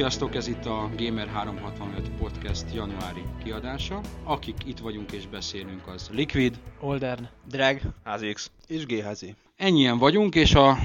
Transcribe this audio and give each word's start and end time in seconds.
Sziasztok, 0.00 0.34
ez 0.34 0.48
itt 0.48 0.66
a 0.66 0.90
Gamer365 0.96 2.08
Podcast 2.18 2.64
januári 2.74 3.22
kiadása. 3.44 4.00
Akik 4.24 4.56
itt 4.66 4.78
vagyunk 4.78 5.12
és 5.12 5.26
beszélünk, 5.26 5.86
az 5.86 6.10
Liquid, 6.12 6.58
Oldern, 6.80 7.28
Drag, 7.48 7.80
HZX. 8.04 8.50
És 8.66 8.86
GHZ. 8.86 9.24
Ennyien 9.56 9.98
vagyunk, 9.98 10.34
és 10.34 10.54
a 10.54 10.78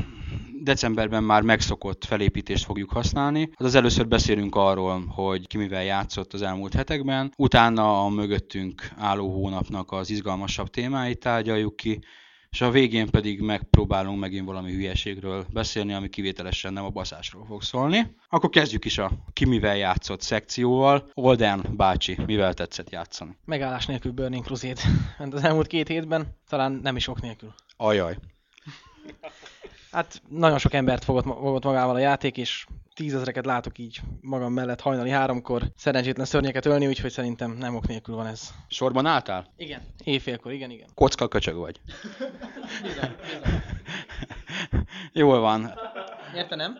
decemberben 0.64 1.24
már 1.24 1.42
megszokott 1.42 2.06
felépítést 2.06 2.66
fogjuk 2.66 2.92
használni. 2.92 3.40
Hát 3.40 3.68
az 3.68 3.76
először 3.76 4.08
beszélünk 4.08 4.56
arról, 4.56 5.06
hogy 5.08 5.48
ki 5.48 5.58
mivel 5.58 5.84
játszott 5.84 6.34
az 6.34 6.42
elmúlt 6.42 6.74
hetekben, 6.74 7.34
utána 7.38 8.06
a 8.06 8.10
mögöttünk 8.10 8.90
álló 8.98 9.34
hónapnak 9.34 9.92
az 9.92 10.10
izgalmasabb 10.10 10.70
témáit 10.70 11.20
tárgyaljuk 11.20 11.76
ki, 11.76 12.00
és 12.56 12.62
a 12.62 12.72
végén 12.72 13.10
pedig 13.10 13.42
megpróbálunk 13.42 14.20
megint 14.20 14.46
valami 14.46 14.74
hülyeségről 14.74 15.46
beszélni, 15.54 15.94
ami 15.94 16.10
kivételesen 16.10 16.74
nem 16.74 16.86
a 16.86 16.90
baszásról 16.90 17.46
fog 17.46 17.64
szólni. 17.64 18.16
Akkor 18.30 18.50
kezdjük 18.50 18.86
is 18.86 18.98
a 18.98 19.12
ki 19.34 19.46
mivel 19.46 19.78
játszott 19.78 20.22
szekcióval. 20.22 21.10
Olden 21.14 21.66
bácsi, 21.72 22.18
mivel 22.26 22.54
tetszett 22.54 22.90
játszani? 22.90 23.38
megállás 23.46 23.86
nélkül 23.86 24.12
Burning 24.12 24.46
Crusade 24.46 24.82
ment 25.18 25.34
az 25.38 25.44
elmúlt 25.44 25.68
két 25.68 25.88
hétben, 25.88 26.28
talán 26.48 26.72
nem 26.72 26.96
is 26.96 27.08
ok 27.08 27.22
nélkül. 27.22 27.54
Ajaj. 27.78 28.18
Hát 29.96 30.22
nagyon 30.30 30.58
sok 30.58 30.74
embert 30.74 31.04
fogott, 31.04 31.24
fogott 31.24 31.64
magával 31.64 31.96
a 31.96 32.00
játék, 32.00 32.38
és 32.38 32.66
tízezreket 32.94 33.46
látok 33.46 33.78
így 33.78 34.02
magam 34.22 34.54
mellett 34.54 34.82
hajnali 34.82 35.10
háromkor 35.10 35.64
szerencsétlen 35.76 36.26
szörnyeket 36.26 36.66
ölni, 36.66 36.88
úgyhogy 36.88 37.12
szerintem 37.12 37.52
nem 37.52 37.76
ok 37.76 37.88
nélkül 37.88 38.16
van 38.16 38.28
ez. 38.28 38.54
Sorban 38.68 39.06
álltál? 39.06 39.54
Igen. 39.58 39.82
Éjfélkor, 40.04 40.52
igen, 40.52 40.70
igen. 40.70 40.88
Kocka 40.94 41.28
köcsög 41.28 41.56
vagy. 41.56 41.80
Bizony, 42.84 43.16
bizony. 43.22 43.62
Jól 45.14 45.40
van. 45.40 45.74
Érte 46.36 46.56
nem? 46.56 46.80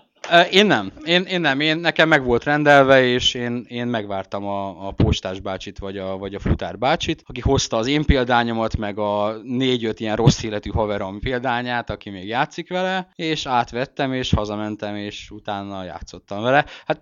Én 0.52 0.66
nem. 0.66 0.92
Én, 1.04 1.24
én 1.24 1.42
nem. 1.42 1.60
Én, 1.60 1.78
nekem 1.78 2.08
meg 2.08 2.24
volt 2.24 2.44
rendelve, 2.44 3.04
és 3.04 3.34
én, 3.34 3.66
én 3.68 3.88
megvártam 3.88 4.46
a, 4.46 4.88
a 4.88 4.92
postás 4.92 5.40
bácsit, 5.40 5.80
vagy 5.80 5.98
a, 5.98 6.18
vagy 6.18 6.34
a 6.34 6.40
futár 6.40 6.78
bácsit, 6.78 7.24
aki 7.26 7.42
hozta 7.42 7.78
az 7.78 7.88
én 7.88 8.04
példányomat, 8.04 8.78
meg 8.78 9.00
a 9.00 9.38
négy-öt 9.44 10.00
ilyen 10.00 10.16
rossz 10.16 10.44
életű 10.44 10.70
haverom 10.70 11.20
példányát, 11.20 11.90
aki 11.90 12.10
még 12.10 12.28
játszik 12.28 12.70
vele, 12.70 13.10
és 13.16 13.46
átvettem, 13.46 14.14
és 14.14 14.34
hazamentem, 14.34 14.96
és 14.96 15.32
utána 15.32 15.84
játszottam 15.84 16.42
vele. 16.42 16.66
Hát 16.86 17.02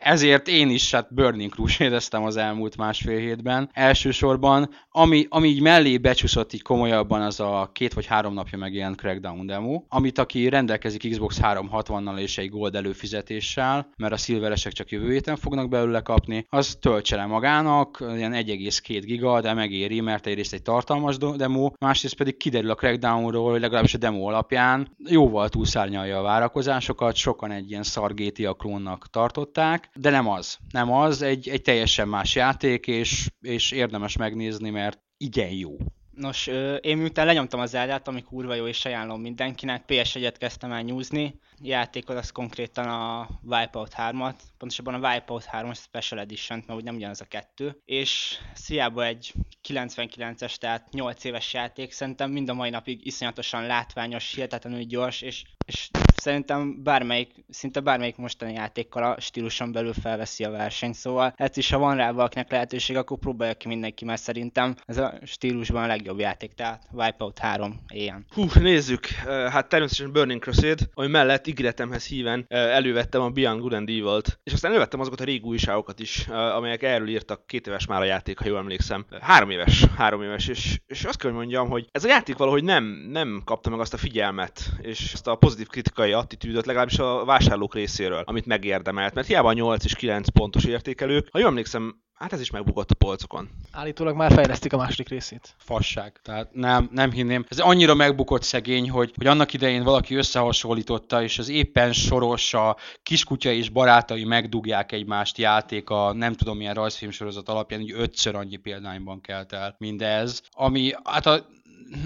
ezért 0.00 0.48
én 0.48 0.70
is 0.70 0.90
hát 0.90 1.14
Burning 1.14 1.52
crusade 1.52 2.00
az 2.10 2.36
elmúlt 2.36 2.76
másfél 2.76 3.18
hétben. 3.18 3.70
Elsősorban, 3.72 4.70
ami, 4.90 5.26
ami 5.28 5.48
így 5.48 5.60
mellé 5.60 5.98
becsúszott 5.98 6.52
így 6.52 6.62
komolyabban, 6.62 7.22
az 7.22 7.40
a 7.40 7.70
két 7.72 7.92
vagy 7.92 8.06
három 8.06 8.34
napja 8.34 8.58
megjelent 8.58 8.96
Crackdown 8.96 9.46
demo, 9.46 9.82
amit 9.88 10.18
aki 10.18 10.48
rendelkezik 10.48 11.10
Xbox 11.10 11.38
360-nal 11.42 12.18
és 12.18 12.38
egy 12.38 12.50
gold 12.62 12.74
előfizetéssel, 12.74 13.90
mert 13.96 14.12
a 14.12 14.16
szilveresek 14.16 14.72
csak 14.72 14.90
jövő 14.90 15.12
héten 15.12 15.36
fognak 15.36 15.68
belőle 15.68 16.00
kapni, 16.00 16.46
az 16.48 16.76
töltse 16.80 17.16
le 17.16 17.26
magának, 17.26 18.04
ilyen 18.16 18.32
1,2 18.32 19.02
giga, 19.04 19.40
de 19.40 19.54
megéri, 19.54 20.00
mert 20.00 20.26
egyrészt 20.26 20.52
egy 20.52 20.62
tartalmas 20.62 21.16
demo, 21.16 21.70
másrészt 21.80 22.16
pedig 22.16 22.36
kiderül 22.36 22.70
a 22.70 22.74
Crackdownról, 22.74 23.50
hogy 23.50 23.60
legalábbis 23.60 23.94
a 23.94 23.98
demo 23.98 24.28
alapján 24.28 24.96
jóval 24.98 25.48
túlszárnyalja 25.48 26.18
a 26.18 26.22
várakozásokat, 26.22 27.16
sokan 27.16 27.50
egy 27.50 27.70
ilyen 27.70 27.82
szar 27.82 28.14
GTA 28.14 28.54
klónnak 28.54 29.10
tartották, 29.10 29.90
de 29.94 30.10
nem 30.10 30.28
az. 30.28 30.58
Nem 30.70 30.92
az, 30.92 31.22
egy, 31.22 31.48
egy 31.48 31.62
teljesen 31.62 32.08
más 32.08 32.34
játék, 32.34 32.86
és, 32.86 33.30
és 33.40 33.70
érdemes 33.70 34.16
megnézni, 34.16 34.70
mert 34.70 35.00
igen 35.16 35.50
jó. 35.50 35.76
Nos, 36.14 36.46
én 36.80 36.96
miután 36.96 37.26
lenyomtam 37.26 37.60
az 37.60 37.74
Eldát, 37.74 38.08
ami 38.08 38.22
kurva 38.22 38.54
jó, 38.54 38.66
és 38.66 38.84
ajánlom 38.84 39.20
mindenkinek, 39.20 39.84
PS1-et 39.88 40.34
kezdtem 40.38 40.72
el 40.72 40.82
nyúzni, 40.82 41.40
játékod 41.62 42.16
az 42.16 42.30
konkrétan 42.30 42.88
a 42.88 43.28
Wipeout 43.42 43.94
3-at, 43.96 44.34
pontosabban 44.58 44.94
a 44.94 45.08
Wipeout 45.08 45.44
3 45.44 45.72
Special 45.72 46.20
edition 46.20 46.62
mert 46.66 46.78
úgy 46.78 46.84
nem 46.84 46.94
ugyanaz 46.94 47.20
a 47.20 47.24
kettő, 47.24 47.80
és 47.84 48.38
hiába 48.66 49.04
egy 49.04 49.32
99-es, 49.68 50.56
tehát 50.56 50.92
8 50.92 51.24
éves 51.24 51.52
játék, 51.52 51.92
szerintem 51.92 52.30
mind 52.30 52.48
a 52.48 52.54
mai 52.54 52.70
napig 52.70 53.06
iszonyatosan 53.06 53.66
látványos, 53.66 54.34
hihetetlenül 54.34 54.82
gyors, 54.82 55.20
és, 55.20 55.42
és 55.66 55.90
szerintem 56.16 56.82
bármelyik, 56.82 57.44
szinte 57.48 57.80
bármelyik 57.80 58.16
mostani 58.16 58.52
játékkal 58.52 59.02
a 59.02 59.20
stíluson 59.20 59.72
belül 59.72 59.92
felveszi 59.92 60.44
a 60.44 60.50
versenyt, 60.50 60.94
szóval 60.94 61.34
ez 61.36 61.56
is, 61.56 61.70
ha 61.70 61.78
van 61.78 61.96
rá 61.96 62.10
valakinek 62.10 62.50
lehetőség, 62.50 62.96
akkor 62.96 63.18
próbálja 63.18 63.54
ki 63.54 63.68
mindenki, 63.68 64.04
mert 64.04 64.22
szerintem 64.22 64.74
ez 64.86 64.98
a 64.98 65.14
stílusban 65.22 65.82
a 65.82 65.86
legjobb 65.86 66.18
játék, 66.18 66.52
tehát 66.52 66.82
Wipeout 66.92 67.38
3 67.38 67.80
ilyen. 67.88 68.26
Hú, 68.34 68.46
nézzük. 68.60 69.06
Hát 69.26 69.68
természetesen 69.68 70.12
Burning 70.12 70.42
Crusade, 70.42 70.82
ami 70.94 71.06
mellett 71.06 71.46
ígéretemhez 71.52 72.06
híven 72.06 72.44
elővettem 72.48 73.20
a 73.20 73.28
Beyond 73.28 73.60
Good 73.60 73.72
and 73.72 73.88
Evil-t, 73.88 74.40
és 74.44 74.52
aztán 74.52 74.70
elővettem 74.70 75.00
azokat 75.00 75.20
a 75.20 75.24
régi 75.24 75.44
újságokat 75.44 76.00
is, 76.00 76.26
amelyek 76.28 76.82
erről 76.82 77.08
írtak, 77.08 77.46
két 77.46 77.66
éves 77.66 77.86
már 77.86 78.00
a 78.00 78.04
játék, 78.04 78.38
ha 78.38 78.48
jól 78.48 78.58
emlékszem. 78.58 79.06
Három 79.20 79.50
éves, 79.50 79.84
három 79.96 80.22
éves, 80.22 80.48
és, 80.48 80.80
és 80.86 81.04
azt 81.04 81.18
kell, 81.18 81.30
hogy 81.30 81.38
mondjam, 81.38 81.68
hogy 81.68 81.86
ez 81.90 82.04
a 82.04 82.08
játék 82.08 82.36
valahogy 82.36 82.64
nem, 82.64 82.84
nem 83.10 83.42
kapta 83.44 83.70
meg 83.70 83.80
azt 83.80 83.94
a 83.94 83.96
figyelmet, 83.96 84.70
és 84.80 85.10
azt 85.12 85.26
a 85.26 85.34
pozitív 85.34 85.66
kritikai 85.66 86.12
attitűdöt 86.12 86.66
legalábbis 86.66 86.98
a 86.98 87.24
vásárlók 87.24 87.74
részéről, 87.74 88.22
amit 88.26 88.46
megérdemelt, 88.46 89.14
mert 89.14 89.26
hiába 89.26 89.48
a 89.48 89.52
8 89.52 89.84
és 89.84 89.94
9 89.94 90.28
pontos 90.28 90.64
értékelők, 90.64 91.28
ha 91.30 91.38
jól 91.38 91.48
emlékszem, 91.48 92.00
hát 92.22 92.32
ez 92.32 92.40
is 92.40 92.50
megbukott 92.50 92.90
a 92.90 92.94
polcokon. 92.94 93.48
Állítólag 93.70 94.16
már 94.16 94.32
fejlesztik 94.32 94.72
a 94.72 94.76
második 94.76 95.08
részét. 95.08 95.54
fasság. 95.58 96.20
Tehát 96.22 96.48
nem, 96.52 96.88
nem 96.92 97.10
hinném. 97.10 97.44
Ez 97.48 97.58
annyira 97.58 97.94
megbukott 97.94 98.42
szegény, 98.42 98.90
hogy, 98.90 99.12
hogy 99.16 99.26
annak 99.26 99.52
idején 99.52 99.82
valaki 99.82 100.14
összehasonlította, 100.14 101.22
és 101.22 101.38
az 101.38 101.48
éppen 101.48 101.92
soros 101.92 102.54
a 102.54 102.76
kiskutya 103.02 103.50
és 103.50 103.68
barátai 103.68 104.24
megdugják 104.24 104.92
egymást 104.92 105.38
játék 105.38 105.90
a 105.90 106.12
nem 106.12 106.32
tudom 106.32 106.56
milyen 106.56 106.74
rajzfilmsorozat 106.74 107.48
alapján, 107.48 107.80
hogy 107.80 107.92
ötször 107.92 108.34
annyi 108.34 108.56
példányban 108.56 109.20
kelt 109.20 109.52
el 109.52 109.74
mindez, 109.78 110.42
ami 110.52 110.92
hát 111.04 111.26
a 111.26 111.46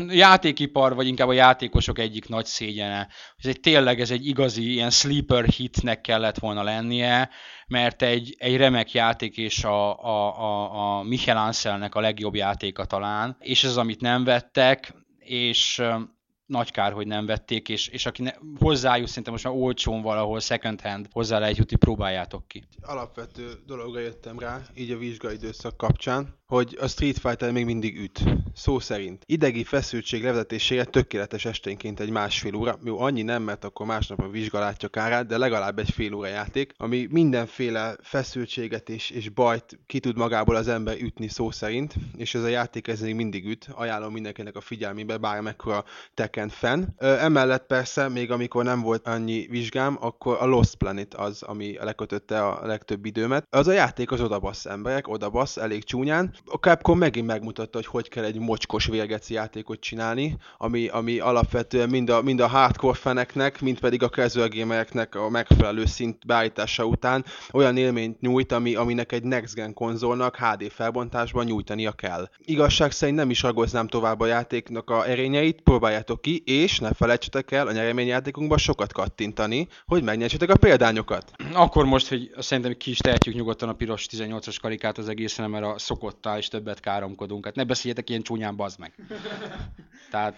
játékipar, 0.08 0.94
vagy 0.94 1.06
inkább 1.06 1.28
a 1.28 1.32
játékosok 1.32 1.98
egyik 1.98 2.28
nagy 2.28 2.44
szégyene. 2.44 3.08
Ez 3.36 3.46
egy 3.46 3.60
tényleg 3.60 4.00
ez 4.00 4.10
egy 4.10 4.26
igazi 4.26 4.72
ilyen 4.72 4.90
sleeper 4.90 5.44
hitnek 5.44 6.00
kellett 6.00 6.38
volna 6.38 6.62
lennie, 6.62 7.30
mert 7.66 8.02
egy, 8.02 8.34
egy 8.38 8.56
remek 8.56 8.92
játék 8.92 9.36
és 9.36 9.64
a, 9.64 10.04
a, 10.04 10.40
a, 10.40 10.98
a 10.98 11.02
Michel 11.02 11.36
Anselnek 11.36 11.94
a 11.94 12.00
legjobb 12.00 12.34
játéka 12.34 12.84
talán, 12.84 13.36
és 13.40 13.64
ez 13.64 13.76
amit 13.76 14.00
nem 14.00 14.24
vettek, 14.24 14.94
és 15.18 15.82
nagy 16.46 16.70
kár, 16.70 16.92
hogy 16.92 17.06
nem 17.06 17.26
vették, 17.26 17.68
és, 17.68 17.88
és 17.88 18.06
aki 18.06 18.22
ne, 18.22 18.30
hozzájut 18.58 19.08
szerintem 19.08 19.32
most 19.32 19.44
már 19.44 19.54
olcsón 19.54 20.02
valahol 20.02 20.40
second 20.40 20.80
hand 20.80 21.08
hozzá 21.12 21.38
lehet 21.38 21.56
jutni, 21.56 21.76
próbáljátok 21.76 22.48
ki. 22.48 22.64
Alapvető 22.80 23.52
dologra 23.66 24.00
jöttem 24.00 24.38
rá, 24.38 24.62
így 24.74 24.90
a 24.90 24.98
vizsgaidőszak 24.98 25.76
kapcsán, 25.76 26.34
hogy 26.46 26.76
a 26.80 26.86
Street 26.86 27.18
Fighter 27.18 27.52
még 27.52 27.64
mindig 27.64 27.98
üt. 27.98 28.22
Szó 28.54 28.78
szerint. 28.78 29.22
Idegi 29.26 29.64
feszültség 29.64 30.22
levezetésére 30.22 30.84
tökéletes 30.84 31.44
esténként 31.44 32.00
egy 32.00 32.10
másfél 32.10 32.54
óra. 32.54 32.78
Jó, 32.84 33.00
annyi 33.00 33.22
nem, 33.22 33.42
mert 33.42 33.64
akkor 33.64 33.86
másnap 33.86 34.20
a 34.20 34.28
vizsgalátja 34.28 34.88
kárát, 34.88 35.26
de 35.26 35.38
legalább 35.38 35.78
egy 35.78 35.90
fél 35.90 36.14
óra 36.14 36.26
játék, 36.26 36.72
ami 36.76 37.06
mindenféle 37.10 37.96
feszültséget 38.02 38.88
és, 38.88 39.10
és 39.10 39.28
bajt 39.28 39.78
ki 39.86 40.00
tud 40.00 40.16
magából 40.16 40.54
az 40.56 40.68
ember 40.68 41.00
ütni 41.00 41.28
szó 41.28 41.50
szerint, 41.50 41.94
és 42.16 42.34
ez 42.34 42.42
a 42.42 42.48
játék 42.48 42.88
ez 42.88 43.00
még 43.00 43.14
mindig 43.14 43.46
üt. 43.46 43.68
Ajánlom 43.72 44.12
mindenkinek 44.12 44.56
a 44.56 44.60
figyelmébe, 44.60 45.16
bár 45.16 45.40
mekkora 45.40 45.84
Tekken 46.14 46.48
fan. 46.48 46.94
Emellett 46.98 47.66
persze, 47.66 48.08
még 48.08 48.30
amikor 48.30 48.64
nem 48.64 48.80
volt 48.80 49.06
annyi 49.06 49.46
vizsgám, 49.50 49.96
akkor 50.00 50.36
a 50.40 50.46
Lost 50.46 50.74
Planet 50.74 51.14
az, 51.14 51.42
ami 51.42 51.76
lekötötte 51.80 52.46
a 52.46 52.66
legtöbb 52.66 53.04
időmet. 53.04 53.46
Az 53.50 53.66
a 53.66 53.72
játék 53.72 54.10
az 54.10 54.20
odabasz 54.20 54.66
emberek, 54.66 55.08
odabasz 55.08 55.56
elég 55.56 55.84
csúnyán. 55.84 56.34
A 56.44 56.56
Capcom 56.56 56.98
megint 56.98 57.26
megmutatta, 57.26 57.78
hogy 57.78 57.86
hogy 57.86 58.08
kell 58.08 58.24
egy 58.24 58.38
mocskos 58.38 58.86
vérgeci 58.86 59.34
játékot 59.34 59.80
csinálni, 59.80 60.36
ami, 60.58 60.88
ami 60.88 61.18
alapvetően 61.18 61.88
mind 61.88 62.10
a, 62.10 62.22
mind 62.22 62.40
a 62.40 62.46
hardcore 62.46 62.98
feneknek, 62.98 63.60
mind 63.60 63.80
pedig 63.80 64.02
a 64.02 64.08
casual 64.08 64.48
gamereknek 64.48 65.14
a 65.14 65.28
megfelelő 65.28 65.84
szint 65.84 66.26
beállítása 66.26 66.84
után 66.84 67.24
olyan 67.52 67.76
élményt 67.76 68.20
nyújt, 68.20 68.52
ami, 68.52 68.74
aminek 68.74 69.12
egy 69.12 69.22
next 69.22 69.54
gen 69.54 69.74
konzolnak 69.74 70.36
HD 70.36 70.70
felbontásban 70.70 71.44
nyújtania 71.44 71.92
kell. 71.92 72.28
Igazság 72.44 72.90
szerint 72.90 73.18
nem 73.18 73.30
is 73.30 73.42
ragoznám 73.42 73.86
tovább 73.86 74.20
a 74.20 74.26
játéknak 74.26 74.90
a 74.90 75.08
erényeit, 75.08 75.60
próbáljátok 75.60 76.20
ki, 76.20 76.42
és 76.44 76.78
ne 76.78 76.92
felejtsetek 76.92 77.50
el 77.50 77.66
a 77.66 77.72
nyereményjátékunkban 77.72 78.58
sokat 78.58 78.92
kattintani, 78.92 79.68
hogy 79.86 80.02
megnyertsétek 80.02 80.50
a 80.50 80.56
példányokat. 80.56 81.32
Akkor 81.52 81.84
most, 81.84 82.08
hogy 82.08 82.30
szerintem 82.38 82.76
ki 82.76 82.90
is 82.90 82.98
tehetjük 82.98 83.34
nyugodtan 83.34 83.68
a 83.68 83.72
piros 83.72 84.06
18-as 84.10 84.56
karikát 84.60 84.98
az 84.98 85.08
egészen, 85.08 85.50
mert 85.50 85.64
a 85.64 85.78
szokottál 86.26 86.38
is 86.38 86.48
többet 86.48 86.80
káromkodunk. 86.80 87.44
Hát 87.44 87.54
ne 87.54 87.64
beszéljetek 87.64 88.10
ilyen 88.10 88.22
csúnyán, 88.22 88.56
bazd 88.56 88.78
meg. 88.78 88.94
Tehát 90.10 90.36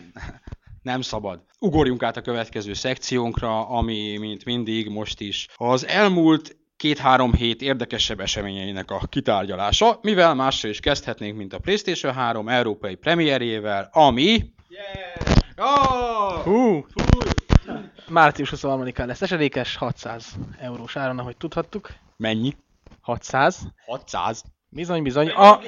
nem 0.83 1.01
szabad. 1.01 1.41
Ugorjunk 1.59 2.03
át 2.03 2.17
a 2.17 2.21
következő 2.21 2.73
szekciónkra, 2.73 3.69
ami, 3.69 4.17
mint 4.17 4.45
mindig, 4.45 4.89
most 4.89 5.21
is 5.21 5.49
az 5.57 5.87
elmúlt 5.87 6.57
két-három 6.77 7.35
hét 7.35 7.63
érdekesebb 7.63 8.21
eseményeinek 8.21 8.91
a 8.91 9.01
kitárgyalása, 9.09 9.99
mivel 10.03 10.35
mással 10.35 10.71
is 10.71 10.81
kezdhetnénk, 10.81 11.37
mint 11.37 11.53
a 11.53 11.59
PlayStation 11.59 12.13
3 12.13 12.49
európai 12.49 12.95
premierjével, 12.95 13.89
ami... 13.93 14.53
Oh! 15.57 16.43
Hú! 16.43 16.87
Március 18.09 18.53
23-án 18.57 19.07
lesz 19.07 19.23
esedékes, 19.23 19.77
600 19.77 20.35
eurós 20.61 20.97
áron, 20.97 21.19
ahogy 21.19 21.37
tudhattuk. 21.37 21.91
Mennyi? 22.17 22.57
600. 23.01 23.61
600. 23.87 24.45
Bizony, 24.69 25.03
bizony. 25.03 25.29
A 25.29 25.61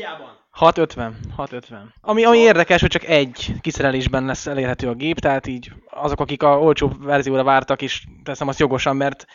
650. 0.50 1.16
650. 1.36 1.94
Ami, 2.00 2.24
ami 2.24 2.38
érdekes, 2.38 2.80
hogy 2.80 2.90
csak 2.90 3.04
egy 3.04 3.54
kiszerelésben 3.60 4.24
lesz 4.24 4.46
elérhető 4.46 4.88
a 4.88 4.94
gép, 4.94 5.18
tehát 5.18 5.46
így 5.46 5.72
azok, 5.90 6.20
akik 6.20 6.42
a 6.42 6.58
olcsóbb 6.58 7.04
verzióra 7.04 7.44
vártak, 7.44 7.82
és 7.82 8.04
teszem 8.22 8.48
azt 8.48 8.58
jogosan, 8.58 8.96
mert 8.96 9.26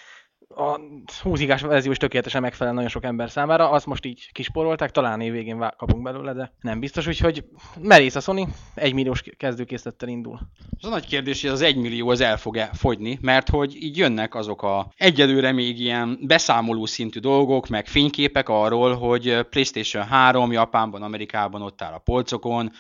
a 0.56 0.80
20 1.22 1.40
gigás 1.40 1.62
verzió 1.62 1.92
is 1.92 1.98
tökéletesen 1.98 2.42
megfelel 2.42 2.74
nagyon 2.74 2.90
sok 2.90 3.04
ember 3.04 3.30
számára, 3.30 3.70
azt 3.70 3.86
most 3.86 4.06
így 4.06 4.30
kisporolták, 4.32 4.92
talán 4.92 5.22
év 5.22 5.32
végén 5.32 5.74
kapunk 5.78 6.04
belőle, 6.04 6.34
de 6.34 6.52
nem 6.62 6.80
biztos, 6.80 7.08
úgyhogy 7.08 7.46
merész 7.82 8.16
a 8.16 8.20
Sony, 8.20 8.48
egy 8.76 8.94
milliós 8.94 9.24
kezdőkészlettel 9.38 10.10
indul. 10.10 10.40
Az 10.80 10.88
a 10.88 10.90
nagy 10.90 11.06
kérdés, 11.06 11.42
hogy 11.42 11.50
az 11.50 11.62
1 11.62 11.76
millió 11.76 12.10
az 12.10 12.22
el 12.22 12.38
fog-e 12.38 12.70
fogyni, 12.74 13.20
mert 13.22 13.50
hogy 13.50 13.76
így 13.76 13.98
jönnek 13.98 14.36
azok 14.36 14.64
a 14.64 14.92
egyelőre 14.98 15.52
még 15.52 15.80
ilyen 15.80 16.20
beszámoló 16.22 16.86
szintű 16.86 17.20
dolgok, 17.20 17.68
meg 17.68 17.88
fényképek 17.88 18.50
arról, 18.50 18.96
hogy 18.96 19.42
PlayStation 19.50 20.04
3 20.04 20.52
Japánban, 20.52 21.04
Amerikában 21.04 21.62
ott 21.62 21.82
áll 21.82 21.94
a 21.94 21.98
polcokon, 21.98 22.72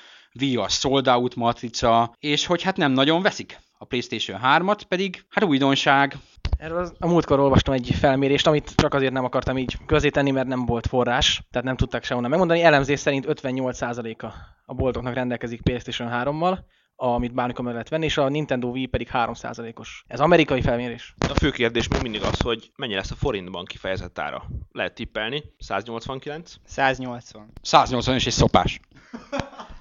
a 0.56 0.69
sold 0.69 1.07
out 1.07 1.36
matrica, 1.36 2.16
és 2.19 2.45
hogy 2.45 2.62
hát 2.62 2.77
nem 2.77 2.92
nagyon 2.92 3.22
veszik 3.22 3.60
a 3.77 3.86
PlayStation 3.86 4.39
3-at, 4.44 4.80
pedig 4.88 5.25
hát 5.30 5.44
újdonság, 5.44 6.18
Erről 6.57 6.77
az, 6.77 6.94
a 7.00 7.07
múltkor 7.07 7.39
olvastam 7.39 7.74
egy 7.74 7.95
felmérést, 8.00 8.47
amit 8.47 8.74
csak 8.75 8.94
azért 8.94 9.13
nem 9.13 9.24
akartam 9.24 9.57
így 9.57 9.77
közé 9.86 10.09
tenni, 10.09 10.31
mert 10.31 10.47
nem 10.47 10.65
volt 10.65 10.88
forrás, 10.88 11.42
tehát 11.51 11.68
nem 11.68 11.75
tudták 11.75 12.03
sehonnan 12.03 12.30
megmondani. 12.30 12.62
Elemzés 12.62 13.00
szerint 13.00 13.25
58%-a 13.27 14.25
a 14.65 14.74
boltoknak 14.74 15.13
rendelkezik 15.13 15.62
PlayStation 15.62 16.09
3-mal, 16.13 16.57
amit 16.95 17.33
bármikor 17.33 17.63
meg 17.63 17.74
lehet 17.74 17.89
venni, 17.89 18.06
és 18.06 18.18
a 18.18 18.30
Nintendo 18.30 18.68
Wii 18.68 18.86
pedig 18.86 19.09
3%-os. 19.13 20.03
Ez 20.07 20.19
amerikai 20.19 20.62
felmérés. 20.62 21.13
A 21.30 21.33
fő 21.33 21.51
kérdés 21.51 21.88
még 21.88 22.01
mindig 22.01 22.24
az, 22.24 22.42
hogy 22.42 22.71
mennyi 22.75 22.94
lesz 22.94 23.12
a 23.12 23.15
forintban 23.15 23.65
kifejezett 23.65 24.19
ára. 24.19 24.44
Lehet 24.71 24.94
tippelni. 24.94 25.44
189? 25.57 26.53
180. 26.65 27.51
180 27.62 28.15
és 28.15 28.25
egy 28.25 28.33
szopás. 28.33 28.80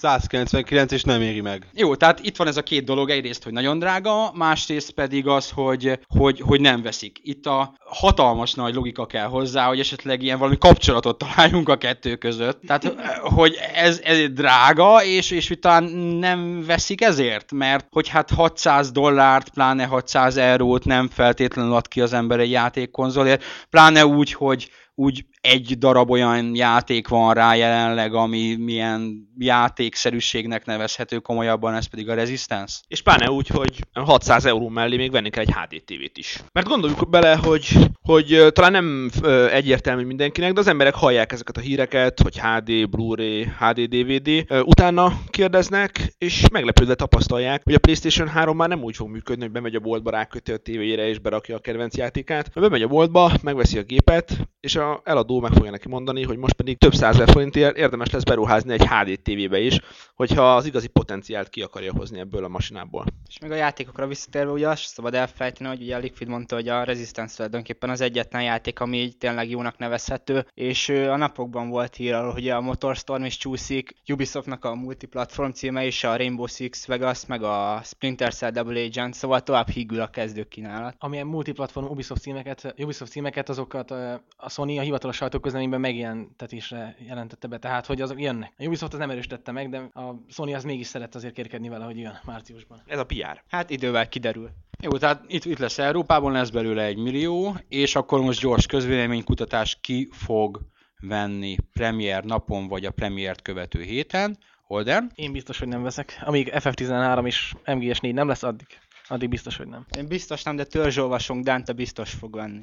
199 0.00 0.92
és 0.92 1.02
nem 1.02 1.22
éri 1.22 1.40
meg. 1.40 1.66
Jó, 1.72 1.94
tehát 1.94 2.20
itt 2.22 2.36
van 2.36 2.46
ez 2.46 2.56
a 2.56 2.62
két 2.62 2.84
dolog, 2.84 3.10
egyrészt, 3.10 3.44
hogy 3.44 3.52
nagyon 3.52 3.78
drága, 3.78 4.32
másrészt 4.34 4.90
pedig 4.90 5.26
az, 5.26 5.50
hogy, 5.50 5.98
hogy, 6.06 6.40
hogy 6.40 6.60
nem 6.60 6.82
veszik. 6.82 7.18
Itt 7.22 7.46
a 7.46 7.74
hatalmas 7.84 8.54
nagy 8.54 8.74
logika 8.74 9.06
kell 9.06 9.26
hozzá, 9.26 9.66
hogy 9.66 9.80
esetleg 9.80 10.22
ilyen 10.22 10.38
valami 10.38 10.58
kapcsolatot 10.58 11.18
találjunk 11.18 11.68
a 11.68 11.76
kettő 11.76 12.16
között. 12.16 12.60
Tehát, 12.66 12.94
hogy 13.20 13.58
ez, 13.74 14.00
ez 14.04 14.28
drága, 14.28 15.04
és, 15.04 15.30
és 15.30 15.56
talán 15.60 15.84
nem 16.20 16.64
veszik 16.66 17.00
ezért, 17.00 17.52
mert 17.52 17.86
hogy 17.90 18.08
hát 18.08 18.30
600 18.30 18.90
dollárt, 18.90 19.48
pláne 19.48 19.84
600 19.84 20.36
eurót 20.36 20.84
nem 20.84 21.08
feltétlenül 21.08 21.74
ad 21.74 21.88
ki 21.88 22.00
az 22.00 22.12
ember 22.12 22.40
egy 22.40 22.50
játékkonzolért, 22.50 23.44
pláne 23.70 24.06
úgy, 24.06 24.32
hogy 24.32 24.70
úgy 24.98 25.24
egy 25.40 25.78
darab 25.78 26.10
olyan 26.10 26.54
játék 26.54 27.08
van 27.08 27.34
rá 27.34 27.54
jelenleg, 27.54 28.14
ami 28.14 28.56
milyen 28.56 29.28
játékszerűségnek 29.38 30.64
nevezhető 30.64 31.18
komolyabban, 31.18 31.74
ez 31.74 31.86
pedig 31.86 32.08
a 32.08 32.14
Resistance. 32.14 32.80
És 32.88 33.02
pláne 33.02 33.30
úgy, 33.30 33.48
hogy 33.48 33.78
600 33.92 34.44
euró 34.44 34.68
mellé 34.68 34.96
még 34.96 35.10
venni 35.10 35.30
kell 35.30 35.42
egy 35.42 35.54
HD 35.54 35.82
TV-t 35.84 36.18
is. 36.18 36.42
Mert 36.52 36.68
gondoljuk 36.68 37.10
bele, 37.10 37.34
hogy, 37.36 37.76
hogy 38.02 38.46
talán 38.52 38.72
nem 38.72 39.10
egyértelmű 39.50 40.04
mindenkinek, 40.04 40.52
de 40.52 40.60
az 40.60 40.66
emberek 40.66 40.94
hallják 40.94 41.32
ezeket 41.32 41.56
a 41.56 41.60
híreket, 41.60 42.20
hogy 42.20 42.40
HD, 42.40 42.88
Blu-ray, 42.90 43.44
HD, 43.58 43.80
DVD, 43.80 44.44
utána 44.62 45.20
kérdeznek, 45.30 46.14
és 46.18 46.48
meglepődve 46.52 46.94
tapasztalják, 46.94 47.60
hogy 47.64 47.74
a 47.74 47.78
PlayStation 47.78 48.28
3 48.28 48.56
már 48.56 48.68
nem 48.68 48.82
úgy 48.82 48.96
fog 48.96 49.08
működni, 49.08 49.42
hogy 49.42 49.52
bemegy 49.52 49.74
a 49.74 49.80
boltba, 49.80 50.10
ráköti 50.10 50.52
a 50.52 50.56
tévéjére 50.56 51.08
és 51.08 51.18
berakja 51.18 51.56
a 51.56 51.60
kedvenc 51.60 51.96
játékát, 51.96 52.50
bemegy 52.54 52.82
a 52.82 52.88
boltba, 52.88 53.32
megveszi 53.42 53.78
a 53.78 53.82
gépet, 53.82 54.48
és 54.60 54.76
a 54.76 54.87
eladó 55.04 55.40
meg 55.40 55.52
fogja 55.52 55.70
neki 55.70 55.88
mondani, 55.88 56.24
hogy 56.24 56.36
most 56.36 56.54
pedig 56.54 56.78
több 56.78 56.94
százezer 56.94 57.30
forintért 57.30 57.76
érdemes 57.76 58.10
lesz 58.10 58.22
beruházni 58.22 58.72
egy 58.72 58.86
HD 58.86 59.20
TV-be 59.22 59.58
is, 59.60 59.80
hogyha 60.14 60.56
az 60.56 60.66
igazi 60.66 60.86
potenciált 60.86 61.48
ki 61.48 61.62
akarja 61.62 61.92
hozni 61.92 62.18
ebből 62.18 62.44
a 62.44 62.48
masinából. 62.48 63.04
És 63.28 63.38
még 63.38 63.50
a 63.50 63.54
játékokra 63.54 64.06
visszatérve, 64.06 64.52
ugye 64.52 64.68
azt 64.68 64.82
szabad 64.82 65.14
elfelejteni, 65.14 65.68
hogy 65.68 65.82
ugye 65.82 65.96
a 65.96 65.98
Liquid 65.98 66.28
mondta, 66.28 66.54
hogy 66.54 66.68
a 66.68 66.84
Resistance 66.84 67.34
tulajdonképpen 67.34 67.90
az 67.90 68.00
egyetlen 68.00 68.42
játék, 68.42 68.80
ami 68.80 68.96
így 68.96 69.16
tényleg 69.16 69.50
jónak 69.50 69.78
nevezhető, 69.78 70.46
és 70.54 70.88
a 70.88 71.16
napokban 71.16 71.68
volt 71.68 71.96
hír 71.96 72.14
arról, 72.14 72.32
hogy 72.32 72.48
a 72.48 72.60
Motorstorm 72.60 73.24
is 73.24 73.36
csúszik, 73.36 73.94
Ubisoftnak 74.08 74.64
a 74.64 74.74
multiplatform 74.74 75.50
címe 75.50 75.86
is, 75.86 76.04
a 76.04 76.16
Rainbow 76.16 76.46
Six 76.46 76.86
Vegas, 76.86 77.26
meg 77.26 77.42
a 77.42 77.80
Splinter 77.84 78.34
Cell 78.34 78.50
Double 78.50 78.84
Agent, 78.84 79.14
szóval 79.14 79.42
tovább 79.42 79.68
hígül 79.68 80.00
a 80.00 80.10
kezdőkínálat. 80.10 80.94
Amilyen 80.98 81.26
multiplatform 81.26 81.86
Ubisoft 81.86 82.20
címeket, 82.20 82.74
Ubisoft 82.78 83.10
címeket 83.10 83.48
azokat 83.48 83.90
a 84.36 84.48
Sony 84.48 84.77
a 84.78 84.82
hivatalos 84.82 85.16
sajtóközleményben 85.16 85.80
megjelentetésre 85.80 86.96
jelentette 87.06 87.46
be, 87.46 87.58
tehát 87.58 87.86
hogy 87.86 88.00
azok 88.00 88.20
jönnek. 88.20 88.52
A 88.58 88.64
Ubisoft 88.64 88.92
az 88.92 88.98
nem 88.98 89.10
erősítette 89.10 89.52
meg, 89.52 89.68
de 89.68 89.78
a 89.78 90.24
Sony 90.28 90.54
az 90.54 90.64
mégis 90.64 90.86
szeret 90.86 91.14
azért 91.14 91.34
kérkedni 91.34 91.68
vele, 91.68 91.84
hogy 91.84 91.98
jön 91.98 92.20
márciusban. 92.24 92.82
Ez 92.86 92.98
a 92.98 93.04
PR. 93.04 93.42
Hát 93.48 93.70
idővel 93.70 94.08
kiderül. 94.08 94.50
Jó, 94.82 94.90
tehát 94.90 95.24
itt, 95.26 95.44
itt 95.44 95.58
lesz 95.58 95.78
Európában, 95.78 96.32
lesz 96.32 96.50
belőle 96.50 96.84
egy 96.84 96.96
millió, 96.96 97.56
és 97.68 97.94
akkor 97.94 98.20
most 98.20 98.40
gyors 98.40 98.66
közvéleménykutatás 98.66 99.78
ki 99.80 100.08
fog 100.12 100.60
venni 101.00 101.56
premier 101.72 102.24
napon, 102.24 102.68
vagy 102.68 102.84
a 102.84 102.90
premiért 102.90 103.42
követő 103.42 103.82
héten. 103.82 104.38
Holden? 104.62 105.10
Én 105.14 105.32
biztos, 105.32 105.58
hogy 105.58 105.68
nem 105.68 105.82
veszek. 105.82 106.18
Amíg 106.24 106.50
FF13 106.52 107.26
és 107.26 107.54
MGS4 107.64 108.12
nem 108.12 108.28
lesz, 108.28 108.42
addig, 108.42 108.66
addig 109.08 109.28
biztos, 109.28 109.56
hogy 109.56 109.66
nem. 109.66 109.86
Én 109.96 110.06
biztos 110.06 110.42
nem, 110.42 110.56
de 110.56 110.64
törzsolvasunk, 110.64 111.44
Dante 111.44 111.72
biztos 111.72 112.10
fog 112.10 112.34
venni. 112.34 112.60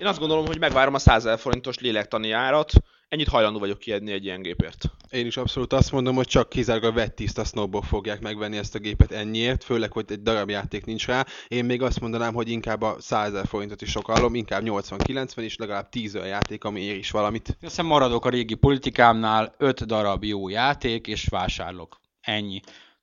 Én 0.00 0.06
azt 0.06 0.18
gondolom, 0.18 0.46
hogy 0.46 0.58
megvárom 0.58 0.94
a 0.94 0.98
100 0.98 1.24
000 1.24 1.36
forintos 1.36 1.78
lélektani 1.78 2.30
árat, 2.30 2.72
ennyit 3.08 3.28
hajlandó 3.28 3.58
vagyok 3.58 3.78
kiadni 3.78 4.12
egy 4.12 4.24
ilyen 4.24 4.42
gépért. 4.42 4.84
Én 5.10 5.26
is 5.26 5.36
abszolút 5.36 5.72
azt 5.72 5.92
mondom, 5.92 6.14
hogy 6.14 6.26
csak 6.26 6.48
kizárólag 6.48 6.90
a 6.90 6.94
vettiszta 6.94 7.44
snowbok 7.44 7.84
fogják 7.84 8.20
megvenni 8.20 8.56
ezt 8.56 8.74
a 8.74 8.78
gépet 8.78 9.12
ennyiért, 9.12 9.64
főleg, 9.64 9.92
hogy 9.92 10.04
egy 10.08 10.22
darab 10.22 10.50
játék 10.50 10.84
nincs 10.84 11.06
rá. 11.06 11.26
Én 11.48 11.64
még 11.64 11.82
azt 11.82 12.00
mondanám, 12.00 12.34
hogy 12.34 12.48
inkább 12.48 12.82
a 12.82 12.96
100 12.98 13.32
000 13.32 13.44
forintot 13.44 13.82
is 13.82 13.90
sokalom, 13.90 14.34
inkább 14.34 14.62
80-90 14.64 15.32
is 15.36 15.56
legalább 15.56 15.88
10 15.88 16.14
olyan 16.14 16.26
játék, 16.26 16.64
ami 16.64 16.80
ér 16.80 16.96
is 16.96 17.10
valamit. 17.10 17.48
Azt 17.48 17.56
hiszem 17.60 17.86
maradok 17.86 18.24
a 18.24 18.30
régi 18.30 18.54
politikámnál, 18.54 19.54
5 19.58 19.86
darab 19.86 20.24
jó 20.24 20.48
játék, 20.48 21.06
és 21.06 21.26
vásárlok. 21.30 22.00
Ennyi. 22.20 22.60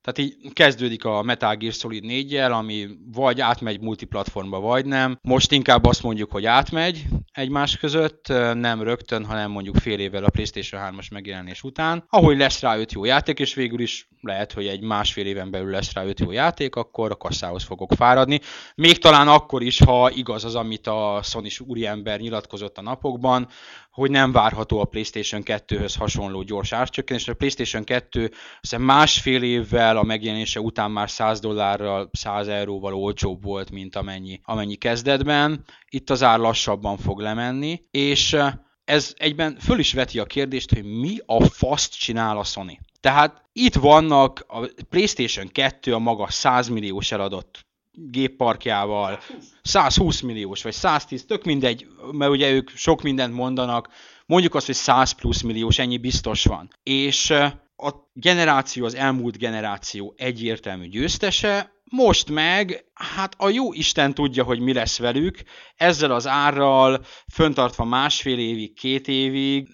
Tehát 0.08 0.32
így 0.32 0.54
kezdődik 0.54 1.06
a 1.06 1.22
Metal 1.22 1.56
Gear 1.56 1.74
Solid 1.74 2.04
4 2.04 2.36
ami 2.36 2.88
vagy 3.14 3.42
átmegy 3.42 3.82
multiplatformba, 3.82 4.60
vagy 4.60 4.86
nem. 4.86 5.20
Most 5.22 5.52
inkább 5.52 5.86
azt 5.86 6.04
mondjuk, 6.04 6.32
hogy 6.32 6.46
átmegy 6.46 7.06
egymás 7.32 7.78
között, 7.78 8.28
nem 8.54 8.82
rögtön, 8.82 9.26
hanem 9.26 9.52
mondjuk 9.52 9.76
fél 9.76 10.00
évvel 10.00 10.24
a 10.24 10.30
PlayStation 10.30 10.82
3-as 10.84 11.12
megjelenés 11.12 11.64
után. 11.64 12.04
Ahogy 12.10 12.38
lesz 12.38 12.62
rá 12.62 12.78
5 12.78 12.92
jó 12.92 13.06
játék, 13.06 13.40
és 13.40 13.54
végül 13.54 13.80
is 13.80 14.08
lehet, 14.22 14.54
hogy 14.54 14.68
egy 14.68 14.82
másfél 14.82 15.26
éven 15.26 15.52
belül 15.52 15.72
lesz 15.72 15.94
rá 15.94 16.06
5 16.06 16.20
jó 16.20 16.32
játék, 16.32 16.76
akkor 16.76 17.12
a 17.12 17.16
kasszához 17.16 17.64
fogok 17.64 17.92
fáradni. 17.96 18.40
Még 18.76 18.98
talán 18.98 19.28
akkor 19.28 19.62
is, 19.62 19.80
ha 19.80 20.12
igaz 20.12 20.46
az, 20.46 20.56
amit 20.56 20.88
a 20.88 21.20
sony 21.24 21.48
úriember 21.60 22.20
nyilatkozott 22.20 22.78
a 22.78 22.82
napokban, 22.82 23.48
hogy 23.98 24.12
nem 24.12 24.32
várható 24.32 24.80
a 24.80 24.86
PlayStation 24.86 25.42
2-höz 25.46 25.96
hasonló 25.98 26.42
gyors 26.42 26.72
árcsökkenés. 26.72 27.28
A 27.28 27.34
PlayStation 27.34 27.84
2 27.84 28.32
hiszem 28.62 28.82
másfél 28.82 29.44
évvel 29.44 29.98
a 29.98 30.04
megjelenése 30.04 30.60
után 30.60 30.92
már 30.92 31.10
100 31.10 31.40
dollárral, 31.40 32.10
100 32.12 32.48
euróval 32.48 32.94
olcsóbb 32.94 33.44
volt, 33.44 33.72
mint 33.72 33.96
amennyi, 33.96 34.40
amennyi 34.44 34.76
kezdetben. 34.76 35.64
Itt 35.90 36.10
az 36.10 36.24
ár 36.24 36.40
lassabban 36.40 36.98
fog 36.98 37.20
lemenni, 37.20 37.82
és 37.92 38.38
ez 38.84 39.14
egyben 39.18 39.58
föl 39.60 39.80
is 39.80 39.94
veti 39.94 40.20
a 40.20 40.26
kérdést, 40.26 40.74
hogy 40.74 40.84
mi 40.84 41.18
a 41.26 41.44
faszt 41.44 42.00
csinál 42.00 42.38
a 42.38 42.44
Sony. 42.44 42.80
Tehát 43.00 43.42
itt 43.54 43.76
vannak 43.76 44.46
a 44.48 44.60
PlayStation 44.90 45.48
2 45.48 45.94
a 45.94 46.00
maga 46.00 46.30
100 46.30 46.68
milliós 46.68 47.12
eladott 47.12 47.67
gépparkjával, 47.98 49.20
120 49.62 50.22
milliós, 50.22 50.64
vagy 50.64 50.74
110, 50.74 51.26
tök 51.26 51.44
mindegy, 51.44 51.88
mert 52.12 52.32
ugye 52.32 52.52
ők 52.52 52.70
sok 52.70 53.02
mindent 53.02 53.34
mondanak, 53.34 53.90
mondjuk 54.26 54.56
azt, 54.56 54.66
hogy 54.66 54.76
100 54.76 55.12
plusz 55.12 55.42
milliós, 55.42 55.80
ennyi 55.80 55.98
biztos 55.98 56.44
van. 56.44 56.70
És 56.84 57.30
a 57.78 57.92
generáció, 58.14 58.86
az 58.86 58.96
elmúlt 58.96 59.38
generáció 59.38 60.14
egyértelmű 60.18 60.88
győztese, 60.88 61.72
most 61.90 62.30
meg, 62.30 62.86
hát 62.94 63.36
a 63.38 63.50
jó 63.50 63.74
Isten 63.74 64.14
tudja, 64.14 64.44
hogy 64.44 64.60
mi 64.60 64.74
lesz 64.74 64.98
velük, 64.98 65.44
ezzel 65.76 66.12
az 66.12 66.28
árral, 66.28 67.06
föntartva 67.34 67.84
másfél 67.84 68.40
évig, 68.40 68.74
két 68.74 69.08
évig, 69.08 69.68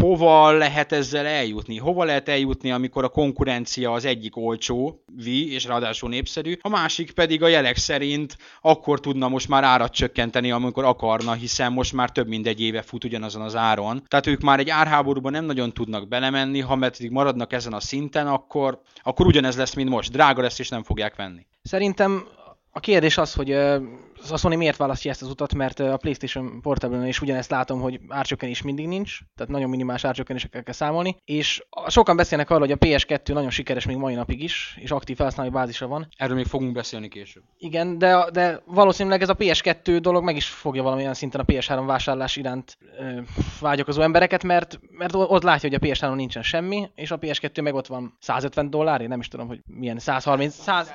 hova 0.00 0.52
lehet 0.52 0.92
ezzel 0.92 1.26
eljutni? 1.26 1.78
Hova 1.78 2.04
lehet 2.04 2.28
eljutni, 2.28 2.70
amikor 2.70 3.04
a 3.04 3.08
konkurencia 3.08 3.92
az 3.92 4.04
egyik 4.04 4.36
olcsó, 4.36 5.04
vi, 5.16 5.52
és 5.52 5.64
ráadásul 5.64 6.08
népszerű, 6.08 6.56
a 6.60 6.68
másik 6.68 7.10
pedig 7.10 7.42
a 7.42 7.48
jelek 7.48 7.76
szerint 7.76 8.36
akkor 8.60 9.00
tudna 9.00 9.28
most 9.28 9.48
már 9.48 9.64
árat 9.64 9.92
csökkenteni, 9.92 10.50
amikor 10.50 10.84
akarna, 10.84 11.32
hiszen 11.32 11.72
most 11.72 11.92
már 11.92 12.10
több 12.10 12.28
mint 12.28 12.46
egy 12.46 12.60
éve 12.60 12.82
fut 12.82 13.04
ugyanazon 13.04 13.42
az 13.42 13.56
áron. 13.56 14.02
Tehát 14.08 14.26
ők 14.26 14.40
már 14.40 14.58
egy 14.58 14.70
árháborúban 14.70 15.32
nem 15.32 15.44
nagyon 15.44 15.72
tudnak 15.72 16.08
belemenni, 16.08 16.60
ha 16.60 16.76
pedig 16.76 17.10
maradnak 17.10 17.52
ezen 17.52 17.72
a 17.72 17.80
szinten, 17.80 18.26
akkor, 18.26 18.80
akkor 19.02 19.26
ugyanez 19.26 19.56
lesz, 19.56 19.74
mint 19.74 19.88
most. 19.88 20.12
Drága 20.12 20.42
lesz, 20.42 20.58
és 20.58 20.68
nem 20.68 20.82
fogják 20.82 21.16
venni. 21.16 21.46
Szerintem 21.62 22.26
a 22.70 22.80
kérdés 22.80 23.18
az, 23.18 23.34
hogy 23.34 23.56
a 24.30 24.36
Sony 24.36 24.56
miért 24.56 24.76
választja 24.76 25.10
ezt 25.10 25.22
az 25.22 25.28
utat, 25.28 25.54
mert 25.54 25.80
a 25.80 25.96
PlayStation 25.96 26.60
portable 26.60 27.08
is 27.08 27.20
ugyanezt 27.20 27.50
látom, 27.50 27.80
hogy 27.80 28.00
árcsökkenés 28.08 28.62
mindig 28.62 28.86
nincs, 28.86 29.18
tehát 29.36 29.52
nagyon 29.52 29.70
minimális 29.70 30.04
árcsökkenésekkel 30.04 30.62
kell 30.62 30.74
számolni, 30.74 31.16
és 31.24 31.66
sokan 31.86 32.16
beszélnek 32.16 32.50
arról, 32.50 32.66
hogy 32.66 32.76
a 32.80 32.86
PS2 32.86 33.32
nagyon 33.32 33.50
sikeres 33.50 33.86
még 33.86 33.96
mai 33.96 34.14
napig 34.14 34.42
is, 34.42 34.78
és 34.80 34.90
aktív 34.90 35.16
felhasználói 35.16 35.52
bázisa 35.52 35.86
van. 35.86 36.08
Erről 36.16 36.36
még 36.36 36.46
fogunk 36.46 36.72
beszélni 36.72 37.08
később. 37.08 37.42
Igen, 37.58 37.98
de, 37.98 38.30
de 38.32 38.62
valószínűleg 38.64 39.22
ez 39.22 39.28
a 39.28 39.34
PS2 39.34 39.98
dolog 40.00 40.24
meg 40.24 40.36
is 40.36 40.46
fogja 40.46 40.82
valamilyen 40.82 41.14
szinten 41.14 41.40
a 41.40 41.44
PS3 41.44 41.82
vásárlás 41.86 42.36
iránt 42.36 42.78
ö, 42.98 43.20
vágyakozó 43.60 44.02
embereket, 44.02 44.42
mert, 44.42 44.80
mert 44.90 45.14
ott 45.14 45.42
látja, 45.42 45.68
hogy 45.68 45.78
a 45.82 45.86
PS3 45.86 46.14
nincsen 46.14 46.42
semmi, 46.42 46.90
és 46.94 47.10
a 47.10 47.18
PS2 47.18 47.62
meg 47.62 47.74
ott 47.74 47.86
van 47.86 48.16
150 48.20 48.70
dollárért, 48.70 49.10
nem 49.10 49.20
is 49.20 49.28
tudom, 49.28 49.46
hogy 49.46 49.60
milyen 49.66 49.98
130, 49.98 50.54
100, 50.54 50.92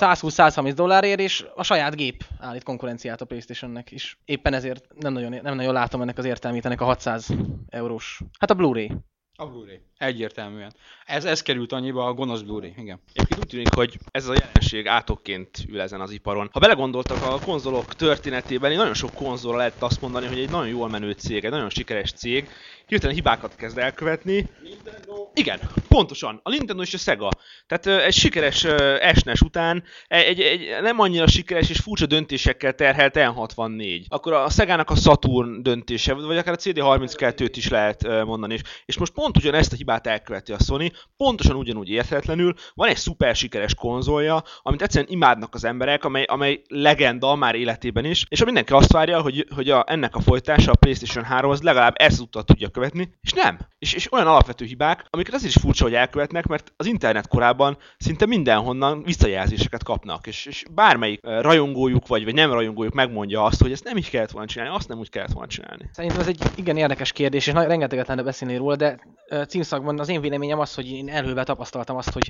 120-130 0.00 0.72
dollárért, 0.74 1.20
és 1.20 1.46
a 1.54 1.62
saját 1.62 1.96
gép 1.96 2.23
állít 2.38 2.62
konkurenciát 2.62 3.20
a 3.20 3.24
Playstation-nek 3.24 3.90
is. 3.90 4.18
Éppen 4.24 4.54
ezért 4.54 4.86
nem 5.00 5.12
nagyon, 5.12 5.38
nem 5.42 5.56
nagyon 5.56 5.72
látom 5.72 6.00
ennek 6.02 6.18
az 6.18 6.24
értelmét, 6.24 6.64
ennek 6.64 6.80
a 6.80 6.84
600 6.84 7.28
eurós. 7.68 8.20
Hát 8.38 8.50
a 8.50 8.54
Blu-ray. 8.54 8.90
A 9.36 9.46
Blu-ray. 9.46 9.80
Egyértelműen. 9.98 10.74
Ez, 11.06 11.24
ez 11.24 11.42
került 11.42 11.72
annyiba 11.72 12.06
a 12.06 12.12
gonosz 12.12 12.40
Blu-ray, 12.40 12.72
igen. 12.76 13.00
Egyébként 13.12 13.40
úgy 13.40 13.48
tűnik, 13.48 13.74
hogy 13.74 13.98
ez 14.10 14.28
a 14.28 14.34
jelenség 14.34 14.86
átokként 14.86 15.58
ül 15.68 15.80
ezen 15.80 16.00
az 16.00 16.10
iparon. 16.10 16.48
Ha 16.52 16.60
belegondoltak 16.60 17.22
a 17.22 17.38
konzolok 17.44 17.94
történetében, 17.94 18.76
nagyon 18.76 18.94
sok 18.94 19.14
konzolra 19.14 19.56
lehet 19.56 19.82
azt 19.82 20.00
mondani, 20.00 20.26
hogy 20.26 20.38
egy 20.38 20.50
nagyon 20.50 20.68
jól 20.68 20.88
menő 20.88 21.12
cég, 21.12 21.44
egy 21.44 21.50
nagyon 21.50 21.70
sikeres 21.70 22.12
cég, 22.12 22.48
hirtelen 22.86 23.14
hibákat 23.14 23.56
kezd 23.56 23.78
elkövetni. 23.78 24.48
Nintendo. 24.62 25.30
Igen, 25.34 25.58
pontosan. 25.88 26.40
A 26.42 26.50
Nintendo 26.50 26.82
és 26.82 26.94
a 26.94 26.98
Sega. 26.98 27.28
Tehát 27.66 28.02
egy 28.04 28.14
sikeres 28.14 28.66
SNES 29.14 29.40
után 29.40 29.84
egy, 30.08 30.40
egy, 30.40 30.62
egy 30.62 30.82
nem 30.82 31.00
annyira 31.00 31.26
sikeres 31.26 31.70
és 31.70 31.78
furcsa 31.78 32.06
döntésekkel 32.06 32.74
terhelt 32.74 33.14
N64. 33.16 34.04
Akkor 34.08 34.32
a 34.32 34.50
Sega-nak 34.50 34.90
a 34.90 34.96
Saturn 34.96 35.62
döntése, 35.62 36.12
vagy 36.12 36.36
akár 36.36 36.54
a 36.54 36.56
CD32-t 36.56 37.52
is 37.54 37.68
lehet 37.68 38.24
mondani. 38.24 38.58
És 38.84 38.98
most 38.98 39.12
pont 39.24 39.36
ugyanezt 39.36 39.72
a 39.72 39.76
hibát 39.76 40.06
elköveti 40.06 40.52
a 40.52 40.58
Sony, 40.58 40.92
pontosan 41.16 41.56
ugyanúgy 41.56 41.88
érthetetlenül. 41.88 42.54
Van 42.74 42.88
egy 42.88 42.96
szuper 42.96 43.36
sikeres 43.36 43.74
konzolja, 43.74 44.42
amit 44.62 44.82
egyszerűen 44.82 45.10
imádnak 45.10 45.54
az 45.54 45.64
emberek, 45.64 46.04
amely, 46.04 46.22
amely 46.22 46.62
legenda 46.68 47.34
már 47.34 47.54
életében 47.54 48.04
is, 48.04 48.24
és 48.28 48.44
mindenki 48.44 48.72
azt 48.72 48.92
várja, 48.92 49.20
hogy, 49.20 49.46
hogy 49.54 49.70
a, 49.70 49.84
ennek 49.86 50.14
a 50.14 50.20
folytása, 50.20 50.70
a 50.70 50.76
PlayStation 50.76 51.24
3 51.24 51.50
az 51.50 51.62
legalább 51.62 51.94
ezt 51.96 52.20
utat 52.20 52.46
tudja 52.46 52.68
követni, 52.68 53.14
és 53.20 53.32
nem. 53.32 53.58
És, 53.78 53.92
és 53.92 54.12
olyan 54.12 54.26
alapvető 54.26 54.64
hibák, 54.64 55.06
amiket 55.10 55.34
az 55.34 55.44
is 55.44 55.54
furcsa, 55.54 55.84
hogy 55.84 55.94
elkövetnek, 55.94 56.46
mert 56.46 56.72
az 56.76 56.86
internet 56.86 57.28
korában 57.28 57.78
szinte 57.96 58.26
mindenhonnan 58.26 59.02
visszajelzéseket 59.02 59.82
kapnak, 59.82 60.26
és, 60.26 60.46
és 60.46 60.64
bármelyik 60.70 61.20
rajongójuk 61.22 62.06
vagy, 62.06 62.24
vagy 62.24 62.34
nem 62.34 62.52
rajongójuk 62.52 62.94
megmondja 62.94 63.44
azt, 63.44 63.62
hogy 63.62 63.72
ezt 63.72 63.84
nem 63.84 63.96
így 63.96 64.10
kellett 64.10 64.30
volna 64.30 64.48
csinálni, 64.48 64.74
azt 64.74 64.88
nem 64.88 64.98
úgy 64.98 65.10
kellett 65.10 65.32
volna 65.32 65.48
csinálni. 65.48 65.88
Szerintem 65.92 66.20
ez 66.20 66.28
egy 66.28 66.42
igen 66.56 66.76
érdekes 66.76 67.12
kérdés, 67.12 67.46
és 67.46 67.52
rengeteget 67.52 68.06
lenne 68.06 68.22
beszélni 68.22 68.56
róla, 68.56 68.76
de 68.76 68.98
címszakban 69.48 69.98
az 69.98 70.08
én 70.08 70.20
véleményem 70.20 70.58
az, 70.58 70.74
hogy 70.74 70.90
én 70.90 71.08
előbb 71.08 71.42
tapasztaltam 71.42 71.96
azt, 71.96 72.12
hogy 72.12 72.26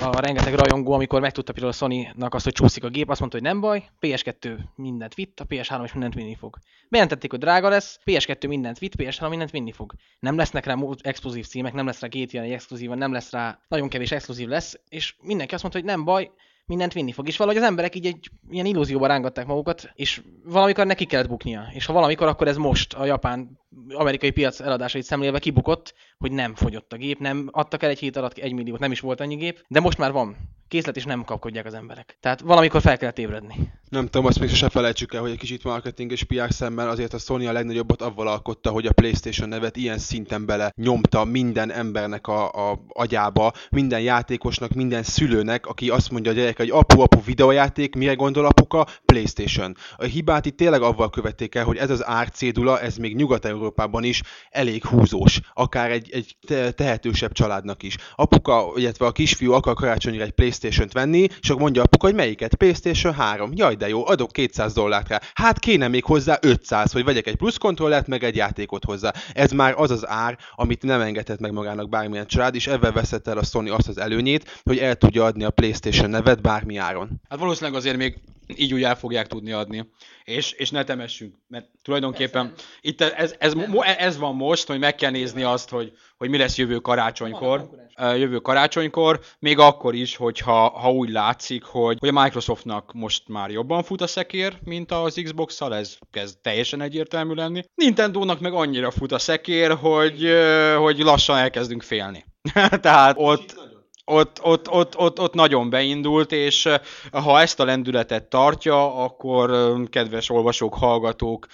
a 0.00 0.20
rengeteg 0.20 0.54
rajongó, 0.54 0.92
amikor 0.92 1.20
megtudta 1.20 1.52
például 1.52 1.72
a 1.72 1.76
Sony-nak 1.76 2.34
azt, 2.34 2.44
hogy 2.44 2.52
csúszik 2.52 2.84
a 2.84 2.88
gép, 2.88 3.10
azt 3.10 3.20
mondta, 3.20 3.38
hogy 3.38 3.46
nem 3.46 3.60
baj, 3.60 3.84
PS2 4.00 4.58
mindent 4.74 5.14
vitt, 5.14 5.40
a 5.40 5.46
PS3 5.46 5.80
is 5.84 5.92
mindent 5.92 6.14
vinni 6.14 6.34
fog. 6.34 6.58
Bejelentették, 6.88 7.30
hogy 7.30 7.40
drága 7.40 7.68
lesz, 7.68 7.98
PS2 8.04 8.48
mindent 8.48 8.78
vitt, 8.78 8.94
PS3 8.96 9.28
mindent 9.28 9.50
vinni 9.50 9.72
fog. 9.72 9.92
Nem 10.18 10.36
lesznek 10.36 10.64
rá 10.64 10.76
exkluzív 11.00 11.46
címek, 11.46 11.72
nem 11.72 11.86
lesz 11.86 12.00
rá 12.00 12.08
ilyen 12.10 12.52
exkluzívan, 12.52 12.98
nem 12.98 13.12
lesz 13.12 13.30
rá, 13.30 13.58
nagyon 13.68 13.88
kevés 13.88 14.12
exkluzív 14.12 14.48
lesz, 14.48 14.80
és 14.88 15.14
mindenki 15.20 15.54
azt 15.54 15.62
mondta, 15.62 15.80
hogy 15.80 15.90
nem 15.90 16.04
baj, 16.04 16.30
mindent 16.66 16.92
vinni 16.92 17.12
fog. 17.12 17.28
És 17.28 17.36
valahogy 17.36 17.60
az 17.60 17.66
emberek 17.68 17.94
így 17.94 18.06
egy 18.06 18.30
ilyen 18.50 18.66
illúzióba 18.66 19.06
rángatták 19.06 19.46
magukat, 19.46 19.90
és 19.94 20.22
valamikor 20.44 20.86
neki 20.86 21.04
kellett 21.04 21.28
buknia. 21.28 21.70
És 21.72 21.86
ha 21.86 21.92
valamikor, 21.92 22.26
akkor 22.26 22.48
ez 22.48 22.56
most 22.56 22.94
a 22.94 23.04
japán 23.04 23.60
amerikai 23.88 24.30
piac 24.30 24.60
eladásait 24.60 25.04
szemlélve 25.04 25.38
kibukott, 25.38 25.94
hogy 26.18 26.32
nem 26.32 26.54
fogyott 26.54 26.92
a 26.92 26.96
gép, 26.96 27.18
nem 27.18 27.48
adtak 27.52 27.82
el 27.82 27.90
egy 27.90 27.98
hét 27.98 28.16
alatt 28.16 28.38
egy 28.38 28.52
milliót, 28.52 28.78
nem 28.78 28.92
is 28.92 29.00
volt 29.00 29.20
annyi 29.20 29.34
gép, 29.34 29.64
de 29.68 29.80
most 29.80 29.98
már 29.98 30.12
van 30.12 30.36
készlet, 30.72 30.96
és 30.96 31.04
nem 31.04 31.24
kapkodják 31.24 31.66
az 31.66 31.74
emberek. 31.74 32.16
Tehát 32.20 32.40
valamikor 32.40 32.80
fel 32.80 32.96
kellett 32.96 33.18
ébredni. 33.18 33.54
Nem 33.88 34.04
tudom, 34.04 34.26
azt 34.26 34.40
még 34.40 34.48
se 34.48 34.68
felejtsük 34.68 35.14
el, 35.14 35.20
hogy 35.20 35.30
egy 35.30 35.38
kicsit 35.38 35.64
marketing 35.64 36.12
és 36.12 36.22
PR 36.22 36.52
szemben 36.52 36.88
azért 36.88 37.12
a 37.12 37.18
Sony 37.18 37.46
a 37.46 37.52
legnagyobbat 37.52 38.02
avval 38.02 38.28
alkotta, 38.28 38.70
hogy 38.70 38.86
a 38.86 38.92
PlayStation 38.92 39.48
nevet 39.48 39.76
ilyen 39.76 39.98
szinten 39.98 40.46
bele 40.46 40.72
nyomta 40.76 41.24
minden 41.24 41.70
embernek 41.70 42.26
a, 42.26 42.70
a 42.70 42.84
agyába, 42.88 43.52
minden 43.70 44.00
játékosnak, 44.00 44.72
minden 44.72 45.02
szülőnek, 45.02 45.66
aki 45.66 45.90
azt 45.90 46.10
mondja 46.10 46.30
a 46.30 46.34
gyerek, 46.34 46.56
hogy 46.56 46.70
apu-apu 46.70 47.22
videójáték, 47.24 47.94
mire 47.94 48.14
gondol 48.14 48.44
apuka? 48.44 48.86
PlayStation. 49.04 49.76
A 49.96 50.04
hibát 50.04 50.46
itt 50.46 50.56
tényleg 50.56 50.82
avval 50.82 51.10
követték 51.10 51.54
el, 51.54 51.64
hogy 51.64 51.76
ez 51.76 51.90
az 51.90 52.06
árcédula, 52.06 52.80
ez 52.80 52.96
még 52.96 53.16
Nyugat-Európában 53.62 54.04
is 54.04 54.22
elég 54.50 54.84
húzós, 54.84 55.40
akár 55.54 55.90
egy, 55.90 56.10
egy 56.12 56.36
tehetősebb 56.74 57.32
családnak 57.32 57.82
is. 57.82 57.96
Apuka, 58.14 58.72
illetve 58.74 59.06
a 59.06 59.12
kisfiú 59.12 59.52
akar 59.52 59.74
karácsonyra 59.74 60.24
egy 60.24 60.30
Playstation-t 60.30 60.92
venni, 60.92 61.26
és 61.40 61.48
akkor 61.48 61.62
mondja 61.62 61.82
apuka, 61.82 62.06
hogy 62.06 62.14
melyiket? 62.14 62.54
Playstation 62.54 63.14
3. 63.14 63.50
Jaj, 63.54 63.74
de 63.74 63.88
jó, 63.88 64.06
adok 64.06 64.32
200 64.32 64.72
dollárt 64.72 65.08
rá. 65.08 65.20
Hát 65.34 65.58
kéne 65.58 65.88
még 65.88 66.04
hozzá 66.04 66.38
500, 66.40 66.92
hogy 66.92 67.04
vegyek 67.04 67.26
egy 67.26 67.36
plusz 67.36 67.56
kontrollert, 67.56 68.06
meg 68.06 68.24
egy 68.24 68.36
játékot 68.36 68.84
hozzá. 68.84 69.12
Ez 69.32 69.50
már 69.50 69.74
az 69.76 69.90
az 69.90 70.08
ár, 70.08 70.38
amit 70.54 70.82
nem 70.82 71.00
engedhet 71.00 71.40
meg 71.40 71.52
magának 71.52 71.88
bármilyen 71.88 72.26
család, 72.26 72.54
és 72.54 72.66
ebben 72.66 72.92
veszett 72.92 73.28
el 73.28 73.38
a 73.38 73.44
Sony 73.44 73.70
azt 73.70 73.88
az 73.88 73.98
előnyét, 73.98 74.60
hogy 74.62 74.78
el 74.78 74.94
tudja 74.94 75.24
adni 75.24 75.44
a 75.44 75.50
Playstation 75.50 76.10
nevet 76.10 76.42
bármi 76.42 76.76
áron. 76.76 77.20
Hát 77.28 77.38
valószínűleg 77.38 77.78
azért 77.78 77.96
még 77.96 78.20
így 78.56 78.74
úgy 78.74 78.82
el 78.82 78.96
fogják 78.96 79.26
tudni 79.26 79.52
adni. 79.52 79.90
És, 80.24 80.52
és 80.52 80.70
ne 80.70 80.84
temessünk, 80.84 81.34
mert 81.48 81.66
tulajdonképpen 81.82 82.48
Persze. 82.48 82.64
itt 82.80 83.00
ez, 83.00 83.34
ez, 83.38 83.54
ez, 83.96 84.18
van 84.18 84.34
most, 84.34 84.66
hogy 84.66 84.78
meg 84.78 84.94
kell 84.94 85.10
nézni 85.10 85.42
azt, 85.42 85.70
hogy, 85.70 85.92
hogy 86.16 86.28
mi 86.28 86.38
lesz 86.38 86.58
jövő 86.58 86.76
karácsonykor. 86.76 87.70
Jövő 87.96 88.38
karácsonykor, 88.38 89.20
még 89.38 89.58
akkor 89.58 89.94
is, 89.94 90.16
hogyha 90.16 90.68
ha 90.68 90.92
úgy 90.92 91.10
látszik, 91.10 91.62
hogy, 91.64 91.96
hogy 91.98 92.08
a 92.08 92.22
Microsoftnak 92.22 92.92
most 92.92 93.28
már 93.28 93.50
jobban 93.50 93.82
fut 93.82 94.00
a 94.00 94.06
szekér, 94.06 94.58
mint 94.64 94.92
az 94.92 95.20
Xbox-szal, 95.22 95.74
ez 95.74 95.98
kezd 96.10 96.38
teljesen 96.42 96.80
egyértelmű 96.80 97.34
lenni. 97.34 97.64
Nintendo-nak 97.74 98.40
meg 98.40 98.52
annyira 98.52 98.90
fut 98.90 99.12
a 99.12 99.18
szekér, 99.18 99.70
hogy, 99.70 100.28
hogy 100.76 100.98
lassan 100.98 101.36
elkezdünk 101.36 101.82
félni. 101.82 102.24
Tehát 102.80 103.14
ott 103.18 103.71
ott, 104.04 104.42
ott, 104.42 104.70
ott, 104.70 104.96
ott, 104.96 105.20
ott 105.20 105.34
nagyon 105.34 105.70
beindult, 105.70 106.32
és 106.32 106.68
ha 107.12 107.40
ezt 107.40 107.60
a 107.60 107.64
lendületet 107.64 108.24
tartja, 108.24 109.04
akkor 109.04 109.74
kedves 109.90 110.30
olvasók, 110.30 110.74
hallgatók, 110.74 111.46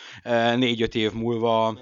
négy-öt 0.56 0.94
év 0.94 1.12
múlva 1.12 1.78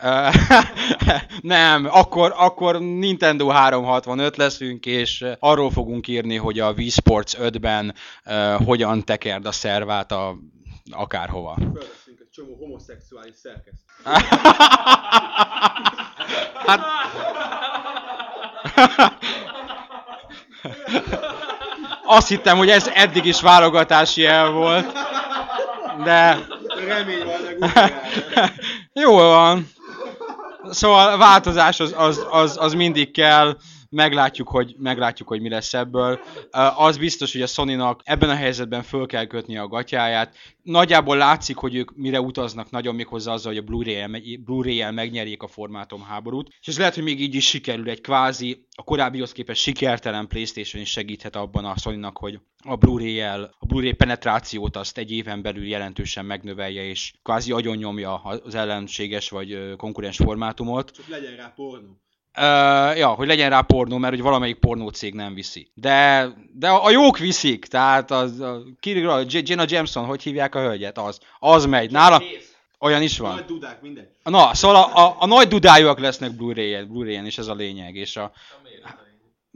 nem, 1.40 1.88
akkor, 1.90 2.34
akkor 2.36 2.80
Nintendo 2.80 3.48
365 3.48 4.36
leszünk, 4.36 4.86
és 4.86 5.24
arról 5.38 5.70
fogunk 5.70 6.08
írni, 6.08 6.36
hogy 6.36 6.58
a 6.58 6.72
Wii 6.72 6.88
Sports 6.88 7.34
5-ben 7.38 7.94
uh, 8.26 8.64
hogyan 8.64 9.04
tekerd 9.04 9.46
a 9.46 9.52
szervát 9.52 10.12
a 10.12 10.36
akárhova. 10.90 11.54
Fölveszünk 11.54 12.20
egy 12.20 12.28
csomó 12.30 12.54
homoszexuális 12.54 13.36
szerkeszt. 13.36 13.82
hát... 16.66 16.80
Azt 22.04 22.28
hittem, 22.28 22.56
hogy 22.56 22.70
ez 22.70 22.90
eddig 22.94 23.24
is 23.24 23.40
válogatási 23.40 24.26
el 24.26 24.50
volt. 24.50 24.92
De... 26.04 26.38
Remény 26.86 27.24
van, 27.24 27.90
Jól 29.04 29.28
van. 29.28 29.68
Szóval 30.70 31.18
változás 31.18 31.80
az, 31.80 31.94
az, 31.96 32.26
az, 32.30 32.56
az 32.60 32.72
mindig 32.72 33.10
kell 33.10 33.56
meglátjuk, 33.90 34.48
hogy, 34.48 34.74
meglátjuk, 34.78 35.28
hogy 35.28 35.40
mi 35.40 35.48
lesz 35.48 35.74
ebből. 35.74 36.20
Az 36.76 36.98
biztos, 36.98 37.32
hogy 37.32 37.42
a 37.42 37.46
Sony-nak 37.46 38.00
ebben 38.04 38.30
a 38.30 38.34
helyzetben 38.34 38.82
föl 38.82 39.06
kell 39.06 39.24
kötni 39.24 39.56
a 39.56 39.68
gatyáját. 39.68 40.36
Nagyjából 40.62 41.16
látszik, 41.16 41.56
hogy 41.56 41.74
ők 41.74 41.96
mire 41.96 42.20
utaznak 42.20 42.70
nagyon 42.70 42.94
még 42.94 43.06
hozzá 43.06 43.32
azzal, 43.32 43.52
hogy 43.52 43.60
a 43.60 43.64
Blu-ray-el, 43.64 44.10
Blu-ray-el 44.44 44.92
megnyerjék 44.92 45.42
a 45.42 45.46
formátum 45.46 46.02
háborút. 46.02 46.48
És 46.60 46.66
ez 46.66 46.78
lehet, 46.78 46.94
hogy 46.94 47.04
még 47.04 47.20
így 47.20 47.34
is 47.34 47.46
sikerül 47.48 47.90
egy 47.90 48.00
kvázi, 48.00 48.66
a 48.76 48.82
korábbihoz 48.82 49.32
képest 49.32 49.62
sikertelen 49.62 50.26
Playstation 50.26 50.82
is 50.82 50.90
segíthet 50.90 51.36
abban 51.36 51.64
a 51.64 51.76
sony 51.76 52.04
hogy 52.12 52.40
a 52.64 52.76
Blu-ray-el, 52.76 53.54
a 53.58 53.66
Blu-ray 53.66 53.92
penetrációt 53.92 54.76
azt 54.76 54.98
egy 54.98 55.10
éven 55.10 55.42
belül 55.42 55.66
jelentősen 55.66 56.24
megnövelje, 56.24 56.84
és 56.84 57.12
kvázi 57.22 57.52
agyonnyomja 57.52 58.14
az 58.22 58.54
ellenséges 58.54 59.28
vagy 59.28 59.76
konkurens 59.76 60.16
formátumot. 60.16 60.90
Csak 60.90 61.08
legyen 61.08 61.36
rá 61.36 61.52
pornó. 61.56 62.00
Uh, 62.40 62.98
ja, 62.98 63.08
hogy 63.08 63.26
legyen 63.26 63.50
rá 63.50 63.60
pornó, 63.60 63.96
mert 63.98 64.14
hogy 64.14 64.22
valamelyik 64.22 64.56
pornócég 64.58 65.14
nem 65.14 65.34
viszi. 65.34 65.70
De, 65.74 66.28
de 66.52 66.68
a, 66.68 66.84
a 66.84 66.90
jók 66.90 67.18
viszik, 67.18 67.64
tehát 67.66 68.10
az, 68.10 68.40
a, 68.40 68.62
Kirill, 68.80 69.24
Jenna 69.28 69.64
Jameson, 69.66 70.04
hogy 70.04 70.22
hívják 70.22 70.54
a 70.54 70.60
hölgyet, 70.60 70.98
az, 70.98 71.18
az 71.38 71.64
megy. 71.66 71.90
Nála, 71.90 72.22
olyan 72.80 73.02
is 73.02 73.18
van. 73.18 73.34
Nagy 73.34 73.44
dudák, 73.44 73.80
mindegy. 73.82 74.08
Na, 74.22 74.54
szóval 74.54 74.76
a, 74.76 75.06
a, 75.06 75.16
a 75.18 75.26
nagy 75.26 75.48
dudájúak 75.48 75.98
lesznek 75.98 76.36
Blu-ray-en, 76.36 76.88
Blu-ray-en, 76.88 77.24
és 77.24 77.38
ez 77.38 77.46
a 77.46 77.54
lényeg. 77.54 77.94
És 77.94 78.16
a, 78.16 78.32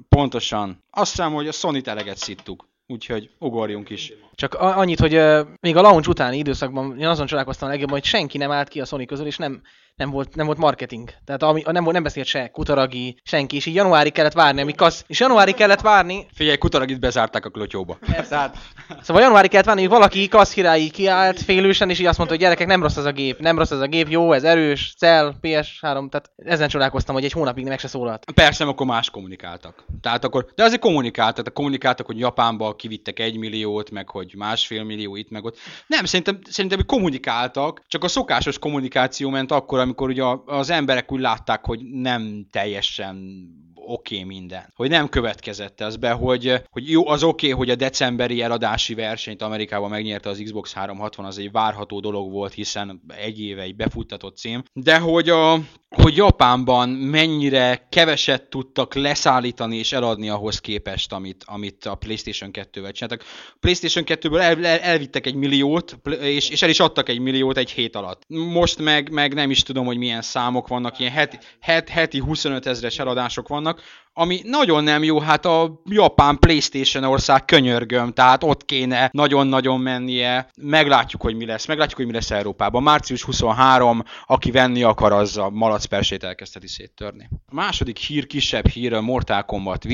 pontosan. 0.09 0.85
Azt 0.91 1.11
hiszem, 1.11 1.33
hogy 1.33 1.49
a 1.49 1.53
Sony-t 1.53 1.89
eleget 1.89 2.17
szittuk. 2.17 2.69
úgyhogy 2.87 3.31
ugorjunk 3.39 3.91
is. 3.91 4.13
Csak 4.35 4.55
a- 4.55 4.79
annyit, 4.79 5.01
hogy 5.01 5.15
uh, 5.17 5.47
még 5.61 5.77
a 5.77 5.81
launch 5.81 6.09
utáni 6.09 6.37
időszakban 6.37 6.99
én 6.99 7.07
azon 7.07 7.27
csodálkoztam 7.27 7.69
a 7.69 7.71
legjobban, 7.71 7.99
hogy 7.99 8.09
senki 8.09 8.39
nem 8.39 8.51
állt 8.51 8.69
ki 8.69 8.81
a 8.81 8.85
Sony 8.85 9.07
közül, 9.07 9.27
és 9.27 9.37
nem, 9.37 9.63
nem 9.97 10.11
volt, 10.11 10.35
nem 10.35 10.47
volt 10.47 10.59
marketing. 10.59 11.11
Tehát 11.25 11.43
ami, 11.43 11.63
nem, 11.71 11.83
volt, 11.83 11.95
nem 11.95 12.03
beszélt 12.03 12.27
se 12.27 12.49
Kutaragi, 12.49 13.21
senki, 13.23 13.57
és 13.57 13.67
így 13.67 13.75
januári 13.75 14.11
kellett 14.11 14.33
várni, 14.33 14.61
amíg 14.61 14.75
kasz, 14.75 15.05
és 15.07 15.21
januári 15.21 15.53
kellett 15.53 15.81
várni, 15.81 16.27
Figyelj, 16.35 16.59
Kutaragit 16.59 17.01
bezárták 17.01 17.45
a 17.45 17.51
klotyóba. 17.51 17.99
Persze, 18.07 18.37
hát. 18.37 18.57
Szóval 19.03 19.23
januári 19.23 19.49
kellett 19.49 19.67
várni, 19.67 19.81
hogy 19.81 19.91
valaki 19.91 20.29
kasszkirályi 20.29 20.91
kiállt 20.91 21.41
félősen, 21.41 21.91
és 21.91 21.99
így 21.99 22.07
azt 22.07 22.17
mondta, 22.19 22.37
hogy 22.37 22.45
gyerekek, 22.45 22.67
nem 22.67 22.83
rossz 22.83 22.97
ez 22.97 23.05
a 23.05 23.13
gép, 23.13 23.39
nem 23.39 23.59
rossz 23.59 23.71
ez 23.71 23.81
a 23.81 23.87
gép, 23.87 24.09
jó, 24.09 24.33
ez 24.33 24.45
erős, 24.45 24.95
cell, 24.99 25.35
PS3, 25.43 25.81
tehát 25.81 26.31
ezen 26.37 26.69
csodálkoztam, 26.69 27.15
hogy 27.15 27.25
egy 27.25 27.33
hónapig 27.33 27.67
meg 27.67 27.79
se 27.79 27.89
szólalt. 27.89 28.33
Persze, 28.35 28.65
akkor 28.65 28.87
más 28.87 29.11
kommunikáltak. 29.11 29.85
Tehát 30.01 30.25
akkor, 30.25 30.47
de 30.55 30.65
azért 30.65 30.81
kommunikáltak, 30.81 31.37
tehát 31.37 31.53
kommunikáltak, 31.53 32.07
hogy 32.07 32.19
Japánba 32.19 32.75
kivittek 32.75 33.19
egy 33.19 33.37
milliót, 33.37 33.91
meg 33.91 34.09
hogy 34.09 34.35
másfél 34.37 34.85
millió 34.85 35.17
itt, 35.17 35.31
meg 35.31 35.45
ott. 35.45 35.59
Nem, 35.87 36.05
szerintem, 36.05 36.39
szerintem 36.51 36.87
kommunikáltak, 36.87 37.83
csak 37.87 38.05
a 38.05 38.09
szokásos 38.09 38.59
kommunikáció 38.59 39.31
ment 39.31 39.53
akkor, 39.53 39.79
amikor 39.83 40.09
ugye 40.09 40.25
az 40.47 40.71
emberek 40.71 41.13
úgy 41.13 41.21
látták, 41.21 41.65
hogy 41.65 41.81
nem 41.85 42.47
teljesen 42.51 43.47
oké 43.87 44.15
okay 44.15 44.25
minden. 44.25 44.73
Hogy 44.75 44.89
nem 44.89 45.09
következett 45.09 45.81
ez 45.81 45.97
be, 45.97 46.11
hogy, 46.11 46.63
hogy 46.71 46.91
jó, 46.91 47.09
az 47.09 47.23
oké, 47.23 47.47
okay, 47.47 47.59
hogy 47.59 47.71
a 47.71 47.75
decemberi 47.75 48.43
eladási 48.43 48.95
versenyt 48.95 49.43
Amerikában 49.43 49.91
megnyerte 49.91 50.29
az 50.29 50.41
Xbox 50.45 50.73
360, 50.73 51.25
az 51.25 51.39
egy 51.39 51.53
várható 51.53 52.01
dolog 52.01 52.31
volt, 52.31 52.53
hiszen 52.53 53.03
egy 53.17 53.41
éve 53.41 53.63
egy 53.63 53.77
befuttatott 53.77 54.37
cím, 54.37 54.63
de 54.73 54.99
hogy 54.99 55.29
a, 55.29 55.59
hogy 55.89 56.17
Japánban 56.17 56.89
mennyire 56.89 57.87
keveset 57.89 58.43
tudtak 58.43 58.95
leszállítani 58.95 59.77
és 59.77 59.93
eladni 59.93 60.29
ahhoz 60.29 60.61
képest, 60.61 61.13
amit, 61.13 61.45
amit 61.47 61.85
a 61.85 61.95
PlayStation 61.95 62.51
2-vel 62.53 62.93
csináltak. 62.93 63.27
A 63.49 63.57
PlayStation 63.61 64.05
2-ből 64.09 64.41
el, 64.41 64.67
el, 64.67 64.79
elvittek 64.79 65.27
egy 65.27 65.35
milliót, 65.35 65.99
és, 66.21 66.49
és 66.49 66.63
el 66.63 66.69
is 66.69 66.81
adtak 66.81 67.09
egy 67.09 67.19
milliót 67.19 67.57
egy 67.57 67.71
hét 67.71 67.97
alatt. 67.97 68.23
Most 68.29 68.79
meg, 68.79 69.11
meg 69.11 69.35
nem 69.35 69.51
is 69.51 69.63
tudom, 69.63 69.87
hogy 69.87 69.97
milyen 69.97 70.23
számok 70.23 70.69
vannak, 70.69 70.99
ilyen 70.99 71.13
heti, 71.13 71.39
het, 71.61 71.89
heti 71.89 72.19
25 72.19 72.67
ezres 72.67 72.99
eladások 72.99 73.49
vannak, 73.49 73.72
ami 74.15 74.41
nagyon 74.45 74.85
nem 74.85 75.03
jó, 75.03 75.21
hát 75.21 75.47
a 75.47 75.83
japán 75.85 76.39
Playstation 76.39 77.05
ország 77.05 77.45
könyörgöm, 77.45 78.13
tehát 78.13 78.45
ott 78.45 78.65
kéne 78.65 79.09
nagyon-nagyon 79.13 79.81
mennie. 79.81 80.49
Meglátjuk, 80.57 81.23
hogy 81.23 81.35
mi 81.35 81.47
lesz, 81.47 81.67
meglátjuk, 81.67 81.97
hogy 81.97 82.07
mi 82.07 82.13
lesz 82.13 82.31
Európában. 82.31 82.83
Március 82.83 83.23
23, 83.23 84.03
aki 84.27 84.51
venni 84.51 84.83
akar, 84.83 85.13
az 85.13 85.37
a 85.37 85.51
malacpersét 85.51 86.25
elkezdheti 86.25 86.69
széttörni. 86.69 87.29
A 87.47 87.55
második 87.55 87.99
hír, 87.99 88.27
kisebb 88.27 88.67
hír 88.67 89.01
Mortal 89.01 89.45
Kombat 89.45 89.85
V, 89.85 89.93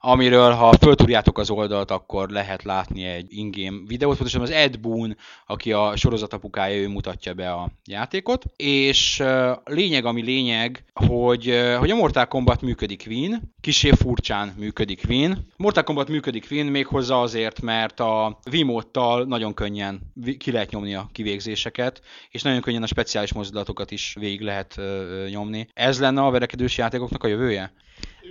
amiről 0.00 0.52
ha 0.52 0.72
föltúrjátok 0.80 1.38
az 1.38 1.50
oldalt, 1.50 1.90
akkor 1.90 2.28
lehet 2.28 2.62
látni 2.62 3.04
egy 3.04 3.26
ingame 3.28 3.78
videót, 3.86 4.16
pontosan 4.16 4.40
az 4.40 4.50
Ed 4.50 4.80
Boon, 4.80 5.16
aki 5.46 5.72
a 5.72 5.96
sorozatapukája, 5.96 6.76
ő 6.76 6.88
mutatja 6.88 7.34
be 7.34 7.52
a 7.52 7.70
játékot, 7.84 8.44
és 8.56 9.22
lényeg, 9.64 10.04
ami 10.04 10.22
lényeg, 10.22 10.84
hogy, 10.94 11.74
hogy 11.78 11.90
a 11.90 11.94
Mortal 11.94 12.26
Kombat 12.26 12.62
működik 12.62 13.04
Wien, 13.06 13.54
kisé 13.60 13.90
furcsán 13.90 14.54
működik 14.56 15.02
Wien. 15.08 15.46
Mortal 15.56 15.82
Kombat 15.82 16.08
működik 16.08 16.46
Wien 16.50 16.66
méghozzá 16.66 17.14
azért, 17.14 17.60
mert 17.60 18.00
a 18.00 18.38
Wiimote-tal 18.50 19.24
nagyon 19.24 19.54
könnyen 19.54 20.00
ki 20.38 20.50
lehet 20.50 20.70
nyomni 20.70 20.94
a 20.94 21.08
kivégzéseket, 21.12 22.02
és 22.30 22.42
nagyon 22.42 22.60
könnyen 22.60 22.82
a 22.82 22.86
speciális 22.86 23.32
mozdulatokat 23.32 23.90
is 23.90 24.16
végig 24.20 24.40
lehet 24.40 24.80
nyomni. 25.30 25.66
Ez 25.74 26.00
lenne 26.00 26.22
a 26.22 26.30
verekedős 26.30 26.78
játékoknak 26.78 27.24
a 27.24 27.28
jövője? 27.28 27.72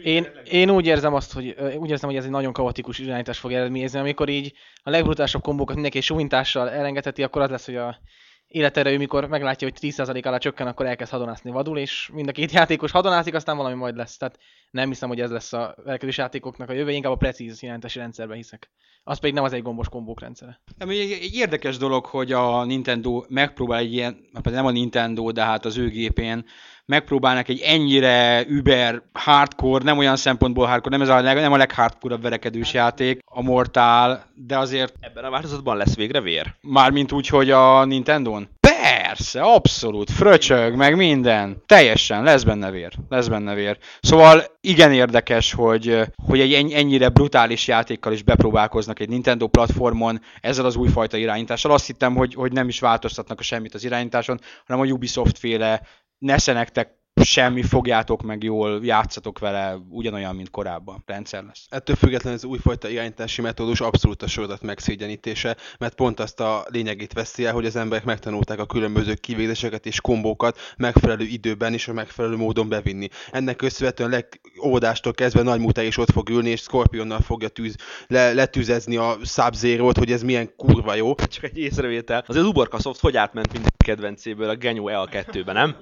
Én, 0.03 0.27
én 0.43 0.69
úgy 0.69 0.85
érzem 0.85 1.13
azt, 1.13 1.33
hogy 1.33 1.55
úgy 1.77 1.89
érzem, 1.89 2.09
hogy 2.09 2.17
ez 2.17 2.25
egy 2.25 2.31
nagyon 2.31 2.53
kaotikus 2.53 2.99
irányítás 2.99 3.39
fog 3.39 3.51
eredményezni, 3.51 3.99
amikor 3.99 4.29
így 4.29 4.53
a 4.83 4.89
legbrutálisabb 4.89 5.41
kombókat 5.41 5.73
mindenki 5.73 5.97
egy 5.97 6.03
súlyintással 6.03 6.69
elengedheti, 6.69 7.23
akkor 7.23 7.41
az 7.41 7.49
lesz, 7.49 7.65
hogy 7.65 7.75
a 7.75 7.99
életerejű, 8.47 8.97
mikor 8.97 9.27
meglátja, 9.27 9.67
hogy 9.67 9.91
10% 9.91 10.25
alá 10.25 10.37
csökken, 10.37 10.67
akkor 10.67 10.85
elkezd 10.85 11.11
hadonászni 11.11 11.51
vadul, 11.51 11.77
és 11.77 12.09
mind 12.13 12.27
a 12.27 12.31
két 12.31 12.51
játékos 12.51 12.91
hadonászik, 12.91 13.33
aztán 13.33 13.57
valami 13.57 13.75
majd 13.75 13.95
lesz. 13.95 14.17
Tehát 14.17 14.39
nem 14.71 14.87
hiszem, 14.87 15.09
hogy 15.09 15.21
ez 15.21 15.31
lesz 15.31 15.53
a 15.53 15.75
verekedős 15.83 16.17
játékoknak 16.17 16.69
a 16.69 16.73
jövő, 16.73 16.91
inkább 16.91 17.11
a 17.11 17.15
precíz 17.15 17.63
irányítási 17.63 17.99
rendszerben 17.99 18.35
hiszek. 18.35 18.71
Az 19.03 19.19
pedig 19.19 19.35
nem 19.35 19.43
az 19.43 19.53
egy 19.53 19.61
gombos 19.61 19.89
kombók 19.89 20.19
rendszere. 20.19 20.61
Ami 20.79 20.99
egy, 20.99 21.11
egy 21.11 21.35
érdekes 21.35 21.77
dolog, 21.77 22.05
hogy 22.05 22.31
a 22.31 22.63
Nintendo 22.63 23.23
megpróbál 23.27 23.79
egy 23.79 23.93
ilyen, 23.93 24.29
nem 24.43 24.65
a 24.65 24.71
Nintendo, 24.71 25.31
de 25.31 25.43
hát 25.43 25.65
az 25.65 25.77
ő 25.77 25.89
gépén 25.89 26.45
megpróbálnak 26.85 27.47
egy 27.47 27.59
ennyire 27.59 28.45
über 28.47 29.01
hardcore, 29.13 29.83
nem 29.83 29.97
olyan 29.97 30.15
szempontból 30.15 30.65
hardcore, 30.65 30.97
nem 30.97 31.07
ez 31.07 31.13
a, 31.13 31.21
leg, 31.21 31.35
nem 31.35 31.53
a 31.53 31.57
leghardcore 31.57 32.17
verekedős 32.17 32.73
játék, 32.73 33.19
a 33.25 33.41
Mortal, 33.41 34.23
de 34.35 34.57
azért 34.57 34.93
Ebben 34.99 35.23
a 35.23 35.29
változatban 35.29 35.77
lesz 35.77 35.95
végre 35.95 36.21
vér. 36.21 36.55
mármint 36.61 37.11
úgy, 37.11 37.27
hogy 37.27 37.51
a 37.51 37.85
Nintendo-n. 37.85 38.49
Persze, 38.59 39.41
abszolút, 39.41 40.11
fröcsög, 40.11 40.75
meg 40.75 40.95
minden. 40.95 41.63
Teljesen, 41.65 42.23
lesz 42.23 42.43
benne 42.43 42.71
vér, 42.71 42.93
lesz 43.09 43.27
benne 43.27 43.53
vér. 43.53 43.77
Szóval 44.01 44.43
igen 44.61 44.93
érdekes, 44.93 45.53
hogy, 45.53 46.01
hogy 46.25 46.39
egy 46.39 46.53
enny- 46.53 46.73
ennyire 46.73 47.09
brutális 47.09 47.67
játékkal 47.67 48.13
is 48.13 48.23
bepróbálkoznak 48.23 48.99
egy 48.99 49.09
Nintendo 49.09 49.47
platformon 49.47 50.21
ezzel 50.41 50.65
az 50.65 50.75
újfajta 50.75 51.17
irányítással. 51.17 51.71
Azt 51.71 51.85
hittem, 51.85 52.15
hogy, 52.15 52.33
hogy 52.33 52.51
nem 52.51 52.67
is 52.67 52.79
változtatnak 52.79 53.39
a 53.39 53.43
semmit 53.43 53.73
az 53.73 53.83
irányításon, 53.83 54.39
hanem 54.67 54.83
a 54.83 54.91
Ubisoft 54.91 55.37
féle 55.37 55.81
nesze 56.25 56.53
nektek 56.53 56.89
semmi, 57.23 57.63
fogjátok 57.63 58.21
meg 58.21 58.43
jól, 58.43 58.79
játszatok 58.83 59.39
vele, 59.39 59.77
ugyanolyan, 59.89 60.35
mint 60.35 60.49
korábban. 60.49 61.03
Rendszer 61.05 61.43
lesz. 61.43 61.65
Ettől 61.69 61.95
függetlenül 61.95 62.37
ez 62.37 62.45
újfajta 62.45 62.89
irányítási 62.89 63.41
metódus 63.41 63.81
abszolút 63.81 64.21
a 64.21 64.27
sorozat 64.27 64.61
megszégyenítése, 64.61 65.57
mert 65.79 65.95
pont 65.95 66.19
azt 66.19 66.39
a 66.39 66.65
lényegét 66.69 67.13
veszi 67.13 67.45
el, 67.45 67.53
hogy 67.53 67.65
az 67.65 67.75
emberek 67.75 68.03
megtanulták 68.03 68.59
a 68.59 68.65
különböző 68.65 69.13
kivégzéseket 69.13 69.85
és 69.85 70.01
kombókat 70.01 70.59
megfelelő 70.77 71.25
időben 71.25 71.73
és 71.73 71.87
a 71.87 71.93
megfelelő 71.93 72.35
módon 72.35 72.69
bevinni. 72.69 73.07
Ennek 73.31 73.55
köszönhetően 73.55 74.09
legódástól 74.09 75.13
kezdve 75.13 75.41
nagy 75.41 75.59
mutáj 75.59 75.85
is 75.85 75.97
ott 75.97 76.11
fog 76.11 76.29
ülni, 76.29 76.49
és 76.49 76.61
Scorpionnal 76.61 77.21
fogja 77.21 77.47
tűz, 77.47 77.75
le, 78.07 78.33
letűzezni 78.33 78.97
a 78.97 79.17
sub 79.23 79.55
hogy 79.97 80.11
ez 80.11 80.23
milyen 80.23 80.55
kurva 80.55 80.95
jó. 80.95 81.15
Csak 81.35 81.43
egy 81.43 81.57
észrevétel. 81.57 82.23
Azért 82.27 82.43
az 82.43 82.49
Uborka 82.49 82.79
Soft 82.79 82.99
hogy 82.99 83.17
átment 83.17 83.53
minden 83.53 83.71
kedvencéből 83.85 84.49
a 84.49 84.55
Genio 84.55 84.85
EA2-be, 84.87 85.53
nem? 85.53 85.75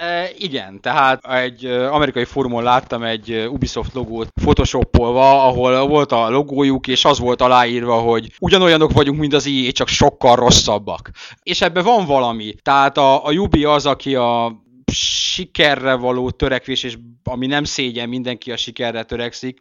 E, 0.00 0.30
igen, 0.38 0.80
tehát 0.80 1.26
egy 1.26 1.64
e, 1.64 1.92
amerikai 1.92 2.24
fórumon 2.24 2.62
láttam 2.62 3.02
egy 3.02 3.30
e, 3.30 3.48
Ubisoft 3.48 3.94
logót 3.94 4.28
photoshopolva, 4.40 5.46
ahol 5.46 5.86
volt 5.86 6.12
a 6.12 6.30
logójuk, 6.30 6.86
és 6.86 7.04
az 7.04 7.18
volt 7.18 7.40
aláírva, 7.40 7.94
hogy 7.94 8.32
ugyanolyanok 8.38 8.92
vagyunk, 8.92 9.18
mint 9.18 9.34
az 9.34 9.46
IE, 9.46 9.70
csak 9.70 9.88
sokkal 9.88 10.36
rosszabbak. 10.36 11.10
És 11.42 11.60
ebben 11.60 11.84
van 11.84 12.06
valami. 12.06 12.54
Tehát 12.62 12.96
a, 12.98 13.26
a 13.26 13.32
Ubi 13.32 13.64
az, 13.64 13.86
aki 13.86 14.14
a 14.14 14.62
sikerre 14.92 15.94
való 15.94 16.30
törekvés, 16.30 16.82
és 16.82 16.98
ami 17.24 17.46
nem 17.46 17.64
szégyen, 17.64 18.08
mindenki 18.08 18.52
a 18.52 18.56
sikerre 18.56 19.02
törekszik, 19.02 19.60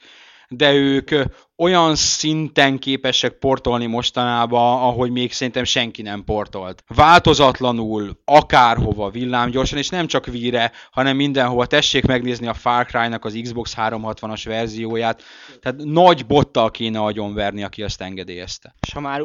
de 0.50 0.74
ők 0.74 1.12
olyan 1.58 1.96
szinten 1.96 2.80
képesek 2.80 3.32
portolni 3.32 3.86
mostanában, 3.86 4.82
ahogy 4.82 5.12
még 5.12 5.32
szerintem 5.32 5.64
senki 5.64 6.02
nem 6.02 6.24
portolt. 6.24 6.84
Változatlanul, 6.88 8.20
akárhova, 8.26 9.10
villámgyorsan, 9.10 9.78
és 9.78 9.90
nem 9.90 10.08
csak 10.08 10.26
víre, 10.26 10.72
hanem 10.92 11.16
mindenhova. 11.16 11.66
Tessék 11.66 12.06
megnézni 12.06 12.48
a 12.48 12.54
Far 12.54 12.86
Cry-nak 12.86 13.26
az 13.26 13.40
Xbox 13.42 13.74
360-as 13.78 14.42
verzióját. 14.46 15.22
Tehát 15.62 15.84
nagy 15.84 16.26
bottal 16.26 16.72
kéne 16.72 17.00
agyonverni, 17.00 17.64
aki 17.64 17.84
azt 17.84 18.02
engedélyezte. 18.02 18.76
És 18.88 18.94
ha 18.94 19.00
már 19.00 19.22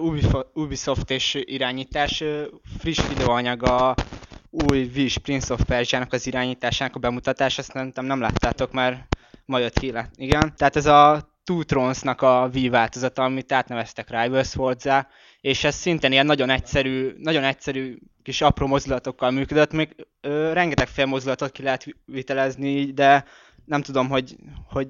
Ubisoft 0.53 1.11
és 1.11 1.39
irányítás, 1.45 2.25
friss 2.79 3.09
videóanyag 3.09 3.63
a 3.63 3.95
új 4.51 4.91
Wish 4.95 5.19
Prince 5.19 5.53
of 5.53 5.61
Persia-nak 5.67 6.13
az 6.13 6.27
irányításának 6.27 6.97
a 6.97 6.99
bemutatás, 6.99 7.59
azt 7.59 7.73
nem, 7.73 7.93
nem 7.95 8.21
láttátok, 8.21 8.73
mert 8.73 9.17
ma 9.47 9.59
jött 9.59 9.79
ki, 9.79 9.93
igen. 10.17 10.53
Tehát 10.57 10.77
ez 10.77 10.87
a 10.87 11.29
Two 11.45 11.63
Thrones-nak 11.63 12.23
a 12.23 12.51
V 12.53 12.71
változata, 12.71 13.23
amit 13.23 13.53
átneveztek 13.53 14.11
Rivals 14.11 14.55
hozzá, 14.55 15.09
és 15.41 15.65
ez 15.65 15.75
szintén 15.75 16.13
ilyen 16.13 16.27
nagyon 16.27 16.51
egyszerű, 16.51 17.15
nagyon 17.19 17.45
egyszerű 17.45 17.99
kis 18.23 18.41
apró 18.41 18.67
mozdulatokkal 18.67 19.31
működött, 19.31 19.73
még 19.73 20.07
ö, 20.21 20.53
rengeteg 20.53 20.87
fél 20.89 21.07
mozdulatot 21.07 21.51
ki 21.51 21.63
lehet 21.63 21.85
vi- 21.85 21.97
vitelezni, 22.05 22.93
de 22.93 23.25
nem 23.65 23.83
tudom, 23.83 24.09
hogy, 24.09 24.37
hogy 24.69 24.89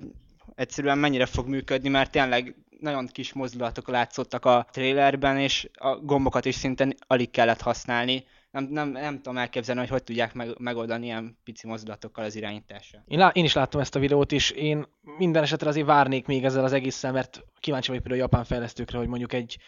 egyszerűen 0.54 0.98
mennyire 0.98 1.26
fog 1.26 1.48
működni, 1.48 1.88
mert 1.88 2.10
tényleg 2.10 2.54
nagyon 2.80 3.06
kis 3.06 3.32
mozdulatok 3.32 3.88
látszottak 3.88 4.44
a 4.44 4.66
trailerben, 4.70 5.38
és 5.38 5.68
a 5.72 5.96
gombokat 5.96 6.44
is 6.44 6.54
szinte 6.54 6.88
alig 7.06 7.30
kellett 7.30 7.60
használni. 7.60 8.24
Nem, 8.54 8.64
nem, 8.70 8.88
nem 8.88 9.16
tudom 9.16 9.38
elképzelni, 9.38 9.80
hogy 9.80 9.90
hogy 9.90 10.02
tudják 10.04 10.34
meg, 10.34 10.48
megoldani 10.58 11.04
ilyen 11.04 11.38
pici 11.44 11.66
mozdulatokkal 11.66 12.24
az 12.24 12.36
irányítással. 12.36 13.04
Én, 13.06 13.18
lá- 13.18 13.36
én 13.36 13.44
is 13.44 13.52
láttam 13.52 13.80
ezt 13.80 13.94
a 13.94 13.98
videót, 13.98 14.32
és 14.32 14.50
én 14.50 14.86
minden 15.18 15.42
esetre 15.42 15.68
azért 15.68 15.86
várnék 15.86 16.26
még 16.26 16.44
ezzel 16.44 16.64
az 16.64 16.72
egésszel, 16.72 17.12
mert 17.12 17.44
kíváncsi 17.60 17.88
vagyok 17.88 18.02
például 18.02 18.24
a 18.24 18.30
japán 18.30 18.44
fejlesztőkre, 18.44 18.98
hogy 18.98 19.06
mondjuk 19.06 19.32
egy, 19.32 19.58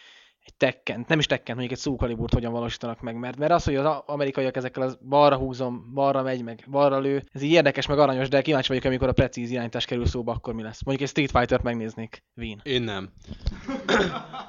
egy 0.47 0.53
tekken, 0.57 1.05
nem 1.07 1.19
is 1.19 1.25
tekken, 1.25 1.55
mondjuk 1.55 1.77
egy 1.77 1.83
szókaliburt 1.83 2.33
hogyan 2.33 2.51
valósítanak 2.51 3.01
meg, 3.01 3.15
mert, 3.15 3.37
mert 3.37 3.51
az, 3.51 3.63
hogy 3.63 3.75
az 3.75 4.01
amerikaiak 4.05 4.55
ezekkel 4.55 4.83
az 4.83 4.97
balra 5.09 5.35
húzom, 5.35 5.91
balra 5.93 6.21
megy, 6.21 6.43
meg 6.43 6.65
balra 6.69 6.99
lő, 6.99 7.23
ez 7.31 7.41
így 7.41 7.51
érdekes, 7.51 7.87
meg 7.87 7.99
aranyos, 7.99 8.27
de 8.29 8.41
kíváncsi 8.41 8.67
vagyok, 8.67 8.83
amikor 8.83 9.07
a 9.07 9.11
precíz 9.11 9.51
irányítás 9.51 9.85
kerül 9.85 10.05
szóba, 10.05 10.31
akkor 10.31 10.53
mi 10.53 10.61
lesz. 10.61 10.83
Mondjuk 10.83 11.09
egy 11.09 11.15
Street 11.15 11.31
Fighter-t 11.31 11.63
megnéznék, 11.63 12.23
Wien. 12.35 12.61
Én 12.63 12.81
nem. 12.81 13.09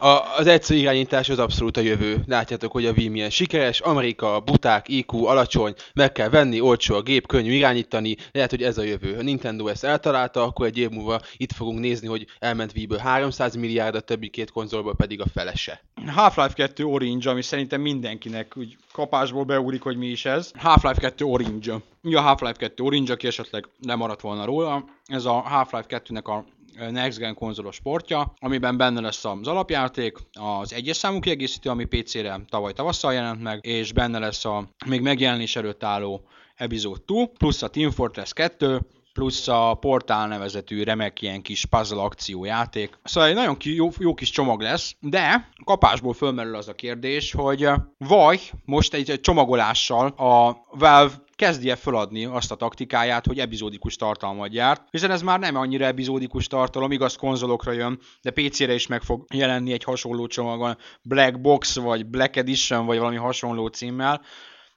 A, 0.00 0.36
az 0.36 0.46
egyszerű 0.46 0.78
irányítás 0.78 1.28
az 1.28 1.38
abszolút 1.38 1.76
a 1.76 1.80
jövő. 1.80 2.22
Látjátok, 2.26 2.72
hogy 2.72 2.86
a 2.86 2.92
Wii 2.92 3.08
milyen 3.08 3.30
sikeres, 3.30 3.80
Amerika, 3.80 4.40
buták, 4.40 4.88
IQ, 4.88 5.24
alacsony, 5.24 5.74
meg 5.94 6.12
kell 6.12 6.28
venni, 6.28 6.60
olcsó 6.60 6.94
a 6.94 7.02
gép, 7.02 7.26
könnyű 7.26 7.52
irányítani, 7.52 8.16
lehet, 8.32 8.50
hogy 8.50 8.62
ez 8.62 8.78
a 8.78 8.82
jövő. 8.82 9.16
A 9.18 9.22
Nintendo 9.22 9.66
ezt 9.66 9.84
eltalálta, 9.84 10.42
akkor 10.42 10.66
egy 10.66 10.78
év 10.78 10.88
múlva 10.88 11.20
itt 11.36 11.52
fogunk 11.52 11.78
nézni, 11.78 12.08
hogy 12.08 12.26
elment 12.38 12.72
Wii-ből 12.74 12.98
300 12.98 13.54
milliárd, 13.54 13.94
a 13.94 14.00
többi 14.00 14.28
két 14.28 14.50
konzolból 14.50 14.96
pedig 14.96 15.20
a 15.20 15.26
felese. 15.34 15.80
Half-Life 16.08 16.52
2 16.52 16.84
Orange, 16.84 17.30
ami 17.30 17.42
szerintem 17.42 17.80
mindenkinek 17.80 18.56
úgy 18.56 18.76
kapásból 18.92 19.44
beúrik, 19.44 19.82
hogy 19.82 19.96
mi 19.96 20.06
is 20.06 20.24
ez. 20.24 20.50
Half-Life 20.56 21.00
2 21.00 21.24
Orange. 21.24 21.74
Mi 22.00 22.14
a 22.14 22.20
Half-Life 22.20 22.58
2 22.58 22.82
Orange, 22.84 23.12
aki 23.12 23.26
esetleg 23.26 23.68
lemaradt 23.86 24.20
volna 24.20 24.44
róla. 24.44 24.84
Ez 25.04 25.24
a 25.24 25.32
Half-Life 25.32 26.02
2-nek 26.04 26.24
a 26.24 26.44
Next 26.90 27.18
Gen 27.18 27.34
konzolos 27.34 27.74
sportja, 27.74 28.34
amiben 28.38 28.76
benne 28.76 29.00
lesz 29.00 29.24
az 29.24 29.48
alapjáték, 29.48 30.16
az 30.32 30.72
egyes 30.72 30.96
számú 30.96 31.20
kiegészítő, 31.20 31.70
ami 31.70 31.84
PC-re 31.84 32.40
tavaly 32.48 32.72
tavasszal 32.72 33.12
jelent 33.12 33.42
meg, 33.42 33.58
és 33.62 33.92
benne 33.92 34.18
lesz 34.18 34.44
a 34.44 34.68
még 34.86 35.00
megjelenés 35.00 35.56
előtt 35.56 35.84
álló 35.84 36.22
Episode 36.56 37.00
2, 37.06 37.30
plusz 37.38 37.62
a 37.62 37.68
Team 37.68 37.90
Fortress 37.90 38.32
2, 38.32 38.80
plusz 39.18 39.48
a 39.48 39.74
Portál 39.74 40.28
nevezetű 40.28 40.82
remek 40.82 41.22
ilyen 41.22 41.42
kis 41.42 41.64
puzzle 41.64 42.02
akciójáték. 42.02 42.98
Szóval 43.04 43.28
egy 43.28 43.34
nagyon 43.34 43.56
ki, 43.56 43.74
jó, 43.74 43.88
jó 43.98 44.14
kis 44.14 44.30
csomag 44.30 44.60
lesz, 44.60 44.94
de 45.00 45.48
kapásból 45.64 46.12
fölmerül 46.14 46.54
az 46.54 46.68
a 46.68 46.74
kérdés, 46.74 47.32
hogy 47.32 47.68
vagy 47.98 48.52
most 48.64 48.94
egy, 48.94 49.20
csomagolással 49.20 50.06
a 50.06 50.56
Valve 50.70 51.14
kezdje 51.36 51.76
feladni 51.76 52.24
azt 52.24 52.50
a 52.50 52.54
taktikáját, 52.54 53.26
hogy 53.26 53.38
epizódikus 53.38 53.96
tartalmat 53.96 54.48
gyárt, 54.48 54.82
hiszen 54.90 55.10
ez 55.10 55.22
már 55.22 55.38
nem 55.38 55.56
annyira 55.56 55.84
epizódikus 55.84 56.46
tartalom, 56.46 56.92
igaz 56.92 57.16
konzolokra 57.16 57.72
jön, 57.72 58.00
de 58.22 58.30
PC-re 58.30 58.74
is 58.74 58.86
meg 58.86 59.02
fog 59.02 59.24
jelenni 59.34 59.72
egy 59.72 59.84
hasonló 59.84 60.26
csomagon, 60.26 60.76
Black 61.02 61.40
Box, 61.40 61.76
vagy 61.76 62.06
Black 62.06 62.36
Edition, 62.36 62.86
vagy 62.86 62.98
valami 62.98 63.16
hasonló 63.16 63.66
címmel, 63.66 64.20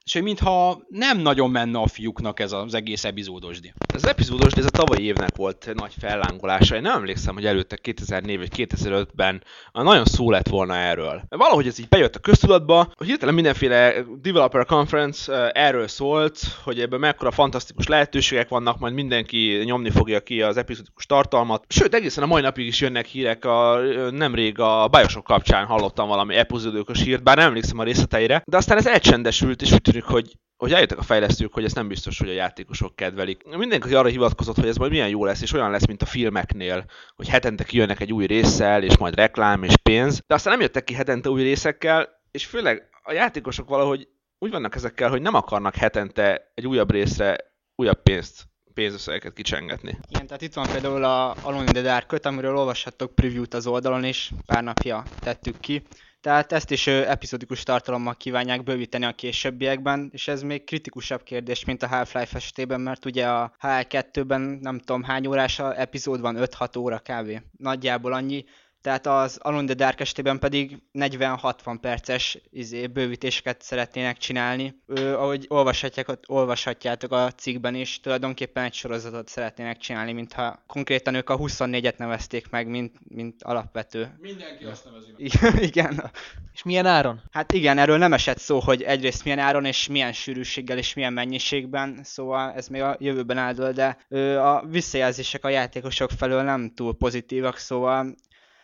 és 0.06 0.14
hogy 0.14 0.24
mintha 0.24 0.82
nem 0.88 1.18
nagyon 1.18 1.50
menne 1.50 1.80
a 1.80 1.88
fiúknak 1.88 2.40
ez 2.40 2.52
az 2.52 2.74
egész 2.74 3.04
epizódosdi. 3.04 3.74
Ez 3.94 4.04
epizódos, 4.04 4.54
ez 4.54 4.66
a 4.66 4.70
tavalyi 4.70 5.04
évnek 5.04 5.36
volt 5.36 5.72
nagy 5.74 5.94
fellángolása. 6.00 6.76
Én 6.76 6.82
nem 6.82 6.96
emlékszem, 6.96 7.34
hogy 7.34 7.46
előtte 7.46 7.76
2004 7.76 8.38
vagy 8.38 8.52
2005-ben 8.56 9.44
nagyon 9.72 10.06
szó 10.06 10.32
lett 10.32 10.48
volna 10.48 10.76
erről. 10.76 11.22
Valahogy 11.30 11.68
ez 11.68 11.80
így 11.80 11.88
bejött 11.88 12.16
a 12.16 12.20
köztudatba, 12.20 12.94
hirtelen 13.06 13.34
mindenféle 13.34 13.94
developer 14.22 14.66
conference 14.66 15.52
erről 15.52 15.88
szólt, 15.88 16.40
hogy 16.64 16.80
ebben 16.80 17.00
mekkora 17.00 17.32
fantasztikus 17.32 17.88
lehetőségek 17.88 18.50
vannak, 18.50 18.80
majd 18.80 18.94
mindenki 18.94 19.62
nyomni 19.64 19.90
fogja 19.90 20.20
ki 20.20 20.42
az 20.42 20.58
epizódikus 20.58 21.06
tartalmat. 21.06 21.66
Sőt, 21.68 21.96
egészen 21.96 22.24
a 22.24 22.28
mai 22.28 22.42
napig 22.42 22.66
is 22.66 22.82
jönnek 22.82 23.06
hírek, 23.06 23.46
a, 23.46 23.80
nemrég 24.12 24.60
a 24.60 24.88
Bioshock 24.88 25.26
kapcsán 25.26 25.66
hallottam 25.66 26.08
valami 26.08 26.36
epizódikus 26.36 27.02
hírt, 27.02 27.24
bár 27.24 27.38
nem 27.38 27.48
emlékszem 27.48 27.80
a 27.80 27.84
részleteire, 27.84 28.44
de 28.46 28.58
aztán 28.58 28.78
ez 28.78 28.88
elcsendesült, 28.88 29.62
és 29.62 29.72
tűnik, 29.92 30.06
hogy 30.06 30.40
hogy 30.58 30.74
eljöttek 30.74 30.98
a 30.98 31.04
fejlesztők, 31.04 31.54
hogy 31.54 31.64
ez 31.64 31.74
nem 31.74 31.88
biztos, 31.88 32.20
hogy 32.20 32.30
a 32.30 32.34
játékosok 32.34 32.96
kedvelik. 32.96 33.44
Mindenki 33.58 33.96
arra 33.96 34.08
hivatkozott, 34.08 34.56
hogy 34.56 34.68
ez 34.68 34.78
majd 34.78 34.92
milyen 34.92 35.10
jó 35.10 35.26
lesz, 35.26 35.42
és 35.42 35.54
olyan 35.54 35.72
lesz, 35.72 35.86
mint 35.86 36.02
a 36.02 36.06
filmeknél, 36.06 36.86
hogy 37.16 37.30
hetente 37.30 37.64
kijönnek 37.64 38.00
egy 38.00 38.14
új 38.14 38.26
résszel, 38.26 38.84
és 38.84 38.98
majd 38.98 39.16
reklám 39.16 39.64
és 39.64 39.74
pénz. 39.84 40.22
De 40.28 40.34
aztán 40.34 40.54
nem 40.54 40.62
jöttek 40.62 40.84
ki 40.84 40.94
hetente 40.94 41.30
új 41.30 41.42
részekkel, 41.42 42.10
és 42.32 42.46
főleg 42.46 42.90
a 43.04 43.12
játékosok 43.12 43.70
valahogy 43.70 44.08
úgy 44.40 44.52
vannak 44.52 44.76
ezekkel, 44.76 45.10
hogy 45.10 45.22
nem 45.22 45.34
akarnak 45.34 45.76
hetente 45.76 46.52
egy 46.54 46.68
újabb 46.68 46.92
részre 46.92 47.38
újabb 47.76 48.02
pénzt 48.02 48.50
pénzösszegeket 48.74 49.34
kicsengetni. 49.34 49.98
Igen, 50.10 50.26
tehát 50.26 50.42
itt 50.42 50.54
van 50.54 50.68
például 50.72 51.04
a 51.04 51.36
Alone 51.42 51.64
in 51.64 51.74
the 51.74 51.82
Dark 51.82 52.26
amiről 52.26 52.58
olvashattok 52.58 53.16
preview-t 53.16 53.54
az 53.54 53.68
oldalon, 53.68 54.04
és 54.04 54.32
pár 54.46 54.64
napja 54.64 55.04
tettük 55.20 55.60
ki. 55.60 55.84
Tehát 56.22 56.52
ezt 56.52 56.72
is 56.72 56.88
epizódikus 56.88 57.64
tartalommal 57.64 58.16
kívánják 58.16 58.64
bővíteni 58.64 59.06
a 59.06 59.12
későbbiekben, 59.12 60.10
és 60.14 60.28
ez 60.28 60.42
még 60.42 60.64
kritikusabb 60.64 61.24
kérdés, 61.24 61.66
mint 61.66 61.84
a 61.84 61.88
Half-Life 61.88 62.36
esetében, 62.36 62.82
mert 62.82 63.06
ugye 63.06 63.28
a 63.28 63.56
HL2-ben 63.62 64.42
nem 64.42 64.80
tudom 64.80 65.04
hány 65.04 65.28
órás 65.28 65.60
a 65.60 65.80
epizód 65.80 66.22
van, 66.22 66.38
5-6 66.40 66.78
óra 66.78 67.00
kb. 67.00 67.42
Nagyjából 67.58 68.14
annyi, 68.14 68.46
tehát 68.82 69.08
az 69.08 69.38
Alone 69.42 69.66
the 69.66 69.74
Dark 69.74 70.00
esetében 70.00 70.40
pedig 70.40 70.78
40-60 70.94 71.78
perces 71.82 72.38
izé, 72.52 72.88
bővítéseket 72.88 73.62
szeretnének 73.62 74.18
csinálni. 74.18 74.82
Ő, 74.88 75.16
ahogy 75.16 75.46
olvashatják, 75.48 76.20
olvashatjátok 76.28 77.12
a 77.12 77.32
cikkben 77.32 77.76
is, 77.76 78.00
tulajdonképpen 78.00 78.64
egy 78.64 78.74
sorozatot 78.74 79.28
szeretnének 79.28 79.78
csinálni, 79.78 80.12
mintha 80.12 80.64
konkrétan 80.68 81.16
ők 81.16 81.30
a 81.30 81.38
24-et 81.38 81.98
nevezték 81.98 82.50
meg, 82.50 82.68
mint, 82.68 82.96
mint 83.08 83.44
alapvető. 83.44 84.18
Mindenki 84.20 84.64
azt 84.64 84.86
nevezi 84.86 85.14
meg. 85.18 85.64
igen. 85.70 86.12
És 86.54 86.64
milyen 86.64 86.86
áron? 86.86 87.22
Hát 87.32 87.52
igen, 87.52 87.78
erről 87.78 87.98
nem 87.98 88.14
esett 88.14 88.40
szó, 88.40 88.60
hogy 88.60 88.82
egyrészt 88.82 89.24
milyen 89.24 89.40
áron, 89.40 89.66
és 89.66 89.88
milyen 89.88 90.14
sűrűséggel, 90.14 90.78
és 90.78 90.94
milyen 90.94 91.14
mennyiségben, 91.14 92.00
szóval 92.04 92.54
ez 92.54 92.68
még 92.68 92.82
a 92.82 92.96
jövőben 93.00 93.38
áldol, 93.38 93.72
de 93.72 93.98
a 94.38 94.66
visszajelzések 94.66 95.46
a 95.46 95.50
játékosok 95.50 96.10
felől 96.10 96.42
nem 96.42 96.74
túl 96.74 96.98
pozitívak, 96.98 97.58
szóval 97.58 98.16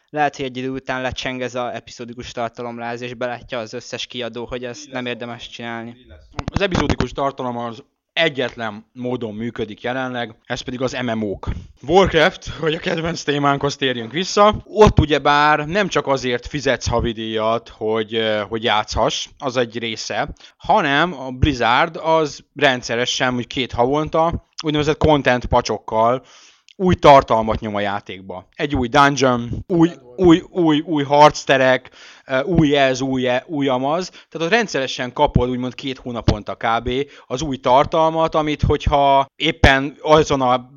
lehet, 0.09 0.35
hogy 0.35 0.45
egy 0.45 0.57
idő 0.57 0.69
után 0.69 1.01
lecseng 1.01 1.41
ez 1.41 1.55
a 1.55 1.75
epizódikus 1.75 2.31
tartalomláz, 2.31 3.01
és 3.01 3.13
belátja 3.13 3.59
az 3.59 3.73
összes 3.73 4.05
kiadó, 4.05 4.45
hogy 4.45 4.63
ezt 4.63 4.91
nem 4.91 5.05
érdemes 5.05 5.49
csinálni. 5.49 5.95
Az 6.51 6.61
epizódikus 6.61 7.11
tartalom 7.11 7.57
az 7.57 7.83
egyetlen 8.17 8.85
módon 8.93 9.33
működik 9.33 9.81
jelenleg, 9.81 10.35
ez 10.45 10.61
pedig 10.61 10.81
az 10.81 10.97
MMO-k. 11.03 11.47
Warcraft, 11.81 12.47
hogy 12.47 12.73
a 12.73 12.79
kedvenc 12.79 13.23
témánkhoz 13.23 13.75
térjünk 13.75 14.11
vissza, 14.11 14.63
ott 14.65 14.99
ugyebár 14.99 15.65
nem 15.65 15.87
csak 15.87 16.07
azért 16.07 16.47
fizetsz 16.47 16.87
havidíjat, 16.87 17.69
hogy, 17.69 18.21
hogy 18.49 18.63
játszhass, 18.63 19.27
az 19.37 19.57
egy 19.57 19.77
része, 19.77 20.33
hanem 20.57 21.19
a 21.19 21.31
Blizzard 21.31 21.99
az 22.03 22.43
rendszeresen, 22.55 23.35
úgy 23.35 23.47
két 23.47 23.71
havonta, 23.71 24.47
úgynevezett 24.63 24.97
content 24.97 25.45
pacsokkal 25.45 26.25
új 26.79 26.95
tartalmat 26.95 27.59
nyom 27.59 27.75
a 27.75 27.79
játékba. 27.79 28.47
Egy 28.55 28.75
új 28.75 28.87
dungeon, 28.87 29.49
új, 29.67 29.91
új, 30.15 30.43
új, 30.49 30.79
új 30.79 31.03
harcterek, 31.03 31.89
új 32.45 32.77
ez, 32.77 33.01
új, 33.01 33.27
e, 33.27 33.43
új 33.47 33.67
amaz. 33.67 34.09
Tehát 34.09 34.47
ott 34.47 34.49
rendszeresen 34.49 35.13
kapod 35.13 35.49
úgymond 35.49 35.75
két 35.75 35.97
hónaponta 35.97 36.55
kb. 36.55 36.89
az 37.27 37.41
új 37.41 37.57
tartalmat, 37.57 38.35
amit 38.35 38.61
hogyha 38.61 39.25
éppen 39.35 39.95
azon 40.01 40.41
a 40.41 40.69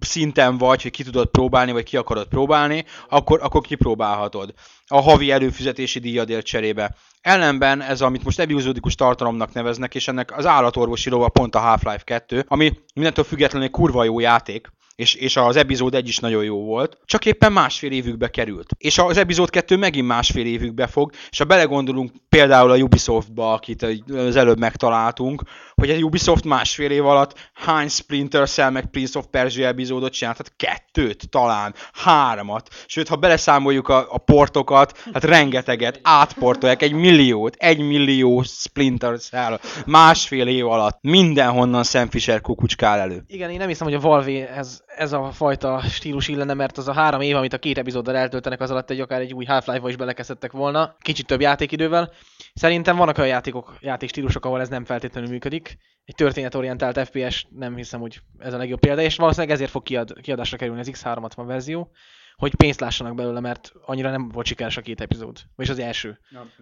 szinten 0.00 0.58
vagy, 0.58 0.82
hogy 0.82 0.90
ki 0.90 1.02
tudod 1.02 1.28
próbálni, 1.28 1.72
vagy 1.72 1.84
ki 1.84 1.96
akarod 1.96 2.26
próbálni, 2.26 2.84
akkor, 3.08 3.40
akkor 3.42 3.60
kipróbálhatod 3.60 4.54
a 4.86 5.00
havi 5.00 5.30
előfizetési 5.30 5.98
díjadért 5.98 6.46
cserébe. 6.46 6.94
Ellenben 7.20 7.82
ez, 7.82 8.00
amit 8.00 8.24
most 8.24 8.40
epizódikus 8.40 8.94
tartalomnak 8.94 9.52
neveznek, 9.52 9.94
és 9.94 10.08
ennek 10.08 10.36
az 10.36 10.46
állatorvosi 10.46 11.10
lova 11.10 11.28
pont 11.28 11.54
a 11.54 11.58
Half-Life 11.58 12.02
2, 12.04 12.44
ami 12.48 12.72
mindentől 12.94 13.24
függetlenül 13.24 13.66
egy 13.66 13.72
kurva 13.72 14.04
jó 14.04 14.20
játék, 14.20 14.70
és, 15.02 15.14
és 15.14 15.36
az 15.36 15.56
epizód 15.56 15.94
egy 15.94 16.08
is 16.08 16.18
nagyon 16.18 16.44
jó 16.44 16.64
volt, 16.64 16.98
csak 17.04 17.26
éppen 17.26 17.52
másfél 17.52 17.90
évükbe 17.90 18.28
került. 18.28 18.70
És 18.78 18.98
az 18.98 19.16
epizód 19.16 19.50
kettő 19.50 19.76
megint 19.76 20.06
másfél 20.06 20.46
évükbe 20.46 20.86
fog, 20.86 21.12
és 21.30 21.38
ha 21.38 21.44
belegondolunk 21.44 22.10
például 22.28 22.70
a 22.70 22.76
Ubisoftba, 22.76 23.52
akit 23.52 23.86
az 24.12 24.36
előbb 24.36 24.58
megtaláltunk, 24.58 25.42
hogy 25.74 25.90
a 25.90 25.96
Ubisoft 25.96 26.44
másfél 26.44 26.90
év 26.90 27.06
alatt 27.06 27.50
hány 27.52 27.88
Splinter 27.88 28.48
Cell 28.48 28.70
meg 28.70 28.86
Prince 28.90 29.18
of 29.18 29.26
Persia 29.30 29.66
epizódot 29.66 30.12
csinált, 30.12 30.36
hát 30.36 30.56
kettőt 30.56 31.28
talán, 31.30 31.74
háromat, 31.92 32.68
sőt, 32.86 33.08
ha 33.08 33.16
beleszámoljuk 33.16 33.88
a, 33.88 34.06
a 34.10 34.18
portokat, 34.18 35.04
hát 35.12 35.24
rengeteget, 35.24 36.00
átportolják, 36.02 36.82
egy 36.82 36.92
milliót, 36.92 37.56
egy 37.58 37.78
millió 37.78 38.42
Splinter 38.42 39.18
Cell 39.18 39.60
másfél 39.86 40.46
év 40.46 40.66
alatt, 40.66 40.98
mindenhonnan 41.00 41.84
Sam 41.84 42.08
Fisher 42.10 42.40
kukucskál 42.40 42.98
elő. 42.98 43.24
Igen, 43.26 43.50
én 43.50 43.58
nem 43.58 43.68
hiszem, 43.68 43.86
hogy 43.86 43.96
a 43.96 44.00
Valve 44.00 44.48
ez 44.48 44.80
ez 44.96 45.12
a 45.12 45.30
fajta 45.30 45.80
stílus 45.80 46.28
illene, 46.28 46.54
mert 46.54 46.78
az 46.78 46.88
a 46.88 46.92
három 46.92 47.20
év, 47.20 47.36
amit 47.36 47.52
a 47.52 47.58
két 47.58 47.78
epizóddal 47.78 48.16
eltöltenek, 48.16 48.60
az 48.60 48.70
alatt 48.70 48.90
egy 48.90 49.00
akár 49.00 49.20
egy 49.20 49.34
új 49.34 49.44
Half-Life-ba 49.44 49.88
is 49.88 49.96
belekezdtek 49.96 50.52
volna, 50.52 50.96
kicsit 51.00 51.26
több 51.26 51.40
játékidővel. 51.40 52.12
Szerintem 52.54 52.96
vannak 52.96 53.18
olyan 53.18 53.30
játékok, 53.30 53.76
játékstílusok, 53.80 54.44
ahol 54.44 54.60
ez 54.60 54.68
nem 54.68 54.84
feltétlenül 54.84 55.30
működik. 55.30 55.78
Egy 56.04 56.14
történetorientált 56.14 57.08
FPS 57.08 57.46
nem 57.50 57.76
hiszem, 57.76 58.00
hogy 58.00 58.20
ez 58.38 58.52
a 58.52 58.56
legjobb 58.56 58.80
példa, 58.80 59.02
és 59.02 59.16
valószínűleg 59.16 59.54
ezért 59.54 59.70
fog 59.70 59.82
kiad, 59.82 60.20
kiadásra 60.20 60.56
kerülni 60.56 60.80
az 60.80 60.90
X360 60.92 61.42
verzió, 61.46 61.90
hogy 62.36 62.54
pénzt 62.54 62.80
lássanak 62.80 63.14
belőle, 63.14 63.40
mert 63.40 63.72
annyira 63.84 64.10
nem 64.10 64.28
volt 64.28 64.46
sikeres 64.46 64.76
a 64.76 64.80
két 64.80 65.00
epizód. 65.00 65.38
Vagyis 65.56 65.72
az 65.72 65.78
első. 65.78 66.18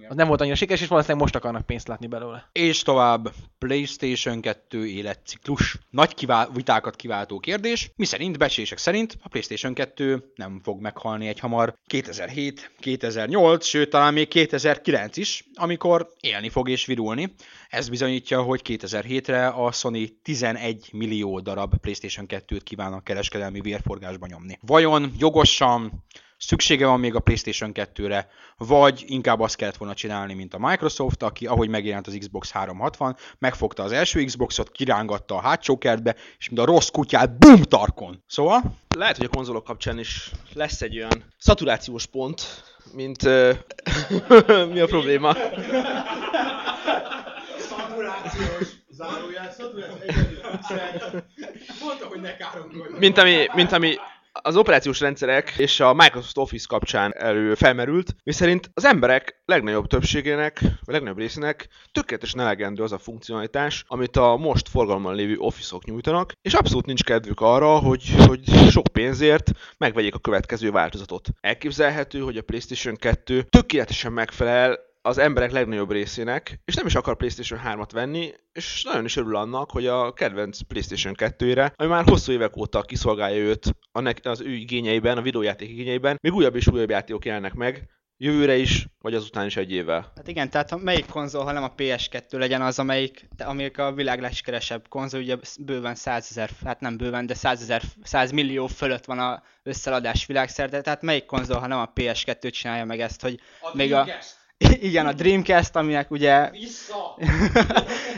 Az 0.09 0.16
nem 0.16 0.28
volt 0.28 0.40
annyira 0.40 0.56
sikeres, 0.56 0.80
és 0.80 0.88
valószínűleg 0.88 1.22
most 1.22 1.35
akarnak 1.35 1.66
pénzt 1.66 1.88
látni 1.88 2.06
belőle. 2.06 2.48
És 2.52 2.83
tovább 2.83 3.33
PlayStation 3.59 4.40
2 4.40 4.87
életciklus. 4.87 5.78
Nagy 5.90 6.14
kivál- 6.14 6.50
vitákat 6.54 6.96
kiváltó 6.96 7.38
kérdés, 7.38 7.90
miszerint 7.96 8.38
becslések 8.38 8.78
szerint 8.78 9.18
a 9.22 9.28
PlayStation 9.28 9.74
2 9.74 10.33
nem 10.35 10.61
fog 10.62 10.80
meghalni 10.80 11.28
egy 11.28 11.38
hamar 11.38 11.74
2007, 11.87 12.70
2008, 12.80 13.64
sőt 13.66 13.90
talán 13.90 14.12
még 14.12 14.28
2009 14.28 15.16
is, 15.16 15.44
amikor 15.54 16.09
élni 16.20 16.48
fog 16.48 16.68
és 16.68 16.87
virulni. 16.87 17.35
Ez 17.68 17.88
bizonyítja, 17.88 18.42
hogy 18.42 18.61
2007-re 18.64 19.46
a 19.48 19.72
Sony 19.72 20.18
11 20.22 20.88
millió 20.92 21.40
darab 21.40 21.76
PlayStation 21.76 22.26
2-t 22.28 22.61
kíván 22.64 22.92
a 22.92 23.02
kereskedelmi 23.02 23.61
vérforgásba 23.61 24.26
nyomni. 24.26 24.59
Vajon 24.61 25.12
jogosan 25.61 26.05
szüksége 26.37 26.87
van 26.87 27.01
még 27.01 27.14
a 27.14 27.20
PlayStation 27.20 27.70
2-re, 27.75 28.29
vagy 28.57 29.05
inkább 29.07 29.40
azt 29.40 29.57
kellett 29.57 29.77
volna 29.77 29.94
csinálni, 29.94 30.35
mint 30.35 30.55
a 30.55 30.59
Microsoft, 30.59 31.23
aki 31.23 31.46
ahogy 31.46 31.68
megjelent 31.68 32.07
az 32.07 32.16
Xbox 32.18 32.51
360, 32.51 33.16
megfogta 33.38 33.83
az 33.83 33.92
első 33.92 34.25
Xboxot, 34.25 34.70
kirángatta 34.70 35.35
a 35.35 35.40
hátsó 35.40 35.79
kertbe, 35.79 36.14
és 36.38 36.49
mint 36.49 36.61
a 36.61 36.64
rossz 36.64 36.88
kutyát, 36.88 37.38
bum 37.38 37.62
tarkon. 37.62 38.23
Szóval? 38.27 38.62
Lehet, 38.96 39.16
hogy 39.16 39.27
a 39.27 39.37
konzolok 39.37 39.64
kapcsán 39.64 39.99
is 39.99 40.31
lesz 40.55 40.81
egy 40.81 40.96
olyan 40.96 41.25
szaturációs 41.38 42.07
pont, 42.07 42.64
mint... 42.92 43.23
Uh, 43.23 43.51
mi 44.73 44.81
a 44.81 44.87
probléma? 44.87 45.35
Szaturációs, 47.59 48.68
zárójel, 48.88 49.53
szaturációs, 49.53 50.16
Mondta, 51.81 52.07
hogy 52.07 52.20
ne 52.20 52.37
káromkodj. 52.37 52.99
Mint 52.99 53.18
ami, 53.18 53.46
mint 53.55 53.73
ami 53.73 53.96
az 54.33 54.57
operációs 54.57 55.01
rendszerek 55.01 55.55
és 55.59 55.81
a 55.81 55.95
Microsoft 55.95 56.38
Office 56.38 56.66
kapcsán 56.69 57.14
elő 57.16 57.55
felmerült, 57.55 58.16
miszerint 58.25 58.71
az 58.75 58.85
emberek 58.85 59.43
legnagyobb 59.45 59.87
többségének, 59.87 60.61
vagy 60.61 60.95
legnagyobb 60.95 61.19
részének 61.19 61.69
tökéletesen 61.93 62.40
elegendő 62.40 62.83
az 62.83 62.93
a 62.93 62.99
funkcionalitás, 62.99 63.85
amit 63.87 64.16
a 64.16 64.37
most 64.37 64.69
forgalomban 64.69 65.14
lévő 65.14 65.37
Office-ok 65.37 65.85
nyújtanak, 65.85 66.33
és 66.43 66.55
abszolút 66.55 66.87
nincs 66.87 67.05
kedvük 67.05 67.40
arra, 67.40 67.79
hogy, 67.79 68.14
hogy 68.27 68.45
sok 68.71 68.87
pénzért 68.93 69.51
megvegyék 69.79 70.14
a 70.14 70.19
következő 70.19 70.71
változatot. 70.71 71.29
Elképzelhető, 71.40 72.21
hogy 72.21 72.37
a 72.37 72.43
PlayStation 72.43 72.97
2 72.97 73.43
tökéletesen 73.43 74.12
megfelel 74.12 74.88
az 75.02 75.18
emberek 75.18 75.50
legnagyobb 75.50 75.90
részének, 75.90 76.60
és 76.64 76.74
nem 76.74 76.86
is 76.86 76.94
akar 76.94 77.16
PlayStation 77.16 77.60
3-at 77.64 77.88
venni, 77.92 78.32
és 78.52 78.82
nagyon 78.82 79.04
is 79.04 79.16
örül 79.16 79.36
annak, 79.36 79.70
hogy 79.70 79.86
a 79.86 80.12
kedvenc 80.12 80.60
PlayStation 80.60 81.14
2-re, 81.18 81.72
ami 81.76 81.88
már 81.88 82.04
hosszú 82.04 82.32
évek 82.32 82.56
óta 82.56 82.82
kiszolgálja 82.82 83.38
őt 83.38 83.74
az 84.22 84.40
ő 84.40 84.52
igényeiben, 84.52 85.18
a 85.18 85.22
videójáték 85.22 85.68
igényeiben, 85.68 86.18
még 86.22 86.32
újabb 86.32 86.56
és 86.56 86.66
újabb 86.66 86.90
játékok 86.90 87.24
jelennek 87.24 87.54
meg, 87.54 87.88
jövőre 88.22 88.56
is, 88.56 88.86
vagy 88.98 89.14
azután 89.14 89.46
is 89.46 89.56
egy 89.56 89.72
évvel. 89.72 90.12
Hát 90.16 90.28
igen, 90.28 90.50
tehát 90.50 90.70
ha 90.70 90.76
melyik 90.76 91.06
konzol, 91.06 91.44
ha 91.44 91.52
nem 91.52 91.62
a 91.62 91.74
PS2 91.74 92.38
legyen 92.38 92.62
az, 92.62 92.78
amelyik, 92.78 93.28
amelyik 93.38 93.78
a 93.78 93.92
világ 93.92 94.20
legsikeresebb 94.20 94.88
konzol, 94.88 95.20
ugye 95.20 95.36
bőven 95.60 95.94
100 95.94 96.26
ezer, 96.30 96.50
hát 96.64 96.80
nem 96.80 96.96
bőven, 96.96 97.26
de 97.26 97.34
100 97.34 97.62
ezer, 97.62 97.82
100 98.02 98.30
millió 98.30 98.66
fölött 98.66 99.04
van 99.04 99.18
a 99.18 99.42
összeladás 99.62 100.26
világszerte, 100.26 100.80
tehát 100.80 101.02
melyik 101.02 101.24
konzol, 101.24 101.58
ha 101.58 101.66
nem 101.66 101.78
a 101.78 101.92
PS2 101.94 102.50
csinálja 102.50 102.84
meg 102.84 103.00
ezt, 103.00 103.22
hogy 103.22 103.40
a 103.60 103.70
még 103.74 103.92
a, 103.92 104.06
igen, 104.88 105.07
a 105.07 105.12
Dreamcast, 105.12 105.77
aminek 105.77 106.11
ugye... 106.11 106.51
Vissza! 106.51 107.16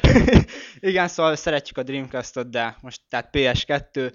igen, 0.81 1.09
szóval 1.09 1.37
szeretjük 1.37 1.79
a 1.79 1.83
Dreamcast-ot, 1.83 2.51
de 2.51 2.77
most 2.81 3.01
tehát 3.09 3.29
PS2, 3.33 4.13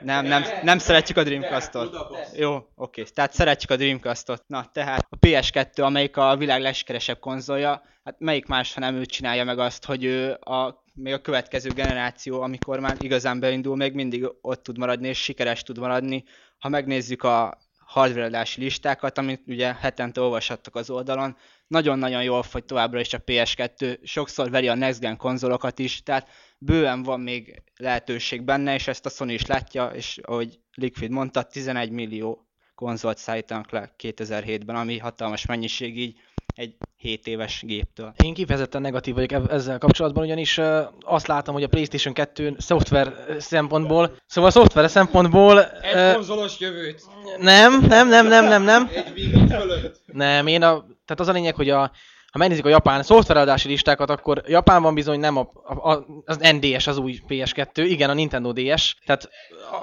nem, 0.00 0.24
nem, 0.26 0.44
nem 0.62 0.78
szeretjük 0.78 1.16
a 1.16 1.22
Dreamcast-ot. 1.22 1.96
Jó, 2.36 2.58
oké. 2.74 3.02
Tehát 3.02 3.32
szeretjük 3.32 3.70
a 3.70 3.76
Dreamcast-ot. 3.76 4.42
Na, 4.46 4.70
tehát 4.72 5.06
a 5.10 5.18
PS2, 5.26 5.82
amelyik 5.82 6.16
a 6.16 6.36
világ 6.36 6.60
legsikeresebb 6.60 7.18
konzolja, 7.18 7.82
hát 8.04 8.16
melyik 8.18 8.46
más, 8.46 8.74
ha 8.74 8.80
nem 8.80 8.94
ő 8.94 9.04
csinálja 9.04 9.44
meg 9.44 9.58
azt, 9.58 9.84
hogy 9.84 10.04
ő 10.04 10.32
a, 10.32 10.82
még 10.94 11.12
a 11.12 11.20
következő 11.20 11.70
generáció, 11.70 12.40
amikor 12.40 12.80
már 12.80 12.96
igazán 12.98 13.40
beindul, 13.40 13.76
még 13.76 13.92
mindig 13.92 14.28
ott 14.40 14.62
tud 14.62 14.78
maradni, 14.78 15.08
és 15.08 15.22
sikeres 15.22 15.62
tud 15.62 15.78
maradni. 15.78 16.24
Ha 16.58 16.68
megnézzük 16.68 17.22
a 17.22 17.58
hardware 17.86 18.44
listákat, 18.56 19.18
amit 19.18 19.42
ugye 19.46 19.74
hetente 19.74 20.20
olvashattak 20.20 20.74
az 20.74 20.90
oldalon, 20.90 21.36
nagyon-nagyon 21.66 22.22
jól 22.22 22.42
fogy 22.42 22.64
továbbra 22.64 23.00
is 23.00 23.12
a 23.12 23.22
PS2, 23.22 24.02
sokszor 24.02 24.50
veri 24.50 24.68
a 24.68 24.74
Next 24.74 25.00
Gen 25.00 25.16
konzolokat 25.16 25.78
is, 25.78 26.02
tehát 26.02 26.28
bőven 26.58 27.02
van 27.02 27.20
még 27.20 27.62
lehetőség 27.76 28.42
benne, 28.42 28.74
és 28.74 28.88
ezt 28.88 29.06
a 29.06 29.10
Sony 29.10 29.30
is 29.30 29.46
látja, 29.46 29.86
és 29.86 30.18
ahogy 30.22 30.58
Liquid 30.74 31.10
mondta, 31.10 31.42
11 31.42 31.90
millió 31.90 32.46
konzolt 32.74 33.18
szállítanak 33.18 33.70
le 33.70 33.94
2007-ben, 34.02 34.76
ami 34.76 34.98
hatalmas 34.98 35.46
mennyiség 35.46 35.98
így 35.98 36.18
egy 36.54 36.76
7 36.96 37.26
éves 37.26 37.62
géptől. 37.66 38.14
Én 38.24 38.34
kifejezetten 38.34 38.80
negatív 38.80 39.14
vagyok 39.14 39.50
ezzel 39.50 39.78
kapcsolatban, 39.78 40.24
ugyanis 40.24 40.60
azt 41.00 41.26
látom, 41.26 41.54
hogy 41.54 41.62
a 41.62 41.68
PlayStation 41.68 42.14
2 42.14 42.54
szoftver 42.58 43.14
szempontból, 43.38 44.16
szóval 44.26 44.50
a 44.50 44.52
szoftver 44.52 44.90
szempontból... 44.90 45.64
Egy 45.64 46.14
konzolos 46.14 46.60
jövőt. 46.60 47.02
Nem, 47.38 47.80
nem, 47.80 48.08
nem, 48.08 48.26
nem, 48.26 48.44
nem, 48.44 48.62
nem. 48.62 48.90
Egy 48.94 49.30
fölött. 49.48 50.00
Nem, 50.06 50.46
én 50.46 50.62
a, 50.62 50.84
tehát 51.06 51.20
az 51.20 51.28
a 51.28 51.32
lényeg, 51.32 51.54
hogy 51.54 51.70
a, 51.70 51.90
ha 52.32 52.38
megnézzük 52.38 52.64
a 52.64 52.68
japán 52.68 53.02
szoftvereadási 53.02 53.68
listákat, 53.68 54.10
akkor 54.10 54.42
Japánban 54.46 54.94
bizony 54.94 55.20
nem 55.20 55.36
a, 55.36 55.50
a, 55.64 56.06
az 56.24 56.36
NDS 56.36 56.86
az 56.86 56.98
új 56.98 57.20
PS2, 57.28 57.68
igen, 57.74 58.10
a 58.10 58.14
Nintendo 58.14 58.52
DS. 58.52 58.96
Tehát 59.06 59.28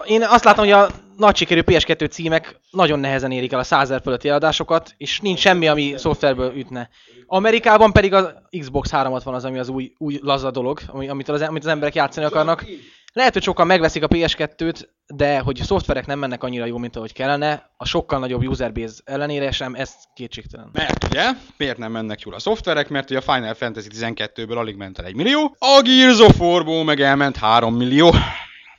én 0.05 0.23
azt 0.23 0.43
látom, 0.43 0.63
hogy 0.63 0.73
a 0.73 0.89
nagy 1.17 1.35
sikerű 1.35 1.61
PS2 1.65 2.09
címek 2.09 2.59
nagyon 2.71 2.99
nehezen 2.99 3.31
érik 3.31 3.51
el 3.51 3.59
a 3.59 3.63
100 3.63 3.93
fölötti 4.03 4.29
eladásokat, 4.29 4.93
és 4.97 5.19
nincs 5.19 5.39
semmi, 5.39 5.67
ami 5.67 5.93
szoftverből 5.97 6.53
ütne. 6.55 6.89
Amerikában 7.25 7.91
pedig 7.91 8.13
az 8.13 8.33
Xbox 8.59 8.91
360 8.91 9.33
az, 9.33 9.45
ami 9.45 9.59
az 9.59 9.69
új, 9.69 9.93
új 9.97 10.19
laza 10.21 10.51
dolog, 10.51 10.79
amit 10.87 11.29
az, 11.29 11.41
amit 11.41 11.63
az 11.63 11.69
emberek 11.69 11.95
játszani 11.95 12.25
akarnak. 12.25 12.65
Lehet, 13.13 13.33
hogy 13.33 13.43
sokan 13.43 13.67
megveszik 13.67 14.03
a 14.03 14.07
PS2-t, 14.07 14.87
de 15.07 15.39
hogy 15.39 15.59
a 15.61 15.63
szoftverek 15.63 16.05
nem 16.05 16.19
mennek 16.19 16.43
annyira 16.43 16.65
jó, 16.65 16.77
mint 16.77 16.95
ahogy 16.95 17.13
kellene, 17.13 17.69
a 17.77 17.85
sokkal 17.85 18.19
nagyobb 18.19 18.47
userbase 18.47 18.93
ellenére 19.03 19.51
sem, 19.51 19.75
ez 19.75 19.93
kétségtelen. 20.13 20.69
Mert 20.71 21.03
ugye, 21.03 21.29
miért 21.57 21.77
nem 21.77 21.91
mennek 21.91 22.21
jól 22.21 22.33
a 22.33 22.39
szoftverek? 22.39 22.89
Mert 22.89 23.09
ugye 23.09 23.19
a 23.19 23.33
Final 23.33 23.53
Fantasy 23.53 23.87
12-ből 23.91 24.57
alig 24.57 24.75
ment 24.75 24.99
el 24.99 25.05
1 25.05 25.15
millió, 25.15 25.55
a 25.59 25.81
Gears 25.83 26.19
of 26.19 26.39
War-ból 26.39 26.83
meg 26.83 27.01
elment 27.01 27.37
3 27.37 27.75
millió. 27.75 28.13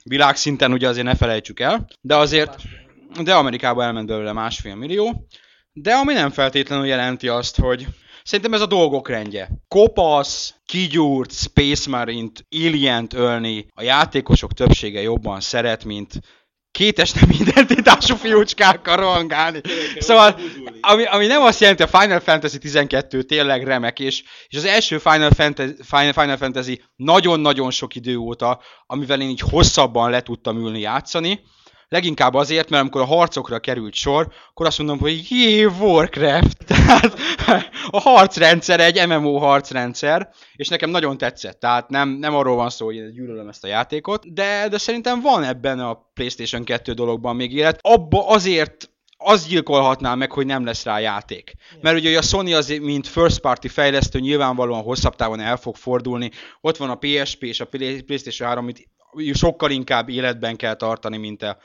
Világszinten 0.04 0.72
ugye 0.72 0.88
azért 0.88 1.06
ne 1.06 1.14
felejtsük 1.14 1.60
el, 1.60 1.86
de 2.00 2.16
azért, 2.16 2.56
de 3.22 3.34
Amerikában 3.34 3.84
elment 3.84 4.06
belőle 4.06 4.32
másfél 4.32 4.74
millió, 4.74 5.26
de 5.72 5.94
ami 5.94 6.12
nem 6.12 6.30
feltétlenül 6.30 6.86
jelenti 6.86 7.28
azt, 7.28 7.60
hogy 7.60 7.86
Szerintem 8.24 8.54
ez 8.54 8.60
a 8.60 8.66
dolgok 8.66 9.08
rendje. 9.08 9.50
Kopasz, 9.68 10.54
kigyúrt, 10.66 11.32
Space 11.32 11.90
Marine-t, 11.90 12.46
alien 12.50 13.08
ölni 13.14 13.66
a 13.74 13.82
játékosok 13.82 14.52
többsége 14.52 15.00
jobban 15.00 15.40
szeret, 15.40 15.84
mint 15.84 16.20
kétes 16.70 17.12
nem 17.12 17.30
identitású 17.30 18.16
fiúcskákkal 18.16 18.96
rohangálni. 18.96 19.60
Szóval, 19.98 20.40
ami, 20.80 21.04
ami 21.04 21.26
nem 21.26 21.42
azt 21.42 21.60
jelenti, 21.60 21.82
a 21.82 21.86
Final 21.86 22.20
Fantasy 22.20 22.58
12 22.58 23.22
tényleg 23.22 23.64
remek, 23.64 23.98
és, 23.98 24.22
és 24.46 24.56
az 24.56 24.64
első 24.64 24.98
Final 24.98 25.30
Fantasy, 25.30 25.74
Final, 25.82 26.12
Final 26.12 26.36
Fantasy 26.36 26.82
nagyon-nagyon 26.96 27.70
sok 27.70 27.94
idő 27.94 28.16
óta, 28.16 28.60
amivel 28.86 29.20
én 29.20 29.28
így 29.28 29.40
hosszabban 29.40 30.10
le 30.10 30.20
tudtam 30.20 30.56
ülni 30.56 30.80
játszani, 30.80 31.40
Leginkább 31.88 32.34
azért, 32.34 32.70
mert 32.70 32.82
amikor 32.82 33.00
a 33.00 33.04
harcokra 33.04 33.58
került 33.58 33.94
sor, 33.94 34.28
akkor 34.50 34.66
azt 34.66 34.78
mondom, 34.78 34.98
hogy 34.98 35.30
jé, 35.30 35.64
Warcraft! 35.64 36.64
Tehát 36.66 37.18
a 37.90 38.00
harcrendszer 38.00 38.80
egy 38.80 39.06
MMO 39.08 39.38
harcrendszer, 39.38 40.28
és 40.56 40.68
nekem 40.68 40.90
nagyon 40.90 41.18
tetszett. 41.18 41.60
Tehát 41.60 41.88
nem, 41.88 42.08
nem 42.08 42.34
arról 42.34 42.56
van 42.56 42.70
szó, 42.70 42.84
hogy 42.84 43.12
gyűlölöm 43.12 43.48
ezt 43.48 43.64
a 43.64 43.68
játékot, 43.68 44.32
de, 44.32 44.68
de 44.68 44.78
szerintem 44.78 45.20
van 45.20 45.44
ebben 45.44 45.80
a 45.80 46.10
PlayStation 46.14 46.64
2 46.64 46.92
dologban 46.92 47.36
még 47.36 47.52
élet. 47.52 47.78
Abba 47.82 48.28
azért 48.28 48.88
az 49.16 49.46
gyilkolhatná 49.46 50.14
meg, 50.14 50.32
hogy 50.32 50.46
nem 50.46 50.64
lesz 50.64 50.84
rá 50.84 50.98
játék. 50.98 51.54
Mert 51.80 51.96
ugye 51.96 52.18
a 52.18 52.22
Sony 52.22 52.54
az, 52.54 52.68
mint 52.68 53.06
first 53.06 53.40
party 53.40 53.68
fejlesztő 53.68 54.18
nyilvánvalóan 54.18 54.82
hosszabb 54.82 55.14
távon 55.14 55.40
el 55.40 55.56
fog 55.56 55.76
fordulni. 55.76 56.30
Ott 56.60 56.76
van 56.76 56.90
a 56.90 56.98
PSP 56.98 57.42
és 57.42 57.60
a 57.60 57.68
PlayStation 58.06 58.48
3, 58.48 58.64
amit 58.64 58.88
sokkal 59.32 59.70
inkább 59.70 60.08
életben 60.08 60.56
kell 60.56 60.74
tartani, 60.74 61.16
mint 61.16 61.42
a, 61.42 61.58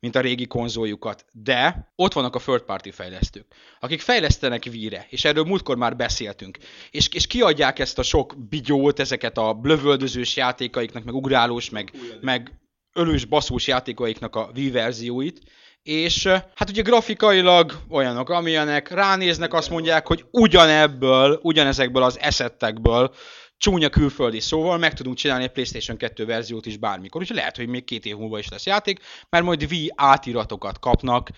mint 0.00 0.16
a 0.16 0.20
régi 0.20 0.46
konzoljukat. 0.46 1.24
De 1.32 1.92
ott 1.96 2.12
vannak 2.12 2.34
a 2.34 2.38
third 2.38 2.62
party 2.62 2.90
fejlesztők, 2.90 3.46
akik 3.80 4.00
fejlesztenek 4.00 4.64
víre, 4.64 5.06
és 5.10 5.24
erről 5.24 5.44
múltkor 5.44 5.76
már 5.76 5.96
beszéltünk. 5.96 6.58
És, 6.90 7.08
és 7.12 7.26
kiadják 7.26 7.78
ezt 7.78 7.98
a 7.98 8.02
sok 8.02 8.34
bigyót, 8.48 9.00
ezeket 9.00 9.38
a 9.38 9.52
blövöldözős 9.52 10.36
játékaiknak, 10.36 11.04
meg 11.04 11.14
ugrálós, 11.14 11.70
meg, 11.70 11.90
meg 12.20 12.60
ölős 12.92 13.24
baszós 13.24 13.66
játékaiknak 13.66 14.36
a 14.36 14.50
V 14.54 14.72
verzióit, 14.72 15.40
és 15.82 16.26
hát 16.26 16.68
ugye 16.68 16.82
grafikailag 16.82 17.72
olyanok, 17.90 18.30
amilyenek, 18.30 18.90
ránéznek, 18.90 19.54
azt 19.54 19.70
mondják, 19.70 20.06
hogy 20.06 20.24
ugyanebből, 20.30 21.38
ugyanezekből 21.42 22.02
az 22.02 22.18
eszettekből 22.20 23.14
csúnya 23.58 23.88
külföldi 23.88 24.40
szóval 24.40 24.78
meg 24.78 24.94
tudunk 24.94 25.16
csinálni 25.16 25.44
egy 25.44 25.52
PlayStation 25.52 25.96
2 25.96 26.24
verziót 26.24 26.66
is 26.66 26.76
bármikor, 26.76 27.20
úgyhogy 27.20 27.36
lehet, 27.36 27.56
hogy 27.56 27.68
még 27.68 27.84
két 27.84 28.06
év 28.06 28.16
múlva 28.16 28.38
is 28.38 28.48
lesz 28.48 28.66
játék, 28.66 29.00
mert 29.28 29.44
majd 29.44 29.68
V 29.68 29.74
átiratokat 29.94 30.78
kapnak. 30.78 31.30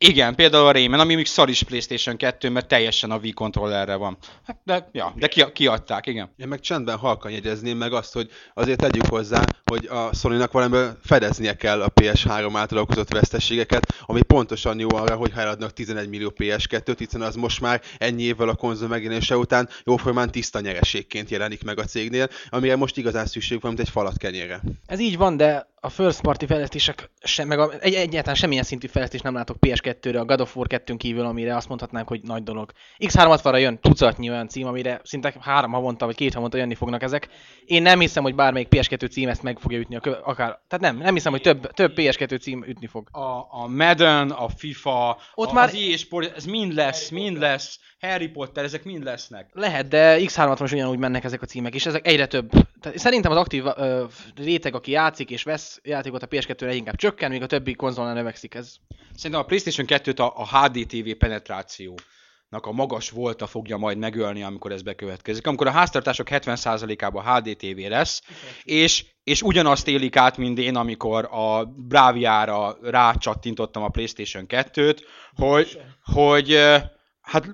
Igen, 0.00 0.34
például 0.34 0.66
a 0.66 0.72
Rayman, 0.72 1.00
ami 1.00 1.14
még 1.14 1.26
szar 1.26 1.48
is 1.48 1.62
PlayStation 1.62 2.16
2, 2.16 2.50
mert 2.50 2.68
teljesen 2.68 3.10
a 3.10 3.16
Wii 3.16 3.32
kontrollerre 3.32 3.94
van. 3.94 4.16
Hát 4.46 4.60
de, 4.64 4.88
ja, 4.92 5.14
de 5.16 5.26
ki, 5.26 5.44
kiadták, 5.52 6.06
igen. 6.06 6.32
Én 6.36 6.48
meg 6.48 6.60
csendben 6.60 6.96
halkan 6.96 7.30
jegyezném 7.30 7.76
meg 7.76 7.92
azt, 7.92 8.12
hogy 8.12 8.30
azért 8.54 8.80
tegyük 8.80 9.06
hozzá, 9.06 9.44
hogy 9.64 9.86
a 9.86 10.14
Sony-nak 10.14 10.52
valamiből 10.52 10.98
fedeznie 11.04 11.56
kell 11.56 11.82
a 11.82 11.92
PS3 12.00 12.50
által 12.54 12.78
okozott 12.78 13.12
veszteségeket, 13.12 13.94
ami 14.06 14.22
pontosan 14.22 14.78
jó 14.78 14.88
arra, 14.94 15.16
hogy 15.16 15.32
ha 15.32 15.40
eladnak 15.40 15.72
11 15.72 16.08
millió 16.08 16.32
PS2-t, 16.36 16.94
hiszen 16.98 17.20
az 17.20 17.34
most 17.34 17.60
már 17.60 17.82
ennyi 17.96 18.22
évvel 18.22 18.48
a 18.48 18.54
konzol 18.54 18.88
megjelenése 18.88 19.36
után 19.36 19.68
jóformán 19.84 20.30
tiszta 20.30 20.60
nyereségként 20.60 21.30
jelenik 21.30 21.64
meg 21.64 21.78
a 21.78 21.84
cégnél, 21.84 22.28
amire 22.48 22.76
most 22.76 22.96
igazán 22.96 23.26
szükség 23.26 23.60
van, 23.60 23.72
mint 23.72 23.86
egy 23.86 23.92
falat 23.92 24.16
kenyérre. 24.16 24.60
Ez 24.86 25.00
így 25.00 25.16
van, 25.16 25.36
de 25.36 25.68
a 25.80 25.88
first 25.88 26.20
party 26.20 26.46
fejlesztések, 26.46 27.10
sem, 27.22 27.48
meg 27.48 27.58
a, 27.58 27.72
egy, 27.80 27.94
egyáltalán 27.94 28.34
semmilyen 28.34 28.64
szintű 28.64 28.86
fejlesztést 28.86 29.22
nem 29.22 29.34
látok 29.34 29.60
PS2-re, 29.88 30.20
a 30.20 30.24
God 30.24 30.40
of 30.40 30.56
War 30.56 30.66
2 30.66 30.96
kívül, 30.96 31.24
amire 31.24 31.56
azt 31.56 31.68
mondhatnánk, 31.68 32.08
hogy 32.08 32.20
nagy 32.22 32.42
dolog. 32.42 32.72
X360-ra 32.98 33.60
jön 33.60 33.78
tucatnyi 33.80 34.30
olyan 34.30 34.48
cím, 34.48 34.66
amire 34.66 35.00
szinte 35.04 35.34
három 35.40 35.72
havonta 35.72 36.06
vagy 36.06 36.14
két 36.14 36.34
havonta 36.34 36.56
jönni 36.56 36.74
fognak 36.74 37.02
ezek. 37.02 37.28
Én 37.64 37.82
nem 37.82 38.00
hiszem, 38.00 38.22
hogy 38.22 38.34
bármelyik 38.34 38.68
PS2 38.70 39.10
cím 39.10 39.28
ezt 39.28 39.42
meg 39.42 39.58
fogja 39.58 39.78
ütni, 39.78 39.96
akár. 40.22 40.60
Tehát 40.68 40.80
nem, 40.80 40.96
nem 40.96 41.14
hiszem, 41.14 41.32
hogy 41.32 41.40
több, 41.40 41.70
több 41.70 41.92
PS2 41.96 42.40
cím 42.40 42.64
ütni 42.66 42.86
fog. 42.86 43.08
A, 43.12 43.46
a 43.62 43.66
Madden, 43.66 44.30
a 44.30 44.48
FIFA, 44.48 45.18
Ott 45.34 45.50
a, 45.50 45.52
már- 45.52 45.68
az 45.68 45.74
EA 45.74 45.96
Sport, 45.96 46.36
ez 46.36 46.44
mind 46.44 46.74
lesz, 46.74 47.08
mind 47.08 47.38
lesz. 47.38 47.78
Harry 48.00 48.28
Potter, 48.28 48.64
ezek 48.64 48.84
mind 48.84 49.04
lesznek. 49.04 49.50
Lehet, 49.52 49.88
de 49.88 50.18
X360 50.20 50.60
is 50.64 50.72
ugyanúgy 50.72 50.98
mennek 50.98 51.24
ezek 51.24 51.42
a 51.42 51.46
címek, 51.46 51.74
és 51.74 51.86
ezek 51.86 52.06
egyre 52.06 52.26
több. 52.26 52.50
Tehát 52.80 52.98
szerintem 52.98 53.30
az 53.30 53.36
aktív 53.36 53.64
ö, 53.76 54.04
réteg, 54.36 54.74
aki 54.74 54.90
játszik 54.90 55.30
és 55.30 55.42
vesz 55.42 55.80
játékot 55.82 56.22
a 56.22 56.26
PS2-re 56.26 56.74
inkább 56.74 56.96
csökken, 56.96 57.30
míg 57.30 57.42
a 57.42 57.46
többi 57.46 57.74
konzolnál 57.74 58.14
növekszik. 58.14 58.54
Ez 58.54 58.74
Szerintem 59.14 59.40
a 59.40 59.44
PlayStation 59.44 59.77
2-t 59.86 60.18
a, 60.18 60.32
a 60.36 60.46
HD 60.46 60.86
TV 60.86 61.10
penetráció 61.18 61.98
a 62.50 62.72
magas 62.72 63.10
volta 63.10 63.46
fogja 63.46 63.76
majd 63.76 63.98
megölni, 63.98 64.42
amikor 64.42 64.72
ez 64.72 64.82
bekövetkezik. 64.82 65.46
Amikor 65.46 65.66
a 65.66 65.70
háztartások 65.70 66.26
70%-ában 66.30 67.24
HD 67.24 67.56
TV 67.56 67.88
lesz, 67.88 68.22
és, 68.62 69.04
és 69.22 69.42
ugyanazt 69.42 69.88
élik 69.88 70.16
át, 70.16 70.36
mint 70.36 70.58
én, 70.58 70.76
amikor 70.76 71.28
a 71.30 71.64
Braviára 71.64 72.76
rácsattintottam 72.82 73.82
a 73.82 73.88
PlayStation 73.88 74.44
2-t, 74.48 74.98
hogy, 75.34 75.80
hogy 76.02 76.58
hát 77.20 77.46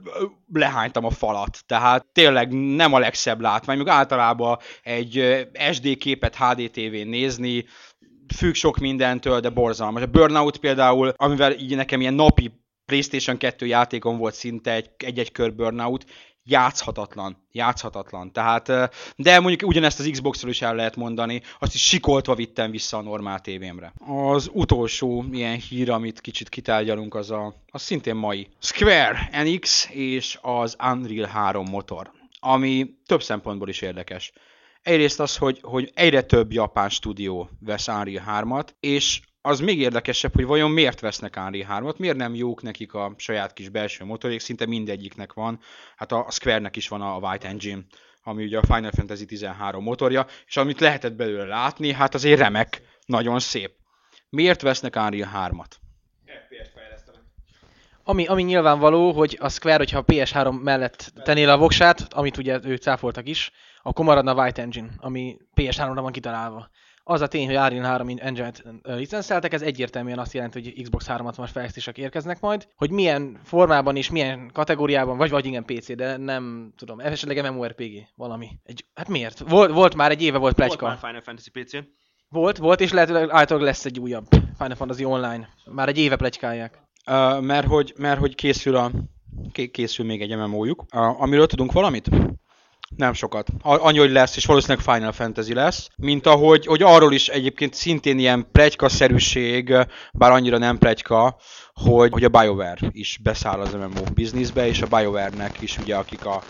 lehánytam 0.53 1.05
a 1.05 1.11
falat. 1.11 1.59
Tehát 1.67 2.07
tényleg 2.13 2.53
nem 2.53 2.93
a 2.93 2.99
legszebb 2.99 3.41
látvány, 3.41 3.79
még 3.79 3.89
általában 3.89 4.59
egy 4.83 5.47
SD 5.73 5.97
képet 5.97 6.37
HD 6.37 6.71
TV-n 6.71 7.09
nézni, 7.09 7.65
függ 8.37 8.55
sok 8.55 8.79
mindentől, 8.79 9.41
de 9.41 9.49
borzalmas. 9.49 10.03
A 10.03 10.07
Burnout 10.07 10.57
például, 10.57 11.09
amivel 11.17 11.53
így 11.53 11.77
nekem 11.77 12.01
ilyen 12.01 12.15
napi 12.15 12.53
PlayStation 12.87 13.37
2 13.37 13.67
játékom 13.67 14.17
volt 14.17 14.35
szinte 14.35 14.73
egy, 14.73 14.91
egy-egy 14.97 15.33
kör 15.33 15.55
Burnout, 15.55 16.05
játszhatatlan, 16.45 17.47
játszhatatlan. 17.53 18.33
Tehát, 18.33 18.69
de 19.17 19.41
mondjuk 19.41 19.71
ugyanezt 19.71 19.99
az 19.99 20.09
Xbox-ról 20.11 20.51
is 20.51 20.63
el 20.63 20.75
lehet 20.75 20.97
mondani, 20.97 21.43
azt 21.59 21.75
is 21.75 21.87
sikoltva 21.87 22.35
vittem 22.35 22.71
vissza 22.71 22.97
a 22.97 23.03
normál 23.03 23.41
tévémre. 23.41 23.93
Az 24.07 24.51
utolsó 24.53 25.25
ilyen 25.33 25.59
hír, 25.59 25.91
amit 25.91 26.21
kicsit 26.21 26.49
kitárgyalunk, 26.49 27.15
az, 27.15 27.31
a, 27.31 27.55
az 27.71 27.83
szintén 27.83 28.15
mai. 28.15 28.49
Square 28.61 29.29
Enix 29.33 29.89
és 29.91 30.39
az 30.43 30.77
Unreal 30.93 31.29
3 31.29 31.69
motor, 31.71 32.11
ami 32.41 32.95
több 33.07 33.23
szempontból 33.23 33.69
is 33.69 33.81
érdekes. 33.81 34.33
Egyrészt 34.85 35.21
az, 35.21 35.37
hogy, 35.37 35.59
hogy 35.63 35.91
egyre 35.95 36.23
több 36.23 36.53
japán 36.53 36.89
stúdió 36.89 37.51
vesz 37.61 37.89
Unreal 37.89 38.25
3-at, 38.43 38.69
és 38.81 39.21
az 39.41 39.61
még 39.61 39.79
érdekesebb, 39.79 40.35
hogy 40.35 40.45
vajon 40.45 40.71
miért 40.71 41.01
vesznek 41.01 41.37
Unreal 41.37 41.83
3-at, 41.83 41.97
miért 41.97 42.17
nem 42.17 42.35
jók 42.35 42.63
nekik 42.63 42.95
a 42.95 43.15
saját 43.17 43.53
kis 43.53 43.69
belső 43.69 44.05
motorjuk, 44.05 44.41
szinte 44.41 44.67
mindegyiknek 44.67 45.33
van. 45.33 45.61
Hát 45.97 46.13
a, 46.13 46.27
Square-nek 46.31 46.77
is 46.77 46.89
van 46.89 47.01
a 47.01 47.17
White 47.17 47.49
Engine, 47.49 47.83
ami 48.23 48.45
ugye 48.45 48.59
a 48.59 48.67
Final 48.67 48.91
Fantasy 48.91 49.25
13 49.25 49.83
motorja, 49.83 50.27
és 50.47 50.57
amit 50.57 50.81
lehetett 50.81 51.15
belőle 51.15 51.45
látni, 51.45 51.93
hát 51.93 52.15
azért 52.15 52.39
remek, 52.39 52.83
nagyon 53.07 53.41
szép. 53.41 53.73
Miért 54.29 54.63
vesznek 54.63 54.97
Unreal 54.97 55.51
3-at? 55.51 55.71
Ami, 58.03 58.27
ami 58.27 58.43
nyilvánvaló, 58.43 59.13
hogy 59.13 59.37
a 59.41 59.49
Square, 59.49 59.77
hogyha 59.77 59.99
a 59.99 60.05
PS3 60.05 60.63
mellett 60.63 61.13
tennél 61.23 61.51
a 61.51 61.59
voksát, 61.59 62.13
amit 62.13 62.37
ugye 62.37 62.59
ők 62.65 62.81
cáfoltak 62.81 63.29
is, 63.29 63.53
akkor 63.87 64.05
maradna 64.05 64.35
a 64.35 64.43
White 64.43 64.63
Engine, 64.63 64.89
ami 64.97 65.37
PS3-ra 65.57 65.99
van 66.01 66.13
kitalálva. 66.13 66.69
Az 67.07 67.21
a 67.21 67.27
tény, 67.27 67.47
hogy 67.47 67.57
Unreal 67.57 67.85
3 67.85 68.09
engine-t 68.17 68.65
licenszeltek, 68.83 69.53
ez 69.53 69.63
egyértelműen 69.63 70.19
azt 70.19 70.33
jelenti, 70.33 70.63
hogy 70.63 70.83
Xbox 70.83 71.07
360-as 71.09 71.49
fejlesztések 71.53 71.99
érkeznek 71.99 72.41
majd. 72.41 72.69
Hogy 72.77 72.91
milyen 72.91 73.39
formában 73.43 73.97
és 73.97 74.11
milyen 74.11 74.51
kategóriában, 74.53 75.17
vagy 75.17 75.31
vagy 75.31 75.47
igen 75.47 75.65
PC, 75.65 75.95
de 75.95 76.17
nem 76.17 76.73
tudom, 76.77 77.01
esetleg 77.01 77.51
MMORPG, 77.51 78.09
valami. 78.17 78.49
Egy, 78.65 78.85
hát 78.95 79.09
miért? 79.09 79.39
Volt, 79.49 79.73
volt 79.73 79.95
már 79.95 80.11
egy 80.11 80.23
éve 80.23 80.39
volt 80.39 80.57
Volt 80.57 80.69
pletyka. 80.69 80.87
már 80.87 80.99
Final 80.99 81.21
Fantasy 81.21 81.51
PC-n. 81.51 81.79
Volt, 82.29 82.57
volt, 82.57 82.81
és 82.81 82.93
lehetőleg 82.93 83.31
általában 83.31 83.69
lesz 83.69 83.85
egy 83.85 83.99
újabb 83.99 84.27
Final 84.59 84.75
Fantasy 84.77 85.05
Online. 85.05 85.49
Már 85.65 85.89
egy 85.89 85.99
éve 85.99 86.17
pletykálják. 86.17 86.83
Uh, 87.11 87.41
mert, 87.41 87.67
hogy, 87.67 87.95
mert 87.97 88.21
hogy 88.21 88.35
készül, 88.35 88.77
a, 88.77 88.91
ké- 89.53 89.71
készül 89.71 90.07
még 90.07 90.21
egy 90.23 90.37
MMO-juk. 90.37 90.85
Uh, 90.95 91.23
amiről 91.23 91.47
tudunk 91.47 91.73
valamit? 91.73 92.09
Nem 92.97 93.13
sokat. 93.13 93.49
Annyi, 93.63 93.99
hogy 93.99 94.11
lesz, 94.11 94.37
és 94.37 94.45
valószínűleg 94.45 94.85
Final 94.85 95.13
Fantasy 95.13 95.55
lesz. 95.55 95.89
Mint 95.97 96.27
ahogy 96.27 96.67
hogy 96.67 96.83
arról 96.83 97.13
is 97.13 97.29
egyébként 97.29 97.75
szintén 97.75 98.19
ilyen 98.19 98.47
plegykaszerűség, 98.53 99.75
bár 100.13 100.31
annyira 100.31 100.59
nem 100.59 100.79
plegyka, 100.79 101.37
hogy, 101.75 102.13
hogy 102.13 102.25
a 102.25 102.29
BioWare 102.29 102.79
is 102.91 103.19
beszáll 103.23 103.61
az 103.61 103.73
MMO 103.73 104.05
bizniszbe, 104.15 104.67
és 104.67 104.83
a 104.83 104.87
BioWare-nek 104.87 105.61
is 105.61 105.79
ugye, 105.79 105.97
akik 105.97 106.25
a 106.25 106.45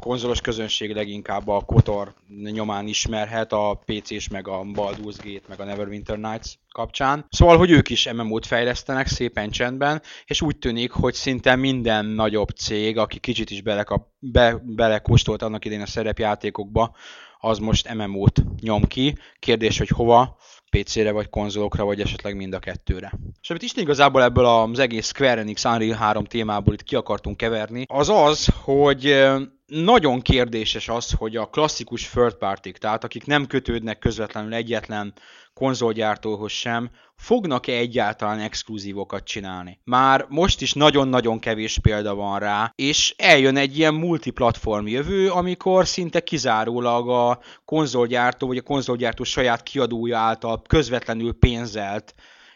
konzolos 0.00 0.40
közönség 0.40 0.94
leginkább 0.94 1.48
a 1.48 1.60
Kotor 1.60 2.14
nyomán 2.52 2.86
ismerhet, 2.86 3.52
a 3.52 3.82
PC-s, 3.84 4.28
meg 4.28 4.48
a 4.48 4.60
Baldur's 4.60 5.16
Gate, 5.22 5.46
meg 5.48 5.60
a 5.60 5.64
Neverwinter 5.64 6.18
Nights 6.18 6.52
kapcsán. 6.72 7.26
Szóval, 7.30 7.56
hogy 7.56 7.70
ők 7.70 7.90
is 7.90 8.12
MMO-t 8.12 8.46
fejlesztenek 8.46 9.06
szépen 9.06 9.50
csendben, 9.50 10.02
és 10.24 10.42
úgy 10.42 10.58
tűnik, 10.58 10.90
hogy 10.90 11.14
szinte 11.14 11.56
minden 11.56 12.06
nagyobb 12.06 12.48
cég, 12.48 12.98
aki 12.98 13.18
kicsit 13.18 13.50
is 13.50 13.62
belekap, 13.62 14.06
be, 14.18 14.62
belekóstolt 14.62 15.42
annak 15.42 15.64
idén 15.64 15.80
a 15.80 15.86
szerepjátékokba, 15.86 16.96
az 17.38 17.58
most 17.58 17.94
MMO-t 17.94 18.42
nyom 18.60 18.84
ki. 18.84 19.18
Kérdés, 19.38 19.78
hogy 19.78 19.88
hova, 19.88 20.36
PC-re, 20.70 21.12
vagy 21.12 21.28
konzolokra, 21.28 21.84
vagy 21.84 22.00
esetleg 22.00 22.36
mind 22.36 22.54
a 22.54 22.58
kettőre. 22.58 23.12
És 23.40 23.50
amit 23.50 23.62
Isten 23.62 23.82
igazából 23.82 24.22
ebből 24.22 24.44
az 24.44 24.78
egész 24.78 25.06
Square 25.06 25.40
Enix 25.40 25.64
Unreal 25.64 25.96
3 25.96 26.24
témából 26.24 26.74
itt 26.74 26.82
ki 26.82 26.96
akartunk 26.96 27.36
keverni, 27.36 27.84
az 27.88 28.08
az, 28.08 28.48
hogy 28.62 29.24
nagyon 29.66 30.20
kérdéses 30.20 30.88
az, 30.88 31.10
hogy 31.10 31.36
a 31.36 31.46
klasszikus 31.46 32.08
third 32.08 32.34
party 32.34 32.70
tehát 32.70 33.04
akik 33.04 33.26
nem 33.26 33.46
kötődnek 33.46 33.98
közvetlenül 33.98 34.54
egyetlen 34.54 35.14
konzolgyártóhoz 35.54 36.52
sem, 36.52 36.90
fognak-e 37.16 37.72
egyáltalán 37.72 38.38
exkluzívokat 38.38 39.24
csinálni. 39.24 39.80
Már 39.84 40.26
most 40.28 40.60
is 40.60 40.72
nagyon-nagyon 40.72 41.38
kevés 41.38 41.78
példa 41.78 42.14
van 42.14 42.38
rá, 42.38 42.72
és 42.74 43.14
eljön 43.18 43.56
egy 43.56 43.78
ilyen 43.78 43.94
multiplatform 43.94 44.86
jövő, 44.86 45.30
amikor 45.30 45.86
szinte 45.86 46.20
kizárólag 46.20 47.08
a 47.08 47.40
konzolgyártó 47.64 48.46
vagy 48.46 48.56
a 48.56 48.62
konzolgyártó 48.62 49.24
saját 49.24 49.62
kiadója 49.62 50.18
által 50.18 50.62
közvetlenül 50.62 51.32
pénzelt 51.38 52.14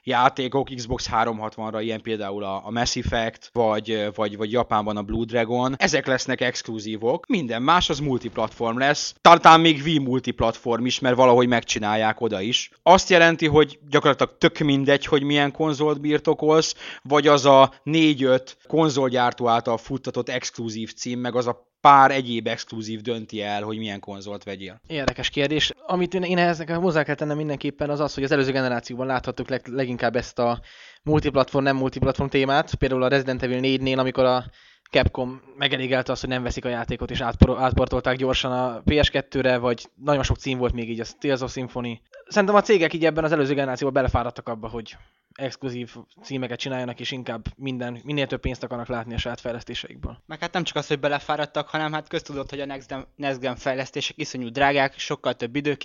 játékok 0.09 0.69
Xbox 0.75 1.09
360-ra, 1.13 1.79
ilyen 1.83 2.03
például 2.03 2.45
a, 2.45 2.67
a 2.67 2.71
Mass 2.71 2.97
Effect, 2.97 3.51
vagy, 3.53 4.09
vagy, 4.15 4.37
vagy 4.37 4.53
Japánban 4.53 4.97
a 4.97 5.03
Blue 5.03 5.25
Dragon. 5.25 5.75
Ezek 5.79 6.07
lesznek 6.07 6.41
exkluzívok, 6.41 7.27
minden 7.27 7.63
más 7.63 7.91
az 7.91 7.99
multiplatform 8.01 8.79
lesz, 8.79 9.15
talán 9.21 9.61
még 9.61 9.81
Wii 9.85 9.99
multiplatform 9.99 10.87
is, 10.87 10.99
mert 10.99 11.17
valahogy 11.17 11.49
megcsinálják 11.49 12.21
oda 12.21 12.41
is. 12.41 12.71
Azt 12.83 13.11
jelenti, 13.11 13.47
hogy 13.47 13.79
gyakorlatilag 13.91 14.39
tök 14.39 14.59
mindegy, 14.59 15.05
hogy 15.05 15.23
milyen 15.23 15.53
konzolt 15.53 16.01
birtokolsz, 16.01 16.75
vagy 17.03 17.27
az 17.27 17.45
a 17.45 17.73
4-5 17.85 18.41
konzolgyártó 18.67 19.49
által 19.49 19.77
futtatott 19.77 20.29
exkluzív 20.29 20.93
cím, 20.93 21.21
meg 21.21 21.37
az 21.37 21.47
a 21.47 21.67
pár 21.81 22.11
egyéb 22.11 22.47
exkluzív 22.47 23.01
dönti 23.01 23.43
el, 23.43 23.63
hogy 23.63 23.79
milyen 23.79 24.01
konzolt 24.01 24.45
vegyél. 24.45 24.81
Érdekes 24.87 25.29
kérdés. 25.29 25.73
Amit 25.87 26.15
én- 26.15 26.23
én 26.23 26.39
ehhez 26.39 26.59
nekem 26.59 26.81
hozzá 26.81 27.03
kell 27.03 27.15
tennem 27.15 27.37
mindenképpen 27.37 27.91
az 27.91 28.01
az, 28.01 28.15
hogy 28.15 28.23
az 28.25 28.33
előző 28.33 28.53
generációban 28.53 29.07
láthattuk 29.07 29.49
leg, 29.49 29.67
leginkább 29.67 30.17
ezt 30.17 30.39
a 30.39 30.61
multiplatform, 31.03 31.65
nem 31.65 31.77
multiplatform 31.77 32.29
témát. 32.29 32.75
Például 32.75 33.03
a 33.03 33.09
Resident 33.09 33.43
Evil 33.43 33.61
4-nél, 33.63 33.99
amikor 33.99 34.25
a 34.25 34.45
Capcom 34.91 35.43
megelégelte 35.57 36.13
azt, 36.13 36.21
hogy 36.21 36.31
nem 36.31 36.43
veszik 36.43 36.65
a 36.65 36.69
játékot, 36.69 37.11
és 37.11 37.21
átpor- 37.21 37.59
átportolták 37.59 38.17
gyorsan 38.17 38.53
a 38.53 38.83
PS2-re, 38.85 39.57
vagy 39.59 39.89
nagyon 39.95 40.23
sok 40.23 40.37
cím 40.37 40.59
volt 40.59 40.73
még 40.73 40.91
így, 40.91 41.01
a 41.01 41.05
Tales 41.19 41.41
of 41.41 41.53
Symphony. 41.53 42.01
Szerintem 42.29 42.57
a 42.57 42.61
cégek 42.61 42.93
így 42.93 43.05
ebben 43.05 43.25
az 43.25 43.33
előző 43.33 43.55
generációban 43.55 43.95
belefáradtak 43.95 44.49
abba, 44.49 44.69
hogy 44.69 44.97
exkluzív 45.39 45.97
címeket 46.23 46.59
csináljanak, 46.59 47.01
és 47.01 47.11
inkább 47.11 47.47
minden, 47.57 48.01
minél 48.05 48.27
több 48.27 48.41
pénzt 48.41 48.63
akarnak 48.63 48.89
látni 48.89 49.15
a 49.15 49.19
saját 49.19 49.41
fejlesztéseikből. 49.41 50.19
Meg 50.27 50.41
hát 50.41 50.53
nem 50.53 50.65
csak 50.65 50.77
az, 50.77 50.87
hogy 50.87 51.01
belefáradtak, 51.01 51.69
hanem 51.69 51.93
hát 51.93 52.09
köztudott, 52.09 52.51
hogy 52.51 52.61
a 52.61 52.67
Next 52.67 52.89
Gen, 52.89 53.07
Next 53.17 53.41
Gen 53.41 53.57
fejlesztések 53.57 54.19
iszonyú 54.19 54.49
drágák, 54.49 54.99
sokkal 54.99 55.35
több, 55.35 55.57
idő, 55.57 55.77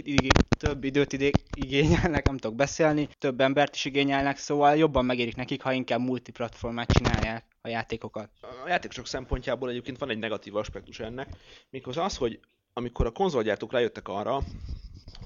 több 0.57 0.83
időt 0.83 1.13
idő, 1.13 1.29
igényelnek, 1.55 2.25
nem 2.25 2.37
tudok 2.37 2.55
beszélni, 2.55 3.09
több 3.19 3.41
embert 3.41 3.75
is 3.75 3.85
igényelnek, 3.85 4.37
szóval 4.37 4.75
jobban 4.75 5.05
megérik 5.05 5.35
nekik, 5.35 5.61
ha 5.61 5.71
inkább 5.71 5.99
multiplatformát 5.99 6.91
csinálják 6.91 7.45
a 7.61 7.67
játékokat. 7.67 8.29
A 8.65 8.67
játékosok 8.67 9.07
szempontjából 9.07 9.69
egyébként 9.69 9.97
van 9.97 10.09
egy 10.09 10.19
negatív 10.19 10.55
aspektus 10.55 10.99
ennek, 10.99 11.27
méghozzá 11.69 12.03
az, 12.03 12.17
hogy 12.17 12.39
amikor 12.73 13.05
a 13.05 13.11
konzolgyártók 13.11 13.71
rájöttek 13.71 14.07
arra, 14.07 14.41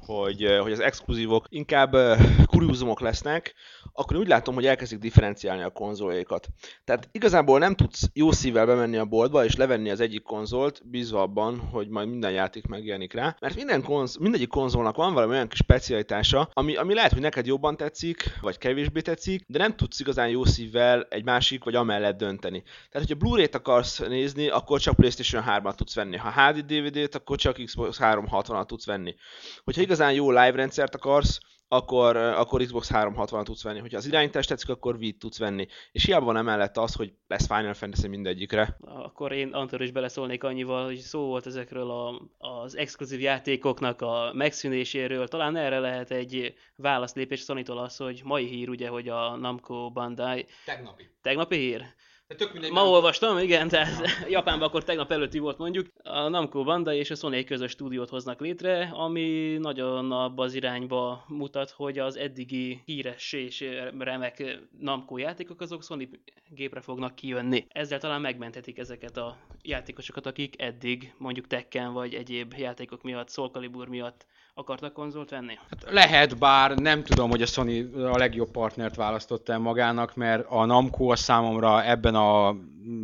hogy, 0.08 0.58
hogy 0.62 0.72
az 0.72 0.80
exkluzívok 0.80 1.46
inkább 1.50 1.96
eh, 1.96 2.20
kuriózumok 2.46 3.00
lesznek, 3.00 3.54
akkor 4.00 4.18
úgy 4.18 4.28
látom, 4.28 4.56
hogy 4.56 4.66
elkezdik 4.66 5.00
differenciálni 5.00 5.64
a 5.64 5.70
konzoljaikat. 5.70 6.48
Tehát 6.84 7.10
igazából 7.12 7.60
nem 7.60 7.76
tudsz 7.76 8.10
jó 8.14 8.32
szívvel 8.32 8.66
bemenni 8.66 8.98
a 8.98 9.06
boltba 9.06 9.46
és 9.46 9.56
levenni 9.56 9.90
az 9.90 10.00
egyik 10.00 10.24
konzolt, 10.24 10.82
bízva 10.90 11.22
abban, 11.22 11.60
hogy 11.60 11.88
majd 11.88 12.10
minden 12.10 12.32
játék 12.32 12.68
megjelenik 12.68 13.14
rá, 13.14 13.36
mert 13.40 13.56
minden 13.56 13.84
konz, 13.84 14.16
mindegyik 14.16 14.50
konzolnak 14.50 14.96
van 14.96 15.14
valami 15.14 15.34
olyan 15.34 15.48
kis 15.48 15.60
specialitása, 15.60 16.50
ami, 16.54 16.76
ami 16.76 16.94
lehet, 16.94 17.12
hogy 17.12 17.22
neked 17.22 17.46
jobban 17.46 17.78
tetszik, 17.78 18.38
vagy 18.42 18.58
kevésbé 18.58 19.02
tetszik, 19.02 19.44
de 19.48 19.58
nem 19.58 19.76
tudsz 19.76 20.00
igazán 20.00 20.30
jó 20.30 20.46
szívvel 20.46 21.08
egy 21.10 21.24
másik 21.24 21.64
vagy 21.64 21.76
amellett 21.76 22.18
dönteni. 22.18 22.62
Tehát, 22.62 23.08
hogyha 23.08 23.16
Blu-ray-t 23.16 23.56
akarsz 23.56 24.00
nézni, 24.00 24.48
akkor 24.48 24.80
csak 24.80 24.96
PlayStation 24.96 25.44
3-at 25.48 25.76
tudsz 25.76 25.96
venni. 25.96 26.18
Ha 26.18 26.32
HD 26.32 26.66
DVD-t, 26.66 27.16
akkor 27.16 27.38
csak 27.38 27.64
Xbox 27.64 27.98
360-at 28.02 28.66
tudsz 28.66 28.86
venni. 28.86 29.16
Hogyha 29.64 29.82
igazán 29.82 30.14
jó 30.14 30.30
live 30.30 30.52
rendszert 30.52 30.96
akarsz, 30.96 31.40
akkor, 31.68 32.16
akkor 32.16 32.62
Xbox 32.62 32.90
360 32.90 33.44
tudsz 33.44 33.64
venni. 33.64 33.80
Hogyha 33.80 33.98
az 33.98 34.06
irányítás 34.06 34.46
tetszik, 34.46 34.70
akkor 34.70 34.96
Wii 34.96 35.12
tudsz 35.12 35.38
venni. 35.38 35.68
És 35.92 36.06
hiába 36.06 36.26
van 36.26 36.38
emellett 36.38 36.78
az, 36.78 36.94
hogy 36.94 37.14
lesz 37.28 37.48
Final 37.48 37.74
Fantasy 37.74 38.08
mindegyikre. 38.08 38.78
Akkor 38.82 39.32
én 39.32 39.54
Antor 39.54 39.82
is 39.82 39.92
beleszólnék 39.92 40.44
annyival, 40.44 40.86
hogy 40.86 40.98
szó 40.98 41.26
volt 41.26 41.46
ezekről 41.46 41.92
a, 41.92 42.22
az 42.38 42.78
exkluzív 42.78 43.20
játékoknak 43.20 44.02
a 44.02 44.32
megszűnéséről. 44.34 45.28
Talán 45.28 45.56
erre 45.56 45.80
lehet 45.80 46.12
egy 46.12 46.54
válaszlépés 46.76 47.42
sony 47.42 47.64
az, 47.66 47.98
hogy 47.98 48.22
mai 48.24 48.46
hír 48.46 48.70
ugye, 48.70 48.88
hogy 48.88 49.10
a 49.10 49.36
Namco 49.36 49.92
Bandai... 49.92 50.46
Tegnapi. 50.66 51.10
Tegnapi 51.22 51.56
hír? 51.56 51.86
De 52.28 52.36
tök 52.36 52.54
mindegy, 52.54 52.72
Ma 52.72 52.90
olvastam, 52.90 53.38
igen, 53.38 53.68
tehát 53.68 54.06
Japánban 54.30 54.68
akkor 54.68 54.84
tegnap 54.84 55.12
előtti 55.12 55.40
volt 55.40 55.58
mondjuk. 55.58 55.88
A 56.04 56.28
Namco 56.28 56.64
Bandai 56.64 56.98
és 56.98 57.12
a 57.12 57.16
Sony 57.16 57.34
egy 57.34 57.46
közös 57.46 57.72
stúdiót 57.72 58.10
hoznak 58.10 58.40
létre, 58.40 58.90
ami 58.94 59.58
nagyon 59.60 60.12
abba 60.12 60.44
az 60.44 60.54
irányba 60.54 61.24
mutat, 61.28 61.70
hogy 61.70 62.00
az 62.00 62.18
eddigi 62.18 62.82
híres 62.86 63.34
és 63.34 63.66
remek 63.98 64.60
Namco 64.80 65.18
játékok 65.18 65.62
azok 65.62 65.84
Sony 65.84 66.10
gépre 66.50 66.82
fognak 66.82 67.16
kijönni. 67.16 67.66
Ezzel 67.70 68.00
talán 68.00 68.22
megmenthetik 68.22 68.78
ezeket 68.78 69.18
a 69.18 69.38
játékosokat, 69.62 70.26
akik 70.26 70.62
eddig 70.62 71.14
mondjuk 71.18 71.48
Tekken 71.48 71.94
vagy 71.94 72.14
egyéb 72.14 72.54
játékok 72.58 73.04
miatt, 73.04 73.30
Soul 73.30 73.50
Calibur 73.50 73.88
miatt 73.88 74.26
akartak 74.58 74.94
konzolt 74.94 75.30
venni? 75.30 75.58
Hát 75.70 75.92
lehet, 75.92 76.38
bár 76.38 76.76
nem 76.78 77.04
tudom, 77.04 77.30
hogy 77.30 77.42
a 77.42 77.46
Sony 77.46 77.92
a 77.94 78.18
legjobb 78.18 78.52
partnert 78.52 78.96
választotta 78.96 79.58
magának, 79.58 80.16
mert 80.16 80.46
a 80.50 80.66
Namco 80.66 81.12
a 81.12 81.16
számomra 81.16 81.84
ebben 81.84 82.16
a 82.16 82.56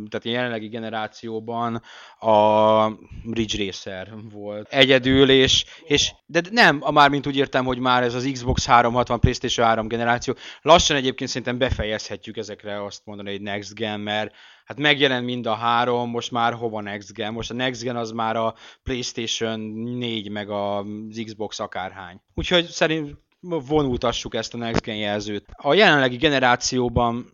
tehát 0.08 0.26
a 0.26 0.28
jelenlegi 0.28 0.68
generációban 0.68 1.82
a 2.18 2.86
Ridge 3.32 3.64
Racer 3.64 4.12
volt 4.32 4.72
egyedül, 4.72 5.30
és, 5.30 5.64
és 5.84 6.12
de 6.26 6.40
nem, 6.50 6.82
már 6.92 7.10
mint 7.10 7.26
úgy 7.26 7.36
értem, 7.36 7.64
hogy 7.64 7.78
már 7.78 8.02
ez 8.02 8.14
az 8.14 8.28
Xbox 8.32 8.66
360, 8.66 9.20
PlayStation 9.20 9.66
3 9.66 9.88
generáció, 9.88 10.34
lassan 10.62 10.96
egyébként 10.96 11.30
szerintem 11.30 11.58
befejezhetjük 11.58 12.36
ezekre 12.36 12.84
azt 12.84 13.02
mondani, 13.04 13.30
hogy 13.30 13.40
Next 13.40 13.74
Gen, 13.74 14.00
mert 14.00 14.34
hát 14.64 14.78
megjelent 14.78 15.24
mind 15.24 15.46
a 15.46 15.54
három, 15.54 16.10
most 16.10 16.30
már 16.30 16.52
hova 16.52 16.80
Next 16.80 17.12
Gen? 17.12 17.32
Most 17.32 17.50
a 17.50 17.54
Next 17.54 17.82
Gen 17.82 17.96
az 17.96 18.10
már 18.10 18.36
a 18.36 18.54
PlayStation 18.82 19.60
4 19.60 20.30
meg 20.30 20.50
az 20.50 20.84
Xbox 21.24 21.60
akárhány. 21.60 22.20
Úgyhogy 22.34 22.64
szerint 22.64 23.22
vonultassuk 23.40 24.34
ezt 24.34 24.54
a 24.54 24.56
Next 24.56 24.82
Gen 24.82 24.96
jelzőt. 24.96 25.44
A 25.56 25.74
jelenlegi 25.74 26.16
generációban 26.16 27.26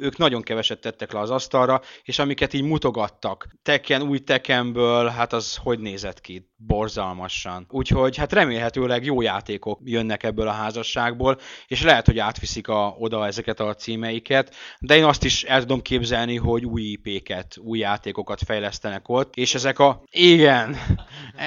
ők 0.00 0.16
nagyon 0.16 0.42
keveset 0.42 0.80
tettek 0.80 1.12
le 1.12 1.20
az 1.20 1.30
asztalra, 1.30 1.80
és 2.02 2.18
amiket 2.18 2.52
így 2.52 2.62
mutogattak, 2.62 3.48
Tekken, 3.62 4.02
új 4.02 4.18
Tekkenből, 4.18 5.06
hát 5.06 5.32
az 5.32 5.56
hogy 5.56 5.78
nézett 5.78 6.20
ki? 6.20 6.48
Borzalmasan. 6.56 7.66
Úgyhogy 7.68 8.16
hát 8.16 8.32
remélhetőleg 8.32 9.04
jó 9.04 9.20
játékok 9.20 9.80
jönnek 9.84 10.22
ebből 10.22 10.48
a 10.48 10.52
házasságból, 10.52 11.38
és 11.66 11.82
lehet, 11.82 12.06
hogy 12.06 12.18
átviszik 12.18 12.68
a, 12.68 12.94
oda 12.98 13.26
ezeket 13.26 13.60
a 13.60 13.74
címeiket, 13.74 14.54
de 14.78 14.96
én 14.96 15.04
azt 15.04 15.24
is 15.24 15.42
el 15.42 15.60
tudom 15.60 15.82
képzelni, 15.82 16.36
hogy 16.36 16.64
új 16.64 16.82
IP-ket, 16.82 17.56
új 17.58 17.78
játékokat 17.78 18.40
fejlesztenek 18.44 19.08
ott, 19.08 19.36
és 19.36 19.54
ezek 19.54 19.78
a... 19.78 20.02
Igen! 20.10 20.76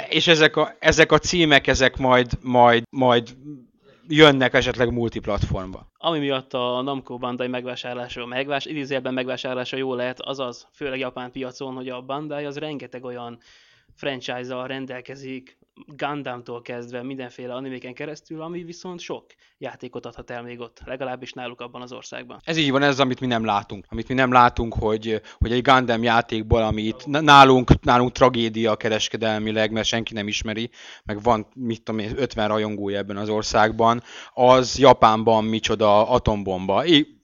És 0.10 0.28
ezek 0.28 0.56
a, 0.56 0.76
ezek 0.80 1.12
a 1.12 1.18
címek, 1.18 1.68
ezek 1.68 1.98
majd, 1.98 2.32
majd, 2.42 2.84
majd 2.90 3.36
jönnek 4.08 4.54
esetleg 4.54 4.92
multiplatformba. 4.92 5.88
Ami 5.98 6.20
miatt 6.20 6.54
a 6.54 6.82
Namco 6.82 7.18
Bandai 7.18 7.48
megvásárlása, 7.48 8.26
megvás, 8.26 8.66
idézőjelben 8.66 9.14
megvásárlása 9.14 9.78
jó 9.78 9.94
lehet, 9.94 10.22
az 10.22 10.40
az, 10.40 10.68
főleg 10.72 11.00
japán 11.00 11.32
piacon, 11.32 11.76
hogy 11.76 11.90
a 11.90 12.02
Bandai 12.02 12.46
az 12.46 12.58
rengeteg 12.58 13.04
olyan 13.04 13.40
franchise-zal 13.96 14.68
rendelkezik, 14.68 15.58
Gundam-tól 15.88 16.62
kezdve 16.62 17.04
mindenféle 17.04 17.54
animéken 17.54 17.94
keresztül, 17.94 18.42
ami 18.42 18.64
viszont 18.64 19.00
sok 19.00 19.26
játékot 19.58 20.06
adhat 20.06 20.30
el 20.30 20.42
még 20.42 20.60
ott, 20.60 20.82
legalábbis 20.86 21.34
náluk 21.34 21.62
abban 21.62 21.82
az 21.82 21.92
országban. 21.92 22.40
Ez 22.44 22.58
így 22.58 22.72
van, 22.72 22.82
ez 22.82 23.00
amit 23.00 23.20
mi 23.20 23.28
nem 23.28 23.46
látunk. 23.46 23.86
Amit 23.90 24.08
mi 24.08 24.14
nem 24.14 24.32
látunk, 24.32 24.74
hogy, 24.74 25.22
hogy 25.38 25.52
egy 25.52 25.62
Gundam 25.62 26.04
játékból, 26.04 26.62
amit 26.62 27.06
nálunk, 27.06 27.80
nálunk 27.82 28.12
tragédia 28.12 28.76
kereskedelmileg, 28.76 29.72
mert 29.72 29.88
senki 29.88 30.14
nem 30.14 30.28
ismeri, 30.28 30.70
meg 31.04 31.22
van, 31.22 31.48
mit 31.56 31.84
tudom 31.84 32.02
én, 32.02 32.12
50 32.18 32.48
rajongója 32.48 32.98
ebben 32.98 33.18
az 33.18 33.30
országban, 33.30 34.02
az 34.34 34.78
Japánban 34.78 35.44
micsoda 35.44 36.10
atombomba. 36.10 36.86
I, 36.86 37.22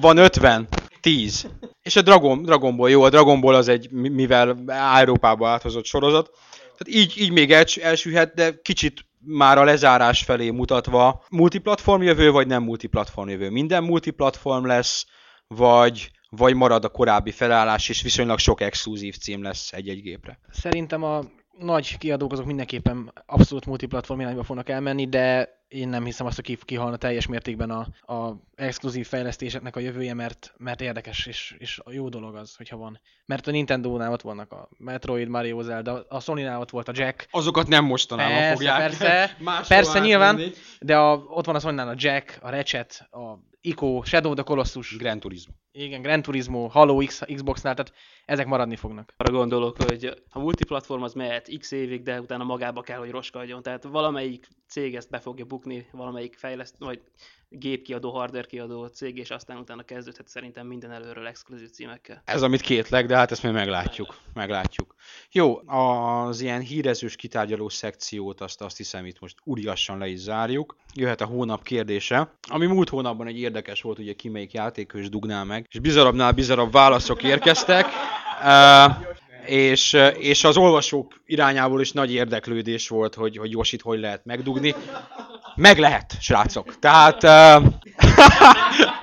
van 0.00 0.16
50, 0.16 0.68
10. 1.02 1.46
És 1.82 1.96
a 1.96 2.02
Dragon, 2.02 2.42
Dragon 2.42 2.76
Ball, 2.76 2.90
jó, 2.90 3.02
a 3.02 3.08
Dragon 3.08 3.40
Ball 3.40 3.54
az 3.54 3.68
egy, 3.68 3.90
mivel 3.90 4.64
Európába 4.94 5.48
áthozott 5.48 5.84
sorozat, 5.84 6.30
tehát 6.60 7.02
így, 7.02 7.14
így 7.20 7.30
még 7.32 7.52
els, 7.52 7.76
elsülhet, 7.76 8.34
de 8.34 8.60
kicsit 8.62 9.06
már 9.24 9.58
a 9.58 9.64
lezárás 9.64 10.22
felé 10.22 10.50
mutatva 10.50 11.24
multiplatform 11.30 12.02
jövő, 12.02 12.30
vagy 12.30 12.46
nem 12.46 12.62
multiplatform 12.62 13.28
jövő. 13.28 13.50
Minden 13.50 13.84
multiplatform 13.84 14.66
lesz, 14.66 15.06
vagy, 15.46 16.10
vagy 16.30 16.54
marad 16.54 16.84
a 16.84 16.88
korábbi 16.88 17.30
felállás, 17.30 17.88
és 17.88 18.02
viszonylag 18.02 18.38
sok 18.38 18.60
exkluzív 18.60 19.16
cím 19.16 19.42
lesz 19.42 19.72
egy-egy 19.72 20.02
gépre. 20.02 20.38
Szerintem 20.50 21.02
a 21.02 21.20
nagy 21.58 21.98
kiadók 21.98 22.32
azok 22.32 22.46
mindenképpen 22.46 23.12
abszolút 23.26 23.66
multiplatform 23.66 24.20
irányba 24.20 24.42
fognak 24.42 24.68
elmenni, 24.68 25.08
de 25.08 25.60
én 25.68 25.88
nem 25.88 26.04
hiszem 26.04 26.26
azt, 26.26 26.36
hogy 26.36 26.58
kihalna 26.64 26.96
teljes 26.96 27.26
mértékben 27.26 27.70
a, 27.70 28.12
a 28.14 28.36
exkluzív 28.54 29.06
fejlesztéseknek 29.06 29.76
a 29.76 29.80
jövője, 29.80 30.14
mert, 30.14 30.54
mert 30.56 30.80
érdekes 30.80 31.26
és, 31.26 31.54
és 31.58 31.80
jó 31.90 32.08
dolog 32.08 32.34
az, 32.34 32.56
hogyha 32.56 32.76
van. 32.76 33.00
Mert 33.26 33.46
a 33.46 33.50
Nintendo-nál 33.50 34.12
ott 34.12 34.22
vannak 34.22 34.52
a 34.52 34.68
Metroid, 34.78 35.28
Mario 35.28 35.62
Zelda, 35.62 36.04
a 36.08 36.20
Sony-nál 36.20 36.60
ott 36.60 36.70
volt 36.70 36.88
a 36.88 36.92
Jack. 36.94 37.26
Azokat 37.30 37.68
nem 37.68 37.84
mostanában 37.84 38.36
persze, 38.36 38.54
fogják. 38.54 38.78
Persze, 38.78 39.36
persze 39.74 39.98
nyilván, 39.98 40.40
de 40.80 40.96
a, 40.96 41.16
ott 41.16 41.46
van 41.46 41.54
a 41.54 41.60
Sony-nál 41.60 41.88
a 41.88 41.94
Jack, 41.96 42.38
a 42.42 42.50
Ratchet, 42.50 43.08
a 43.10 43.50
Ico, 43.64 44.02
Shadow 44.04 44.34
the 44.34 44.42
Colossus. 44.42 44.96
Gran 44.96 45.20
Turismo. 45.20 45.54
Igen, 45.72 46.02
Gran 46.02 46.22
Turismo, 46.22 46.68
Halo 46.68 47.04
X, 47.04 47.22
Xbox-nál, 47.34 47.74
tehát 47.74 47.92
ezek 48.24 48.46
maradni 48.46 48.76
fognak. 48.76 49.14
Arra 49.16 49.30
gondolok, 49.30 49.76
hogy 49.82 50.22
a 50.30 50.38
multiplatform 50.38 51.02
az 51.02 51.14
mehet 51.14 51.48
x 51.58 51.70
évig, 51.70 52.02
de 52.02 52.20
utána 52.20 52.44
magába 52.44 52.80
kell, 52.80 52.98
hogy 52.98 53.10
roskadjon. 53.10 53.62
Tehát 53.62 53.84
valamelyik 53.84 54.48
cég 54.72 54.94
ezt 54.96 55.10
be 55.10 55.18
fogja 55.18 55.44
bukni, 55.44 55.86
valamelyik 55.90 56.34
fejleszt, 56.38 56.74
vagy 56.78 57.00
gépkiadó, 57.48 58.10
hardware 58.10 58.46
kiadó 58.46 58.86
cég, 58.86 59.18
és 59.18 59.30
aztán 59.30 59.56
utána 59.56 59.82
kezdődhet 59.82 60.28
szerintem 60.28 60.66
minden 60.66 60.90
előről 60.90 61.26
exkluzív 61.26 61.70
címekkel. 61.70 62.22
Ez 62.24 62.42
amit 62.42 62.60
kétlek, 62.60 63.06
de 63.06 63.16
hát 63.16 63.30
ezt 63.30 63.42
még 63.42 63.52
meglátjuk. 63.52 64.16
meglátjuk. 64.34 64.94
Jó, 65.32 65.68
az 65.68 66.40
ilyen 66.40 66.60
hírezős 66.60 67.16
kitárgyaló 67.16 67.68
szekciót 67.68 68.40
azt, 68.40 68.60
azt 68.60 68.76
hiszem 68.76 69.06
itt 69.06 69.20
most 69.20 69.36
uriassan 69.44 69.98
le 69.98 70.06
is 70.06 70.18
zárjuk. 70.18 70.76
Jöhet 70.94 71.20
a 71.20 71.26
hónap 71.26 71.62
kérdése, 71.62 72.32
ami 72.48 72.66
múlt 72.66 72.88
hónapban 72.88 73.26
egy 73.26 73.38
érdekes 73.38 73.82
volt, 73.82 73.98
ugye 73.98 74.12
ki 74.12 74.28
melyik 74.28 74.52
játékos 74.52 75.08
dugná 75.08 75.42
meg, 75.42 75.66
és 75.70 75.78
bizarabbnál 75.78 76.32
bizarabb 76.32 76.72
válaszok 76.72 77.22
érkeztek. 77.22 77.86
Uh, 78.40 79.10
és, 79.46 79.96
és 80.18 80.44
az 80.44 80.56
olvasók 80.56 81.22
irányából 81.26 81.80
is 81.80 81.92
nagy 81.92 82.12
érdeklődés 82.12 82.88
volt, 82.88 83.14
hogy, 83.14 83.36
hogy 83.36 83.50
Josit 83.50 83.82
hogy 83.82 84.00
lehet 84.00 84.24
megdugni. 84.24 84.74
Meg 85.54 85.78
lehet, 85.78 86.14
srácok. 86.20 86.78
Tehát 86.78 87.22
uh, 87.22 87.66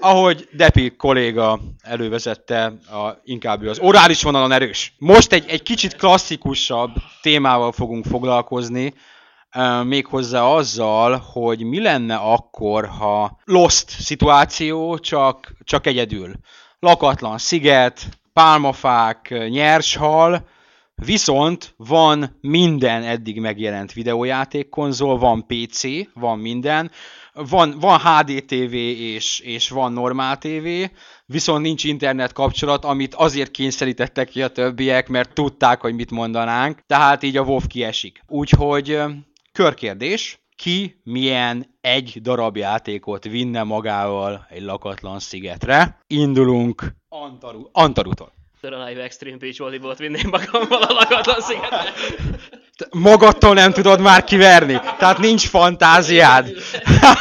ahogy 0.00 0.48
Depi 0.52 0.96
kolléga 0.96 1.60
elővezette, 1.82 2.64
a, 2.90 3.20
inkább 3.24 3.62
ő 3.62 3.68
az 3.68 3.78
orális 3.78 4.22
vonalon 4.22 4.52
erős. 4.52 4.94
Most 4.98 5.32
egy, 5.32 5.44
egy 5.48 5.62
kicsit 5.62 5.96
klasszikusabb 5.96 6.90
témával 7.22 7.72
fogunk 7.72 8.04
foglalkozni, 8.04 8.94
méghozzá 9.84 10.42
azzal, 10.42 11.16
hogy 11.32 11.62
mi 11.62 11.80
lenne 11.80 12.14
akkor, 12.14 12.86
ha 12.86 13.38
lost 13.44 13.88
szituáció, 13.88 14.98
csak, 14.98 15.52
csak 15.64 15.86
egyedül. 15.86 16.32
Lakatlan 16.78 17.38
sziget, 17.38 18.08
pálmafák, 18.32 19.48
nyershal, 19.48 20.48
Viszont 21.04 21.74
van 21.76 22.38
minden 22.40 23.02
eddig 23.02 23.40
megjelent 23.40 23.92
videójátékkonzol, 23.92 25.18
van 25.18 25.46
PC, 25.46 25.82
van 26.14 26.38
minden, 26.38 26.90
van, 27.32 27.78
van 27.78 27.98
HDTV 27.98 28.74
és, 28.74 29.38
és 29.38 29.68
van 29.68 29.92
normál 29.92 30.38
TV, 30.38 30.66
viszont 31.26 31.62
nincs 31.62 31.84
internet 31.84 32.32
kapcsolat, 32.32 32.84
amit 32.84 33.14
azért 33.14 33.50
kényszerítettek 33.50 34.28
ki 34.28 34.42
a 34.42 34.48
többiek, 34.48 35.08
mert 35.08 35.32
tudták, 35.32 35.80
hogy 35.80 35.94
mit 35.94 36.10
mondanánk, 36.10 36.80
tehát 36.86 37.22
így 37.22 37.36
a 37.36 37.42
WoW 37.42 37.66
kiesik. 37.66 38.22
Úgyhogy 38.26 38.98
körkérdés, 39.52 40.40
ki 40.60 41.00
milyen 41.04 41.78
egy 41.80 42.18
darab 42.22 42.56
játékot 42.56 43.24
vinne 43.24 43.62
magával 43.62 44.46
egy 44.48 44.62
lakatlan 44.62 45.18
szigetre. 45.18 45.98
Indulunk 46.06 46.94
Antaru, 47.08 47.68
Antarutól. 47.72 48.32
A 48.62 48.66
Live 48.66 49.02
Extreme 49.02 49.36
Beach 49.36 49.58
Volleyballt 49.58 49.98
vinném 49.98 50.28
magammal 50.30 50.82
a 50.82 50.92
lakatlan 50.92 51.40
szigetre. 51.40 51.84
Magadtól 52.90 53.54
nem 53.54 53.72
tudod 53.72 54.00
már 54.00 54.24
kiverni. 54.24 54.80
Tehát 54.98 55.18
nincs 55.18 55.48
fantáziád. 55.48 56.50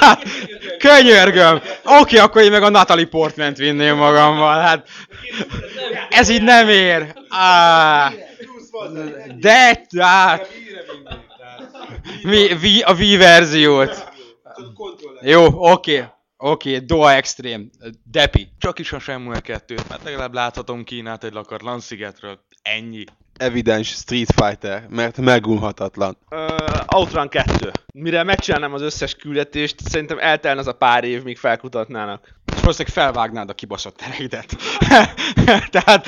Könyörgöm. 0.78 1.56
Oké, 1.84 2.00
okay, 2.00 2.20
akkor 2.20 2.42
én 2.42 2.52
meg 2.52 2.64
a 2.64 2.70
Natalie 2.70 3.08
Portment 3.08 3.58
vinném 3.58 3.98
magammal. 3.98 4.60
Hát, 4.60 4.88
ez 6.10 6.30
így 6.30 6.44
nem 6.44 6.70
ér. 6.70 7.14
Ah, 7.30 8.14
de, 9.40 9.86
hát, 9.98 10.48
mi, 12.24 12.56
vi, 12.56 12.82
a 12.82 12.94
V 12.94 13.18
verziót. 13.18 14.08
Jó, 15.22 15.46
oké. 15.46 15.98
Okay. 15.98 16.08
Oké, 16.42 16.76
okay, 16.76 16.86
Doa 16.86 17.14
Extreme, 17.14 17.64
Depi. 18.04 18.50
Csak 18.58 18.80
is 18.80 18.92
a 18.92 19.00
Shenmue 19.00 19.40
2 19.40 19.76
mert 19.90 20.04
legalább 20.04 20.34
láthatom 20.34 20.84
Kínát 20.84 21.24
egy 21.24 21.34
lakatlan 21.34 21.80
szigetről. 21.80 22.40
Ennyi. 22.62 23.04
Evidens 23.38 23.88
Street 23.88 24.32
Fighter, 24.36 24.86
mert 24.90 25.18
megunhatatlan. 25.18 26.18
Uh, 26.30 26.48
Outrun 26.86 27.30
2. 27.30 27.72
Mire 27.94 28.24
megcsinálnám 28.24 28.74
az 28.74 28.82
összes 28.82 29.16
küldetést, 29.16 29.90
szerintem 29.90 30.18
eltelne 30.20 30.60
az 30.60 30.68
a 30.68 30.74
pár 30.74 31.04
év, 31.04 31.24
míg 31.24 31.38
felkutatnának. 31.38 32.36
Valószínűleg 32.70 33.14
felvágnád 33.14 33.50
a 33.50 33.54
kibaszott 33.54 33.98
tereidet. 33.98 34.56
Tehát 35.76 36.08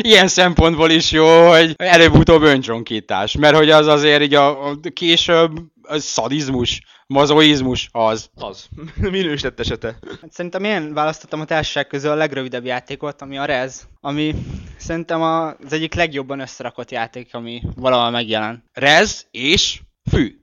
ilyen 0.00 0.28
szempontból 0.28 0.90
is 0.90 1.10
jó, 1.10 1.48
hogy 1.48 1.74
előbb-utóbb 1.76 2.42
öncsonkítás. 2.42 3.36
Mert 3.36 3.56
hogy 3.56 3.70
az 3.70 3.86
azért 3.86 4.22
így 4.22 4.34
a, 4.34 4.68
a 4.68 4.74
később 4.92 5.50
az 5.82 6.04
szadizmus, 6.04 6.82
mazoizmus, 7.06 7.88
az. 7.92 8.30
Az. 8.34 8.68
Minősített 9.10 9.60
esete. 9.60 9.98
Szerintem 10.30 10.64
én 10.64 10.94
választottam 10.94 11.40
a 11.40 11.44
társaság 11.44 11.86
közül 11.86 12.10
a 12.10 12.14
legrövidebb 12.14 12.64
játékot, 12.64 13.22
ami 13.22 13.38
a 13.38 13.44
Rez, 13.44 13.88
ami 14.00 14.34
szerintem 14.76 15.22
az 15.22 15.72
egyik 15.72 15.94
legjobban 15.94 16.40
összerakott 16.40 16.90
játék, 16.90 17.34
ami 17.34 17.62
valahol 17.76 18.10
megjelent. 18.10 18.64
Rez 18.72 19.26
és 19.30 19.80
fű. 20.10 20.38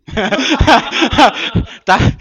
Tehát 1.83 2.15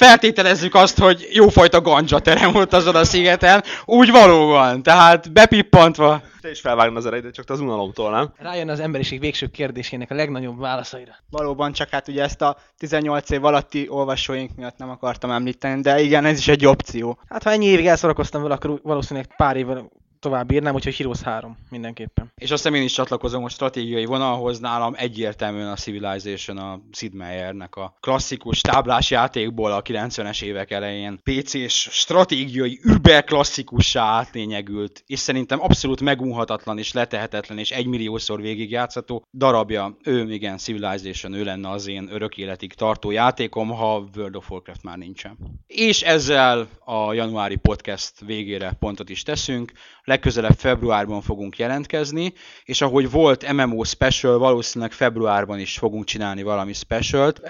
feltételezzük 0.00 0.74
azt, 0.74 0.98
hogy 0.98 1.28
jófajta 1.32 1.80
ganja 1.80 2.18
terem 2.18 2.52
volt 2.52 2.72
azon 2.72 2.94
a 2.94 3.04
szigeten, 3.04 3.62
úgy 3.84 4.10
valóban, 4.10 4.82
tehát 4.82 5.32
bepippantva. 5.32 6.22
Te 6.40 6.50
is 6.50 6.60
felvágna 6.60 6.98
az 6.98 7.06
erejét, 7.06 7.34
csak 7.34 7.50
az 7.50 7.60
unalomtól, 7.60 8.10
nem? 8.10 8.32
Rájön 8.38 8.68
az 8.68 8.80
emberiség 8.80 9.20
végső 9.20 9.46
kérdésének 9.46 10.10
a 10.10 10.14
legnagyobb 10.14 10.58
válaszaira. 10.58 11.12
Valóban, 11.30 11.72
csak 11.72 11.88
hát 11.88 12.08
ugye 12.08 12.22
ezt 12.22 12.42
a 12.42 12.56
18 12.78 13.30
év 13.30 13.44
alatti 13.44 13.86
olvasóink 13.88 14.50
miatt 14.56 14.76
nem 14.76 14.90
akartam 14.90 15.30
említeni, 15.30 15.80
de 15.80 16.00
igen, 16.00 16.24
ez 16.24 16.38
is 16.38 16.48
egy 16.48 16.66
opció. 16.66 17.18
Hát 17.28 17.42
ha 17.42 17.50
ennyi 17.50 17.66
évig 17.66 17.86
elszorakoztam 17.86 18.42
vele, 18.42 18.54
akkor 18.54 18.80
valószínűleg 18.82 19.36
pár 19.36 19.56
évvel 19.56 19.90
tovább 20.20 20.50
írnám, 20.50 20.74
úgyhogy 20.74 20.96
Heroes 20.96 21.20
3 21.20 21.56
mindenképpen. 21.70 22.32
És 22.36 22.50
azt 22.50 22.66
én 22.66 22.82
is 22.82 22.92
csatlakozom 22.92 23.44
a 23.44 23.48
stratégiai 23.48 24.04
vonalhoz, 24.04 24.58
nálam 24.58 24.94
egyértelműen 24.96 25.68
a 25.68 25.76
Civilization 25.76 26.58
a 26.58 26.80
Sid 26.92 27.14
Meiernek 27.14 27.76
a 27.76 27.94
klasszikus 28.00 28.60
táblás 28.60 29.10
játékból 29.10 29.72
a 29.72 29.82
90-es 29.82 30.42
évek 30.42 30.70
elején 30.70 31.20
PC-s 31.22 31.88
stratégiai 31.90 32.80
über 32.82 33.24
klasszikussá 33.24 34.04
átlényegült, 34.04 35.02
és 35.06 35.18
szerintem 35.18 35.60
abszolút 35.60 36.00
megunhatatlan 36.00 36.78
és 36.78 36.92
letehetetlen 36.92 37.58
és 37.58 37.70
egymilliószor 37.70 38.40
végigjátszható 38.40 39.24
darabja. 39.32 39.96
Ő 40.04 40.32
igen, 40.32 40.56
Civilization, 40.56 41.32
ő 41.32 41.44
lenne 41.44 41.70
az 41.70 41.88
én 41.88 42.08
örök 42.10 42.36
életig 42.36 42.74
tartó 42.74 43.10
játékom, 43.10 43.68
ha 43.68 44.08
World 44.16 44.36
of 44.36 44.50
Warcraft 44.50 44.82
már 44.82 44.96
nincsen. 44.96 45.38
És 45.66 46.02
ezzel 46.02 46.68
a 46.84 47.12
januári 47.12 47.56
podcast 47.56 48.12
végére 48.26 48.72
pontot 48.78 49.10
is 49.10 49.22
teszünk 49.22 49.72
legközelebb 50.04 50.56
februárban 50.58 51.22
fogunk 51.22 51.58
jelentkezni, 51.58 52.32
és 52.64 52.80
ahogy 52.80 53.10
volt 53.10 53.52
MMO 53.52 53.84
Special, 53.84 54.38
valószínűleg 54.38 54.92
februárban 54.92 55.58
is 55.58 55.78
fogunk 55.78 56.04
csinálni 56.04 56.42
valami 56.42 56.72
specialt. 56.72 57.40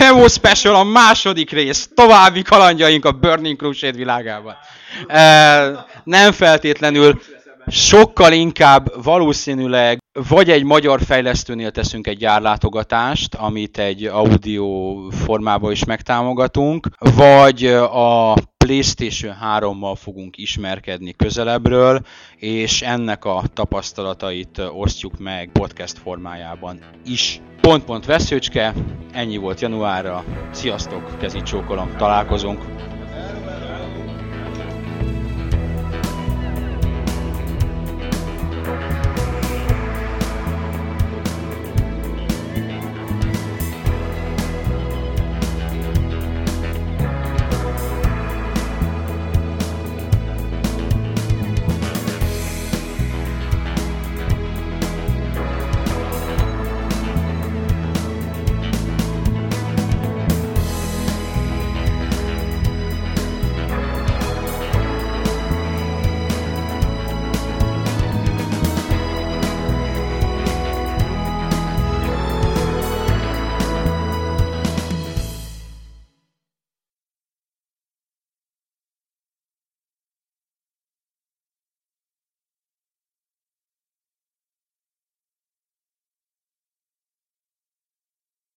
MMO 0.00 0.28
Special 0.28 0.74
a 0.74 0.84
második 0.84 1.50
rész, 1.50 1.88
további 1.94 2.42
kalandjaink 2.42 3.04
a 3.04 3.12
Burning 3.12 3.56
Crusade 3.56 3.96
világában. 3.96 4.56
Nem 6.04 6.32
feltétlenül, 6.32 7.20
sokkal 7.66 8.32
inkább 8.32 9.02
valószínűleg 9.04 9.98
vagy 10.28 10.50
egy 10.50 10.64
magyar 10.64 11.02
fejlesztőnél 11.02 11.70
teszünk 11.70 12.06
egy 12.06 12.18
gyárlátogatást, 12.18 13.34
amit 13.34 13.78
egy 13.78 14.04
audio 14.04 14.94
formában 15.10 15.72
is 15.72 15.84
megtámogatunk, 15.84 16.88
vagy 17.16 17.66
a 17.90 18.34
PlayStation 18.56 19.34
3-mal 19.58 19.96
fogunk 20.02 20.36
ismerkedni 20.36 21.12
közelebbről, 21.12 22.00
és 22.36 22.82
ennek 22.82 23.24
a 23.24 23.42
tapasztalatait 23.54 24.62
osztjuk 24.72 25.18
meg 25.18 25.50
podcast 25.52 25.98
formájában 25.98 26.78
is. 27.04 27.40
Pont-pont 27.60 28.04
veszőcske, 28.04 28.74
ennyi 29.12 29.36
volt 29.36 29.60
januárra. 29.60 30.24
Sziasztok, 30.50 31.18
kezit 31.18 31.42
csókolom, 31.42 31.96
találkozunk! 31.96 32.64